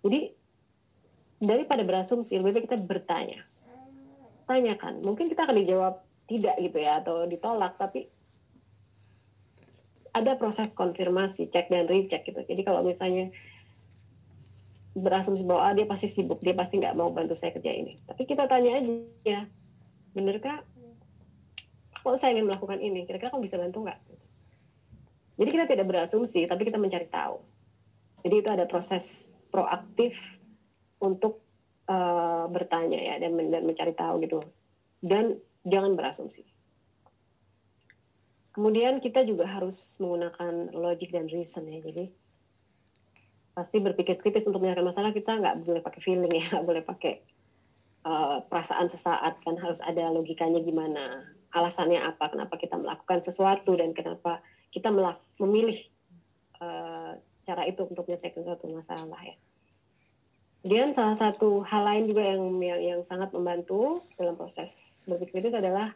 Jadi 0.03 0.35
daripada 1.39 1.87
berasumsi 1.87 2.35
lebih 2.35 2.59
baik 2.59 2.65
kita 2.67 2.77
bertanya. 2.83 3.47
Tanyakan. 4.43 4.99
Mungkin 5.05 5.31
kita 5.31 5.47
akan 5.47 5.55
dijawab 5.55 6.03
tidak 6.27 6.55
gitu 6.59 6.77
ya 6.83 6.99
atau 6.99 7.23
ditolak, 7.25 7.79
tapi 7.79 8.11
ada 10.11 10.35
proses 10.35 10.73
konfirmasi, 10.75 11.47
cek 11.47 11.71
dan 11.71 11.87
recheck 11.87 12.27
gitu. 12.27 12.43
Jadi 12.43 12.61
kalau 12.67 12.83
misalnya 12.83 13.31
berasumsi 14.97 15.45
bahwa 15.47 15.69
ah, 15.69 15.73
dia 15.77 15.87
pasti 15.87 16.11
sibuk, 16.11 16.43
dia 16.43 16.57
pasti 16.57 16.81
nggak 16.81 16.97
mau 16.97 17.13
bantu 17.13 17.37
saya 17.37 17.55
kerja 17.55 17.71
ini. 17.71 17.95
Tapi 18.03 18.25
kita 18.25 18.49
tanya 18.49 18.81
aja, 18.81 18.93
ya, 19.23 19.41
benarkah 20.11 20.65
kalau 22.09 22.17
saya 22.17 22.33
ingin 22.33 22.49
melakukan 22.49 22.81
ini, 22.81 23.05
kira-kira 23.05 23.29
kamu 23.29 23.45
bisa 23.45 23.61
bantu 23.61 23.85
nggak? 23.85 24.01
Jadi 25.37 25.49
kita 25.53 25.65
tidak 25.69 25.85
berasumsi, 25.85 26.49
tapi 26.49 26.65
kita 26.65 26.81
mencari 26.81 27.05
tahu. 27.05 27.37
Jadi 28.25 28.35
itu 28.41 28.49
ada 28.49 28.65
proses 28.65 29.29
proaktif 29.53 30.17
untuk 30.97 31.45
uh, 31.85 32.49
bertanya 32.49 32.97
ya 32.97 33.21
dan, 33.21 33.37
dan 33.37 33.61
mencari 33.61 33.93
tahu 33.93 34.25
gitu. 34.25 34.41
Dan 35.05 35.37
jangan 35.69 35.93
berasumsi. 35.93 36.49
Kemudian 38.57 39.05
kita 39.05 39.21
juga 39.21 39.45
harus 39.45 40.01
menggunakan 40.01 40.73
logic 40.73 41.13
dan 41.13 41.29
reason 41.29 41.69
ya. 41.69 41.77
Jadi 41.77 42.09
pasti 43.53 43.77
berpikir 43.77 44.17
kritis 44.17 44.49
untuk 44.49 44.65
menyelesaikan 44.65 44.89
masalah 44.89 45.13
kita 45.13 45.37
nggak 45.37 45.61
boleh 45.61 45.85
pakai 45.85 46.01
feeling 46.01 46.33
ya, 46.33 46.41
nggak 46.57 46.65
boleh 46.65 46.81
pakai 46.81 47.21
uh, 48.01 48.41
perasaan 48.49 48.89
sesaat 48.89 49.45
kan 49.45 49.61
harus 49.61 49.77
ada 49.85 50.09
logikanya 50.09 50.57
gimana 50.65 51.37
alasannya 51.49 52.01
apa, 52.05 52.29
kenapa 52.29 52.55
kita 52.57 52.77
melakukan 52.77 53.25
sesuatu 53.25 53.73
dan 53.77 53.93
kenapa 53.93 54.41
kita 54.69 54.93
memilih 55.41 55.77
uh, 56.61 57.17
cara 57.45 57.65
itu 57.65 57.81
untuk 57.85 58.05
menyelesaikan 58.05 58.45
suatu 58.45 58.69
masalah 58.69 59.21
ya. 59.25 59.35
Kemudian 60.59 60.91
salah 60.91 61.15
satu 61.15 61.63
hal 61.63 61.87
lain 61.87 62.03
juga 62.11 62.35
yang 62.35 62.59
yang, 62.59 62.81
yang 62.83 63.01
sangat 63.07 63.31
membantu 63.31 64.03
dalam 64.19 64.35
proses 64.35 65.01
berpikir 65.07 65.49
itu 65.49 65.55
adalah 65.55 65.95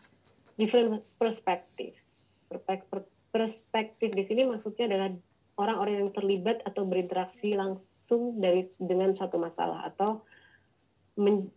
different 0.55 1.03
perspectives. 1.19 2.23
Perspektif 3.33 4.13
di 4.13 4.23
sini 4.23 4.47
maksudnya 4.47 4.87
adalah 4.87 5.09
orang-orang 5.59 6.05
yang 6.05 6.11
terlibat 6.15 6.63
atau 6.65 6.87
berinteraksi 6.87 7.53
langsung 7.53 8.39
dari 8.39 8.63
dengan 8.79 9.13
suatu 9.13 9.37
masalah 9.37 9.85
atau 9.85 10.23
men, 11.19 11.49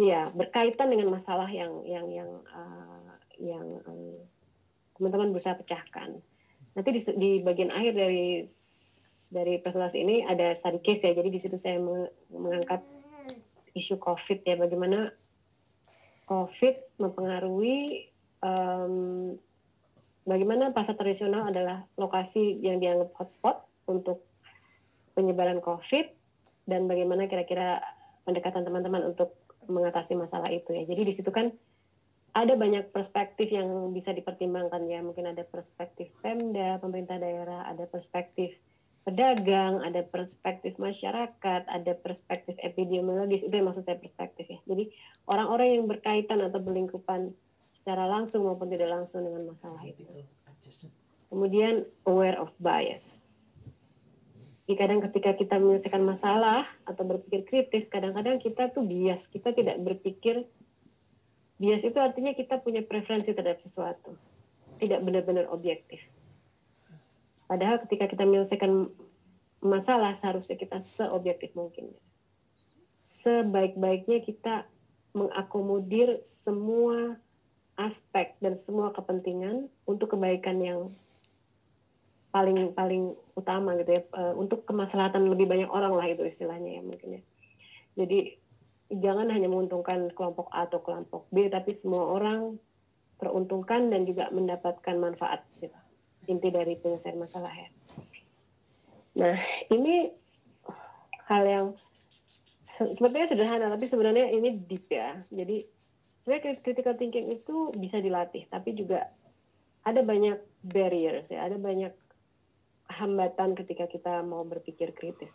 ya 0.00 0.32
berkaitan 0.32 0.88
dengan 0.88 1.12
masalah 1.12 1.46
yang 1.52 1.84
yang 1.84 2.06
yang 2.08 2.30
uh, 2.48 3.11
yang 3.40 3.80
teman-teman 4.96 5.32
berusaha 5.32 5.56
pecahkan. 5.56 6.20
Nanti 6.72 6.88
di, 6.92 7.00
di 7.16 7.30
bagian 7.44 7.72
akhir 7.72 7.92
dari 7.96 8.44
dari 9.32 9.56
presentasi 9.60 9.96
ini 10.04 10.16
ada 10.28 10.52
study 10.52 10.80
case 10.84 11.08
ya. 11.08 11.12
Jadi 11.16 11.28
di 11.32 11.40
situ 11.40 11.56
saya 11.56 11.80
mengangkat 12.28 12.84
isu 13.72 13.96
COVID 13.96 14.44
ya, 14.44 14.60
bagaimana 14.60 15.08
COVID 16.28 17.00
mempengaruhi 17.00 18.08
um, 18.44 18.94
bagaimana 20.28 20.70
pasar 20.76 20.94
tradisional 20.94 21.48
adalah 21.48 21.88
lokasi 21.96 22.60
yang 22.60 22.78
dianggap 22.78 23.10
hotspot 23.16 23.64
untuk 23.88 24.22
penyebaran 25.16 25.58
COVID 25.64 26.06
dan 26.68 26.86
bagaimana 26.86 27.26
kira-kira 27.26 27.82
pendekatan 28.22 28.62
teman-teman 28.62 29.12
untuk 29.12 29.34
mengatasi 29.66 30.14
masalah 30.14 30.48
itu 30.52 30.70
ya. 30.72 30.86
Jadi 30.86 31.02
di 31.08 31.12
situ 31.14 31.30
kan 31.34 31.50
ada 32.32 32.56
banyak 32.56 32.96
perspektif 32.96 33.52
yang 33.52 33.68
bisa 33.92 34.16
dipertimbangkan 34.16 34.88
ya. 34.88 35.04
Mungkin 35.04 35.28
ada 35.36 35.44
perspektif 35.44 36.08
Pemda, 36.24 36.80
pemerintah 36.80 37.20
daerah, 37.20 37.68
ada 37.68 37.84
perspektif 37.84 38.56
pedagang, 39.04 39.82
ada 39.84 40.00
perspektif 40.06 40.78
masyarakat, 40.80 41.62
ada 41.68 41.92
perspektif 41.92 42.56
epidemiologis. 42.62 43.44
Itu 43.44 43.52
yang 43.52 43.68
maksud 43.68 43.84
saya 43.84 44.00
perspektif 44.00 44.48
ya. 44.48 44.60
Jadi 44.64 44.88
orang-orang 45.28 45.68
yang 45.76 45.84
berkaitan 45.90 46.40
atau 46.40 46.62
berlingkupan 46.62 47.36
secara 47.74 48.08
langsung 48.08 48.48
maupun 48.48 48.72
tidak 48.72 48.88
langsung 48.88 49.28
dengan 49.28 49.52
masalah 49.52 49.82
itu. 49.84 50.04
Kemudian 51.28 51.84
aware 52.08 52.40
of 52.40 52.52
bias. 52.56 53.20
Jadi 54.62 54.78
kadang 54.78 55.00
ketika 55.04 55.34
kita 55.34 55.58
menyelesaikan 55.58 56.00
masalah 56.06 56.64
atau 56.86 57.02
berpikir 57.02 57.42
kritis, 57.44 57.90
kadang-kadang 57.90 58.38
kita 58.38 58.70
tuh 58.70 58.86
bias, 58.86 59.26
kita 59.28 59.50
tidak 59.50 59.76
berpikir 59.82 60.46
Bias 61.60 61.84
itu 61.84 61.98
artinya 62.00 62.32
kita 62.32 62.60
punya 62.60 62.84
preferensi 62.84 63.32
terhadap 63.32 63.60
sesuatu, 63.62 64.16
tidak 64.80 65.00
benar-benar 65.04 65.48
objektif. 65.52 66.00
Padahal 67.46 67.84
ketika 67.84 68.08
kita 68.08 68.24
menyelesaikan 68.24 68.88
masalah 69.62 70.10
seharusnya 70.16 70.58
kita 70.58 70.82
seobjektif 70.82 71.54
mungkin. 71.54 71.94
Sebaik-baiknya 73.06 74.24
kita 74.24 74.66
mengakomodir 75.12 76.24
semua 76.24 77.20
aspek 77.76 78.36
dan 78.42 78.58
semua 78.58 78.92
kepentingan 78.92 79.68
untuk 79.84 80.16
kebaikan 80.16 80.60
yang 80.60 80.80
paling 82.32 82.72
paling 82.72 83.12
utama 83.36 83.76
gitu 83.76 83.92
ya 83.92 84.02
eh, 84.08 84.34
untuk 84.36 84.64
kemaslahatan 84.64 85.28
lebih 85.28 85.44
banyak 85.44 85.68
orang 85.68 85.92
lah 85.92 86.08
itu 86.08 86.24
istilahnya 86.24 86.80
ya 86.80 86.82
mungkin 86.82 87.20
ya 87.20 87.22
jadi 87.92 88.40
jangan 88.92 89.32
hanya 89.32 89.48
menguntungkan 89.48 90.12
kelompok 90.12 90.52
A 90.52 90.68
atau 90.68 90.84
kelompok 90.84 91.24
B, 91.32 91.48
tapi 91.48 91.72
semua 91.72 92.12
orang 92.12 92.60
teruntungkan 93.16 93.88
dan 93.88 94.04
juga 94.04 94.28
mendapatkan 94.34 94.96
manfaat. 94.98 95.46
Gitu. 95.56 95.72
Inti 96.28 96.48
dari 96.52 96.76
penyelesaian 96.76 97.16
masalah 97.16 97.50
ya. 97.54 97.68
Nah, 99.12 99.36
ini 99.72 100.10
hal 101.28 101.42
yang 101.46 101.66
sepertinya 102.62 103.28
sederhana, 103.28 103.66
tapi 103.72 103.86
sebenarnya 103.88 104.28
ini 104.32 104.56
deep 104.56 104.88
ya. 104.88 105.16
Jadi, 105.30 105.62
sebenarnya 106.22 106.60
critical 106.60 106.94
thinking 106.96 107.32
itu 107.32 107.72
bisa 107.76 108.00
dilatih, 108.00 108.48
tapi 108.48 108.76
juga 108.76 109.08
ada 109.82 110.00
banyak 110.00 110.38
barriers 110.62 111.34
ya, 111.34 111.46
ada 111.46 111.58
banyak 111.58 111.92
hambatan 112.86 113.58
ketika 113.58 113.90
kita 113.90 114.22
mau 114.22 114.44
berpikir 114.46 114.94
kritis. 114.94 115.34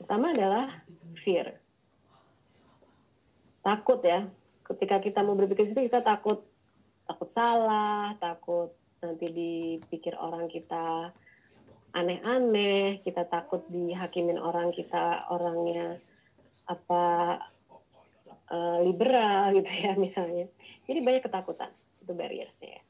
Pertama 0.00 0.34
adalah 0.34 0.82
fear 1.22 1.61
takut 3.62 4.02
ya. 4.02 4.26
Ketika 4.62 4.98
kita 4.98 5.22
mau 5.22 5.38
berpikir 5.38 5.70
itu 5.70 5.86
kita 5.86 6.02
takut 6.02 6.42
takut 7.02 7.28
salah 7.30 8.14
takut 8.22 8.70
nanti 9.02 9.26
dipikir 9.30 10.14
orang 10.14 10.46
kita 10.46 11.10
aneh-aneh 11.92 13.02
kita 13.02 13.26
takut 13.26 13.66
dihakimin 13.68 14.38
orang 14.38 14.70
kita 14.70 15.28
orangnya 15.28 15.98
apa 16.64 17.02
uh, 18.48 18.78
liberal 18.80 19.54
gitu 19.54 19.70
ya 19.70 19.92
misalnya. 20.04 20.46
Jadi 20.86 20.98
banyak 21.02 21.22
ketakutan. 21.22 21.70
Itu 22.02 22.12
barriersnya 22.18 22.80
ya. 22.80 22.82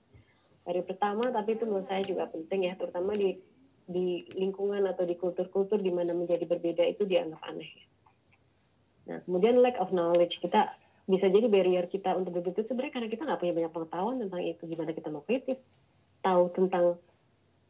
Dari 0.62 0.80
pertama 0.86 1.28
tapi 1.34 1.58
itu 1.58 1.66
menurut 1.66 1.86
saya 1.86 2.06
juga 2.06 2.30
penting 2.30 2.70
ya 2.70 2.74
terutama 2.78 3.18
di 3.18 3.34
di 3.82 4.22
lingkungan 4.38 4.86
atau 4.86 5.02
di 5.02 5.18
kultur-kultur 5.18 5.82
di 5.82 5.90
mana 5.90 6.14
menjadi 6.14 6.46
berbeda 6.46 6.86
itu 6.86 7.02
dianggap 7.02 7.42
aneh 7.50 7.66
ya. 7.66 7.86
Nah, 9.08 9.18
kemudian 9.26 9.58
lack 9.58 9.78
of 9.82 9.90
knowledge. 9.90 10.38
Kita 10.38 10.74
bisa 11.06 11.26
jadi 11.26 11.50
barrier 11.50 11.90
kita 11.90 12.14
untuk 12.14 12.38
berpikir. 12.38 12.62
Sebenarnya 12.62 12.94
karena 12.94 13.08
kita 13.10 13.22
nggak 13.26 13.40
punya 13.42 13.54
banyak 13.54 13.72
pengetahuan 13.74 14.16
tentang 14.22 14.40
itu 14.42 14.62
gimana 14.66 14.90
kita 14.94 15.08
mau 15.10 15.22
kritis 15.26 15.66
tahu 16.22 16.54
tentang 16.54 16.96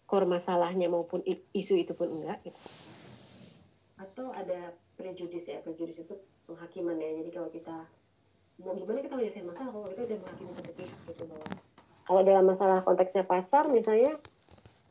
core 0.04 0.28
masalahnya 0.28 0.92
maupun 0.92 1.24
isu 1.56 1.80
itu 1.80 1.96
pun 1.96 2.20
enggak 2.20 2.44
gitu. 2.44 2.60
atau 3.96 4.34
ada 4.34 4.74
prejudis 4.98 5.46
ya 5.46 5.62
prejudis 5.64 6.04
itu 6.04 6.14
penghakiman 6.44 7.00
ya. 7.00 7.16
Jadi 7.22 7.30
kalau 7.32 7.48
kita 7.48 7.76
mau 8.60 8.76
gimana 8.76 9.00
kita 9.00 9.14
menyelesaikan 9.16 9.48
masalah 9.48 9.70
kalau 9.72 9.88
kita 9.88 10.02
udah 10.04 10.18
menghakimi 10.20 10.52
satu 10.52 10.70
pihak 10.76 10.98
gitu 11.08 11.22
bahwa 11.30 11.46
kalau 12.02 12.20
dalam 12.26 12.44
masalah 12.44 12.78
konteksnya 12.84 13.24
pasar 13.24 13.70
misalnya 13.72 14.18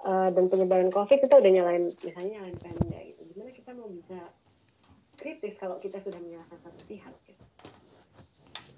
uh, 0.02 0.34
dan 0.34 0.50
penyebaran 0.50 0.90
covid 0.90 1.22
kita 1.22 1.38
udah 1.38 1.52
nyalain 1.54 1.94
misalnya 2.02 2.42
nyalain 2.42 2.58
pemda 2.58 3.00
gitu. 3.06 3.22
Gimana 3.30 3.52
kita 3.54 3.72
mau 3.78 3.88
bisa 3.92 4.18
kritis 5.22 5.62
kalau 5.62 5.78
kita 5.78 6.02
sudah 6.02 6.18
menyalahkan 6.18 6.58
satu 6.58 6.82
pihak 6.90 7.14
gitu. 7.30 7.46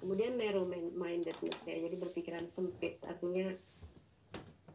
kemudian 0.04 0.36
narrow 0.36 0.68
mindedness 0.68 1.64
ya 1.64 1.80
jadi 1.80 1.96
berpikiran 1.96 2.44
sempit 2.44 3.00
artinya 3.08 3.56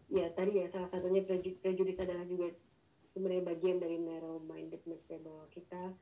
ya 0.09 0.25
tadi 0.33 0.57
ya 0.57 0.65
salah 0.65 0.89
satunya 0.89 1.21
prejudis 1.61 2.01
adalah 2.01 2.25
juga 2.25 2.49
sebenarnya 3.05 3.53
bagian 3.53 3.77
dari 3.77 4.01
narrow 4.01 4.41
mindedness 4.41 5.13
ya 5.13 5.21
bahwa 5.21 5.45
kita 5.53 5.93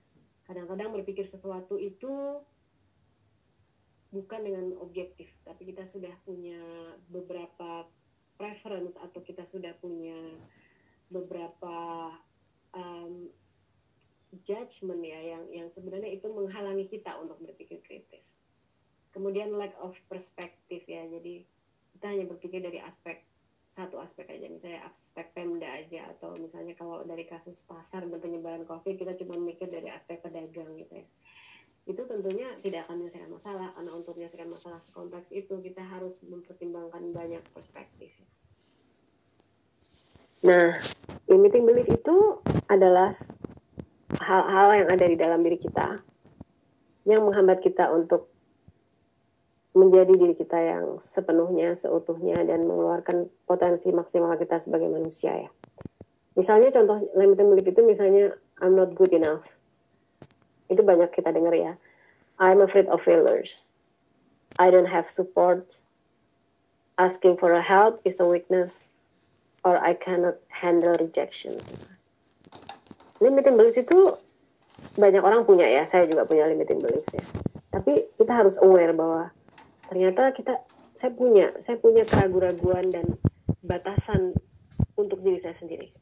kadang-kadang 0.47 0.95
berpikir 0.95 1.27
sesuatu 1.27 1.75
itu 1.75 2.39
bukan 4.15 4.39
dengan 4.47 4.71
objektif 4.79 5.27
tapi 5.43 5.67
kita 5.67 5.83
sudah 5.83 6.15
punya 6.23 6.63
beberapa 7.11 7.83
preference 8.39 8.95
atau 8.95 9.19
kita 9.19 9.43
sudah 9.43 9.75
punya 9.83 10.15
beberapa 11.11 12.15
um, 12.71 13.27
judgment 14.43 15.01
ya 15.03 15.19
yang 15.35 15.43
yang 15.51 15.67
sebenarnya 15.71 16.11
itu 16.11 16.27
menghalangi 16.27 16.87
kita 16.91 17.15
untuk 17.19 17.39
berpikir 17.39 17.79
kritis. 17.83 18.35
Kemudian 19.15 19.55
lack 19.55 19.73
of 19.79 19.95
perspective 20.11 20.83
ya. 20.85 21.07
Jadi 21.07 21.47
kita 21.97 22.13
hanya 22.13 22.25
berpikir 22.29 22.61
dari 22.61 22.77
aspek 22.83 23.23
satu 23.67 23.99
aspek 23.99 24.25
aja 24.31 24.47
misalnya 24.47 24.81
aspek 24.89 25.29
Pemda 25.35 25.67
aja 25.67 26.07
atau 26.17 26.33
misalnya 26.39 26.73
kalau 26.73 27.03
dari 27.03 27.27
kasus 27.27 27.61
pasar 27.67 28.07
dan 28.07 28.17
penyebaran 28.17 28.63
COVID 28.63 28.95
kita 28.95 29.13
cuma 29.19 29.37
mikir 29.37 29.67
dari 29.67 29.91
aspek 29.91 30.23
pedagang 30.23 30.71
gitu 30.79 31.03
ya 31.03 31.07
itu 31.87 32.01
tentunya 32.03 32.51
tidak 32.59 32.83
akan 32.87 32.99
menyelesaikan 32.99 33.31
masalah 33.31 33.71
karena 33.71 33.91
untuk 33.95 34.13
menyelesaikan 34.19 34.49
masalah 34.51 34.79
sekompleks 34.83 35.31
itu 35.31 35.55
kita 35.63 35.79
harus 35.79 36.19
mempertimbangkan 36.25 37.03
banyak 37.15 37.43
perspektif 37.53 38.11
nah 40.41 40.79
limiting 41.29 41.63
belief 41.67 41.87
itu 41.91 42.39
adalah 42.67 43.13
hal-hal 44.15 44.69
yang 44.83 44.89
ada 44.91 45.05
di 45.07 45.17
dalam 45.19 45.43
diri 45.43 45.59
kita 45.59 45.99
yang 47.03 47.27
menghambat 47.27 47.59
kita 47.59 47.91
untuk 47.91 48.31
menjadi 49.77 50.09
diri 50.15 50.33
kita 50.33 50.57
yang 50.57 50.85
sepenuhnya, 50.97 51.77
seutuhnya, 51.77 52.41
dan 52.47 52.65
mengeluarkan 52.65 53.29
potensi 53.45 53.93
maksimal 53.93 54.33
kita 54.39 54.57
sebagai 54.57 54.89
manusia 54.89 55.47
ya. 55.47 55.49
Misalnya 56.33 56.73
contoh 56.73 57.01
limiting 57.13 57.49
belief 57.53 57.67
itu 57.69 57.81
misalnya 57.85 58.33
I'm 58.57 58.73
not 58.73 58.97
good 58.97 59.13
enough. 59.13 59.45
Itu 60.67 60.81
banyak 60.81 61.13
kita 61.13 61.29
dengar 61.29 61.53
ya. 61.53 61.73
I'm 62.41 62.61
afraid 62.61 62.89
of 62.89 63.01
failures. 63.01 63.73
I 64.57 64.69
don't 64.73 64.89
have 64.89 65.09
support. 65.09 65.81
Asking 66.97 67.37
for 67.37 67.53
a 67.53 67.61
help 67.61 68.01
is 68.05 68.17
a 68.17 68.25
weakness. 68.25 68.93
Or 69.61 69.77
I 69.77 69.93
cannot 69.93 70.41
handle 70.49 70.97
rejection. 70.97 71.61
Limiting 73.17 73.55
beliefs 73.57 73.81
itu 73.81 73.99
banyak 74.97 75.21
orang 75.21 75.45
punya 75.45 75.65
ya. 75.65 75.83
Saya 75.85 76.05
juga 76.05 76.25
punya 76.25 76.45
limiting 76.49 76.81
beliefs 76.81 77.13
ya. 77.13 77.23
Tapi 77.73 78.13
kita 78.17 78.33
harus 78.33 78.57
aware 78.61 78.93
bahwa 78.93 79.33
ternyata 79.89 80.33
kita 80.33 80.61
saya 80.97 81.13
punya 81.13 81.53
saya 81.61 81.77
punya 81.77 82.03
keraguan-raguan 82.05 82.89
dan 82.89 83.05
batasan 83.61 84.33
untuk 84.97 85.21
diri 85.21 85.37
saya 85.37 85.53
sendiri. 85.53 85.93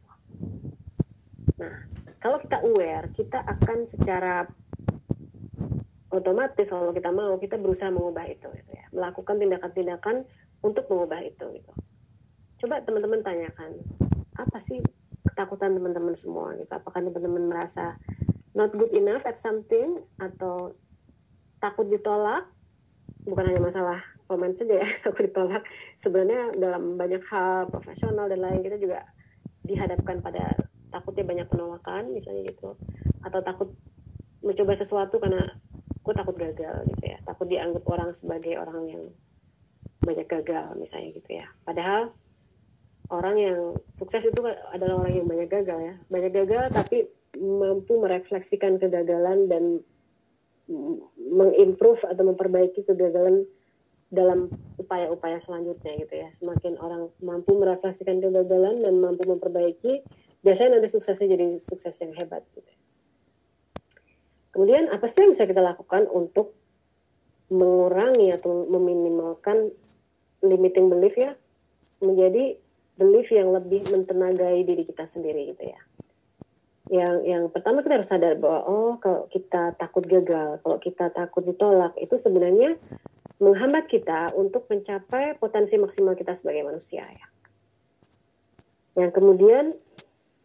Nah, 1.59 1.87
kalau 2.19 2.39
kita 2.39 2.63
aware, 2.63 3.11
kita 3.11 3.43
akan 3.43 3.87
secara 3.87 4.47
otomatis 6.11 6.71
kalau 6.71 6.95
kita 6.95 7.11
mau 7.11 7.35
kita 7.35 7.59
berusaha 7.59 7.91
mengubah 7.91 8.23
itu, 8.31 8.47
gitu 8.47 8.71
ya. 8.71 8.85
melakukan 8.95 9.35
tindakan-tindakan 9.35 10.15
untuk 10.63 10.87
mengubah 10.87 11.19
itu. 11.27 11.45
Gitu. 11.59 11.71
Coba 12.63 12.79
teman-teman 12.87 13.19
tanyakan, 13.19 13.75
apa 14.39 14.57
sih 14.63 14.79
ketakutan 15.35 15.75
teman-teman 15.75 16.15
semua? 16.15 16.55
Gitu. 16.55 16.71
Apakah 16.71 17.03
teman-teman 17.03 17.51
merasa 17.51 17.99
not 18.55 18.71
good 18.71 18.95
enough 18.95 19.27
at 19.27 19.35
something 19.35 19.99
atau 20.15 20.79
takut 21.59 21.91
ditolak 21.91 22.47
bukan 23.27 23.51
hanya 23.51 23.61
masalah 23.61 23.99
komen 24.31 24.55
saja 24.55 24.79
ya 24.79 24.87
aku 25.11 25.27
ditolak 25.27 25.67
sebenarnya 25.99 26.55
dalam 26.55 26.95
banyak 26.95 27.21
hal 27.27 27.67
profesional 27.67 28.31
dan 28.31 28.41
lain 28.41 28.63
kita 28.63 28.79
juga 28.79 29.03
dihadapkan 29.65 30.21
pada 30.21 30.55
takutnya 30.93 31.25
banyak 31.25 31.47
penolakan 31.51 32.13
misalnya 32.13 32.47
gitu 32.47 32.79
atau 33.25 33.39
takut 33.41 33.69
mencoba 34.45 34.77
sesuatu 34.77 35.17
karena 35.17 35.41
aku 36.05 36.13
takut 36.13 36.37
gagal 36.37 36.85
gitu 36.95 37.03
ya 37.11 37.17
takut 37.25 37.49
dianggap 37.49 37.83
orang 37.89 38.13
sebagai 38.13 38.61
orang 38.61 38.79
yang 38.87 39.03
banyak 40.05 40.29
gagal 40.29 40.77
misalnya 40.77 41.09
gitu 41.17 41.29
ya 41.41 41.49
padahal 41.65 42.13
orang 43.09 43.35
yang 43.37 43.59
sukses 43.93 44.25
itu 44.25 44.39
adalah 44.73 45.05
orang 45.05 45.13
yang 45.23 45.27
banyak 45.29 45.49
gagal 45.49 45.79
ya 45.81 45.95
banyak 46.09 46.31
gagal 46.33 46.63
tapi 46.73 47.05
mampu 47.37 47.99
merefleksikan 47.99 48.79
kegagalan 48.79 49.51
dan 49.51 49.83
mengimprove 51.19 52.01
atau 52.09 52.23
memperbaiki 52.25 52.87
kegagalan 52.87 53.45
dalam 54.09 54.49
upaya-upaya 54.79 55.37
selanjutnya 55.37 55.93
gitu 55.99 56.13
ya. 56.15 56.29
Semakin 56.33 56.79
orang 56.81 57.11
mampu 57.21 57.57
merefleksikan 57.57 58.21
kegagalan 58.21 58.81
dan 58.81 58.93
mampu 58.97 59.27
memperbaiki, 59.29 60.01
biasanya 60.41 60.79
nanti 60.79 60.89
suksesnya 60.89 61.37
jadi 61.37 61.59
sukses 61.61 61.93
yang 62.01 62.13
hebat 62.17 62.41
gitu. 62.55 62.71
Kemudian 64.55 64.87
apa 64.87 65.05
sih 65.11 65.27
yang 65.27 65.35
bisa 65.35 65.45
kita 65.45 65.59
lakukan 65.59 66.07
untuk 66.07 66.55
mengurangi 67.51 68.33
atau 68.33 68.65
meminimalkan 68.71 69.69
limiting 70.41 70.87
belief 70.89 71.13
ya 71.19 71.37
menjadi 72.01 72.57
belief 72.95 73.27
yang 73.31 73.51
lebih 73.51 73.87
mentenagai 73.91 74.63
diri 74.63 74.83
kita 74.87 75.03
sendiri 75.03 75.51
gitu 75.51 75.71
ya 75.71 75.79
yang 76.85 77.25
yang 77.25 77.43
pertama 77.49 77.81
kita 77.81 77.97
harus 77.97 78.09
sadar 78.09 78.37
bahwa 78.37 78.61
oh 78.69 78.93
kalau 79.01 79.25
kita 79.25 79.73
takut 79.73 80.05
gagal, 80.05 80.61
kalau 80.61 80.77
kita 80.77 81.09
takut 81.09 81.41
ditolak 81.41 81.97
itu 81.97 82.13
sebenarnya 82.13 82.77
menghambat 83.41 83.89
kita 83.89 84.31
untuk 84.37 84.69
mencapai 84.69 85.33
potensi 85.41 85.81
maksimal 85.81 86.13
kita 86.13 86.37
sebagai 86.37 86.61
manusia 86.61 87.03
ya. 87.09 87.27
Yang 88.95 89.11
kemudian 89.17 89.65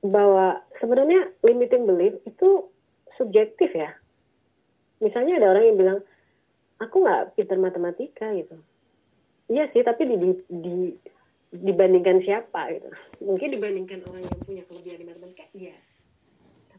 bahwa 0.00 0.64
sebenarnya 0.72 1.28
limiting 1.44 1.84
belief 1.84 2.16
itu 2.24 2.72
subjektif 3.12 3.76
ya. 3.76 3.92
Misalnya 4.98 5.44
ada 5.44 5.52
orang 5.52 5.64
yang 5.68 5.76
bilang 5.76 5.98
aku 6.80 7.04
nggak 7.04 7.36
pintar 7.36 7.60
matematika 7.60 8.32
gitu. 8.32 8.56
Iya 9.50 9.68
sih, 9.68 9.84
tapi 9.84 10.08
di, 10.08 10.16
di, 10.16 10.30
di 10.48 10.76
dibandingkan 11.50 12.22
siapa 12.22 12.70
gitu. 12.74 12.88
Mungkin 13.22 13.58
dibandingkan 13.58 14.06
orang 14.06 14.22
yang 14.22 14.38
punya 14.42 14.62
kelebihan 14.66 14.98
di 15.02 15.06
matematika, 15.10 15.44
iya 15.54 15.74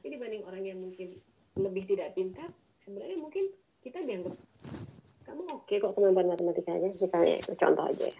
tapi 0.01 0.17
dibanding 0.17 0.41
orang 0.49 0.65
yang 0.65 0.82
mungkin 0.82 1.13
lebih 1.61 1.86
tidak 1.86 2.17
pintar 2.17 2.49
sebenarnya 2.82 3.22
mungkin 3.22 3.53
kita 3.86 4.01
dianggap 4.01 4.34
kamu 5.30 5.45
oke 5.45 5.69
okay 5.69 5.78
kok 5.78 5.93
kemampuan 5.93 6.34
matematikanya 6.34 6.89
misalnya 6.89 7.38
contoh 7.45 7.86
aja 7.86 8.09
ya 8.09 8.17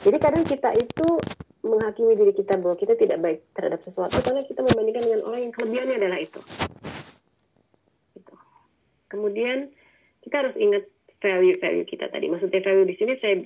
jadi 0.00 0.16
kadang 0.16 0.48
kita 0.48 0.72
itu 0.80 1.08
menghakimi 1.60 2.16
diri 2.16 2.32
kita 2.32 2.56
bahwa 2.56 2.72
kita 2.72 2.96
tidak 2.96 3.20
baik 3.20 3.44
terhadap 3.52 3.84
sesuatu 3.84 4.16
karena 4.16 4.40
kita 4.48 4.64
membandingkan 4.64 5.04
dengan 5.12 5.20
orang 5.28 5.40
yang 5.44 5.52
kelebihannya 5.52 5.96
adalah 6.00 6.18
itu 6.24 6.40
gitu. 8.16 8.34
kemudian 9.12 9.68
kita 10.24 10.40
harus 10.40 10.56
ingat 10.56 10.88
value 11.20 11.60
value 11.60 11.84
kita 11.84 12.08
tadi 12.08 12.32
maksudnya 12.32 12.64
value 12.64 12.88
di 12.88 12.96
sini 12.96 13.12
saya 13.12 13.36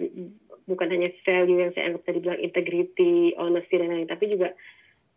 bukan 0.64 0.88
hanya 0.88 1.12
value 1.24 1.60
yang 1.60 1.70
saya 1.72 1.92
anggap 1.92 2.02
tadi 2.08 2.18
bilang 2.24 2.40
integrity 2.40 3.36
honesty 3.36 3.76
dan 3.76 3.92
lain 3.92 4.08
tapi 4.08 4.32
juga 4.32 4.56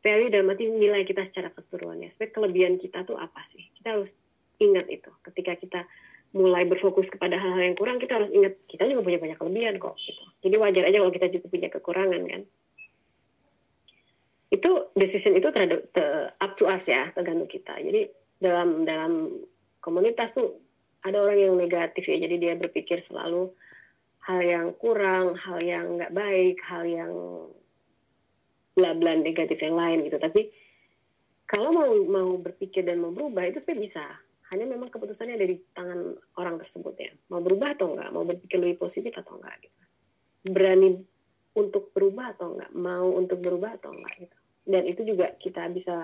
value 0.01 0.29
dalam 0.31 0.47
arti 0.53 0.69
nilai 0.69 1.03
kita 1.03 1.25
secara 1.25 1.49
keseluruhan 1.51 2.05
ya. 2.05 2.09
Kelebihan 2.29 2.77
kita 2.77 3.03
tuh 3.03 3.17
apa 3.17 3.41
sih? 3.43 3.67
Kita 3.75 3.97
harus 3.97 4.13
ingat 4.61 4.85
itu. 4.87 5.09
Ketika 5.25 5.57
kita 5.57 5.81
mulai 6.35 6.67
berfokus 6.67 7.07
kepada 7.07 7.39
hal-hal 7.39 7.73
yang 7.73 7.77
kurang, 7.77 7.97
kita 7.97 8.19
harus 8.19 8.29
ingat 8.31 8.59
kita 8.67 8.85
juga 8.85 9.01
punya 9.03 9.19
banyak 9.19 9.37
kelebihan 9.39 9.75
kok. 9.79 9.95
Gitu. 9.99 10.23
Jadi 10.47 10.55
wajar 10.59 10.83
aja 10.87 10.97
kalau 11.01 11.13
kita 11.13 11.27
juga 11.31 11.45
punya 11.49 11.67
kekurangan 11.71 12.21
kan. 12.27 12.41
Itu 14.47 14.71
decision 14.95 15.35
itu 15.35 15.47
terhadap 15.51 15.79
te, 15.91 16.03
up 16.39 16.51
to 16.55 16.71
us 16.71 16.87
ya, 16.87 17.11
tergantung 17.11 17.51
kita. 17.51 17.75
Jadi 17.79 18.07
dalam 18.37 18.87
dalam 18.87 19.43
komunitas 19.83 20.35
tuh 20.35 20.61
ada 21.03 21.19
orang 21.19 21.51
yang 21.51 21.55
negatif 21.55 22.07
ya. 22.07 22.15
Jadi 22.19 22.35
dia 22.39 22.53
berpikir 22.55 23.03
selalu 23.03 23.51
hal 24.28 24.39
yang 24.43 24.67
kurang, 24.75 25.39
hal 25.39 25.59
yang 25.63 25.95
nggak 25.95 26.11
baik, 26.11 26.59
hal 26.67 26.84
yang 26.84 27.13
bla-bla 28.75 29.15
negatif 29.15 29.57
yang 29.63 29.80
lain 29.80 30.03
gitu. 30.03 30.19
Tapi 30.19 30.51
kalau 31.47 31.71
mau 31.71 31.91
mau 32.11 32.30
berpikir 32.36 32.84
dan 32.84 32.99
mau 32.99 33.15
berubah 33.15 33.47
itu 33.47 33.63
sebenarnya 33.63 33.84
bisa. 33.88 34.05
Hanya 34.47 34.63
memang 34.67 34.88
keputusannya 34.91 35.36
ada 35.36 35.47
di 35.47 35.59
tangan 35.75 36.15
orang 36.39 36.55
tersebut 36.59 36.95
ya. 36.99 37.11
Mau 37.32 37.39
berubah 37.39 37.75
atau 37.75 37.95
enggak 37.95 38.09
mau 38.11 38.23
berpikir 38.28 38.59
lebih 38.59 38.80
positif 38.80 39.15
atau 39.15 39.39
enggak 39.39 39.55
gitu. 39.63 39.82
Berani 40.51 40.89
untuk 41.55 41.91
berubah 41.95 42.36
atau 42.36 42.55
enggak 42.55 42.71
mau 42.75 43.07
untuk 43.15 43.39
berubah 43.39 43.80
atau 43.80 43.95
enggak 43.95 44.28
gitu. 44.28 44.38
Dan 44.67 44.84
itu 44.88 45.01
juga 45.07 45.36
kita 45.39 45.71
bisa 45.71 46.03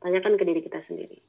tanyakan 0.00 0.36
ke 0.36 0.44
diri 0.44 0.60
kita 0.60 0.80
sendiri. 0.80 1.20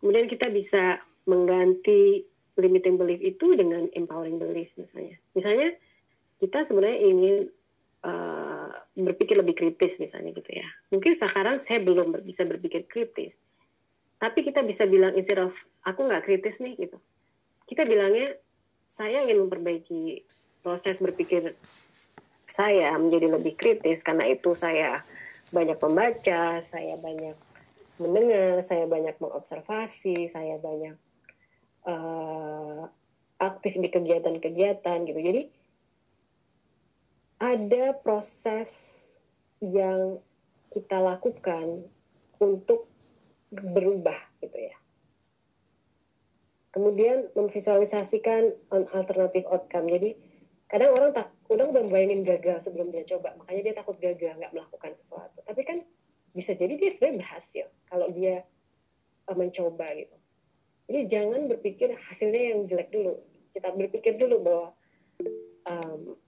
Kemudian 0.00 0.28
kita 0.28 0.52
bisa 0.52 1.00
mengganti 1.24 2.31
limiting 2.58 3.00
belief 3.00 3.20
itu 3.24 3.56
dengan 3.56 3.88
empowering 3.96 4.36
belief 4.36 4.72
misalnya 4.76 5.16
misalnya 5.32 5.72
kita 6.42 6.66
sebenarnya 6.66 6.98
ingin 7.06 7.36
uh, 8.02 8.70
berpikir 8.98 9.38
lebih 9.38 9.54
kritis 9.54 10.02
misalnya 10.02 10.34
gitu 10.34 10.50
ya. 10.50 10.66
Mungkin 10.90 11.14
sekarang 11.14 11.62
saya 11.62 11.78
belum 11.78 12.12
bisa 12.26 12.42
berpikir 12.42 12.90
kritis. 12.90 13.32
Tapi 14.18 14.42
kita 14.42 14.66
bisa 14.66 14.86
bilang 14.86 15.14
instead 15.14 15.38
of 15.38 15.54
aku 15.86 16.06
nggak 16.06 16.26
kritis 16.26 16.58
nih 16.58 16.74
gitu. 16.78 16.98
Kita 17.66 17.86
bilangnya 17.86 18.34
saya 18.90 19.22
ingin 19.22 19.46
memperbaiki 19.46 20.26
proses 20.66 20.98
berpikir 20.98 21.54
saya 22.42 22.94
menjadi 22.98 23.38
lebih 23.38 23.54
kritis 23.54 24.02
karena 24.02 24.28
itu 24.28 24.52
saya 24.58 25.00
banyak 25.54 25.78
membaca, 25.78 26.58
saya 26.58 26.94
banyak 26.98 27.38
mendengar, 28.02 28.60
saya 28.66 28.84
banyak 28.90 29.14
mengobservasi, 29.22 30.26
saya 30.26 30.58
banyak 30.58 30.98
uh, 31.86 32.86
aktif 33.38 33.74
di 33.78 33.88
kegiatan-kegiatan 33.90 34.98
gitu. 35.06 35.20
Jadi 35.20 35.42
ada 37.42 37.84
proses 37.98 38.70
yang 39.58 40.22
kita 40.70 40.98
lakukan 41.02 41.86
untuk 42.38 42.86
berubah 43.50 44.18
gitu 44.40 44.58
ya. 44.58 44.76
Kemudian 46.72 47.28
memvisualisasikan 47.36 48.72
alternatif 48.96 49.44
outcome. 49.50 49.92
Jadi 49.92 50.16
kadang 50.72 50.96
orang 50.96 51.12
tak 51.12 51.28
udah 51.52 51.68
udah 51.68 51.84
bayangin 51.92 52.24
gagal 52.24 52.64
sebelum 52.64 52.88
dia 52.88 53.04
coba 53.04 53.36
makanya 53.36 53.60
dia 53.68 53.74
takut 53.76 53.96
gagal 54.00 54.32
nggak 54.40 54.56
melakukan 54.56 54.96
sesuatu 54.96 55.44
tapi 55.44 55.68
kan 55.68 55.84
bisa 56.32 56.56
jadi 56.56 56.80
dia 56.80 56.88
sebenarnya 56.88 57.20
berhasil 57.20 57.66
kalau 57.92 58.08
dia 58.08 58.40
uh, 59.28 59.36
mencoba 59.36 59.84
gitu 59.92 60.16
jadi 60.90 61.00
jangan 61.06 61.46
berpikir 61.46 61.94
hasilnya 62.10 62.54
yang 62.54 62.66
jelek 62.66 62.90
dulu. 62.90 63.14
Kita 63.54 63.68
berpikir 63.70 64.18
dulu 64.18 64.36
bahwa 64.42 64.66
um, 65.68 66.18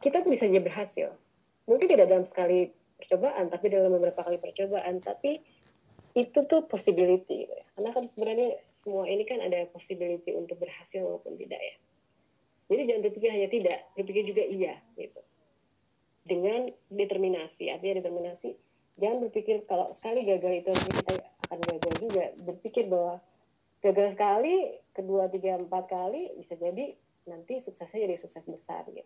kita 0.00 0.24
bisa 0.24 0.48
aja 0.48 0.60
berhasil. 0.62 1.08
Mungkin 1.68 1.88
tidak 1.88 2.08
dalam 2.08 2.24
sekali 2.24 2.72
percobaan 2.96 3.52
tapi 3.52 3.66
dalam 3.68 3.92
beberapa 3.92 4.24
kali 4.24 4.40
percobaan. 4.40 5.04
Tapi 5.04 5.40
itu 6.14 6.38
tuh 6.46 6.70
possibility 6.70 7.42
gitu 7.42 7.50
ya. 7.50 7.66
karena 7.74 7.90
kan 7.90 8.06
sebenarnya 8.06 8.54
semua 8.70 9.02
ini 9.10 9.26
kan 9.26 9.42
ada 9.42 9.66
possibility 9.74 10.30
untuk 10.30 10.62
berhasil 10.62 11.02
maupun 11.02 11.34
tidak 11.34 11.58
ya. 11.58 11.74
Jadi 12.70 12.82
jangan 12.86 13.02
berpikir 13.02 13.30
hanya 13.34 13.48
tidak 13.50 13.78
berpikir 13.98 14.22
juga 14.22 14.42
iya 14.46 14.74
gitu. 14.94 15.20
Dengan 16.22 16.70
determinasi 16.86 17.66
artinya 17.66 17.98
determinasi 17.98 18.54
jangan 18.94 19.26
berpikir 19.26 19.66
kalau 19.66 19.90
sekali 19.90 20.22
gagal 20.22 20.62
itu 20.62 20.70
kita 20.70 21.18
akan 21.50 21.58
gagal 21.66 21.94
juga. 21.98 22.24
Berpikir 22.38 22.86
bahwa 22.86 23.18
gagal 23.84 24.16
sekali 24.16 24.56
kedua 24.96 25.28
tiga 25.28 25.60
empat 25.60 25.84
kali 25.84 26.32
bisa 26.40 26.56
jadi 26.56 26.96
nanti 27.28 27.60
suksesnya 27.60 28.08
jadi 28.08 28.16
sukses 28.16 28.48
besar 28.48 28.88
gitu 28.88 29.04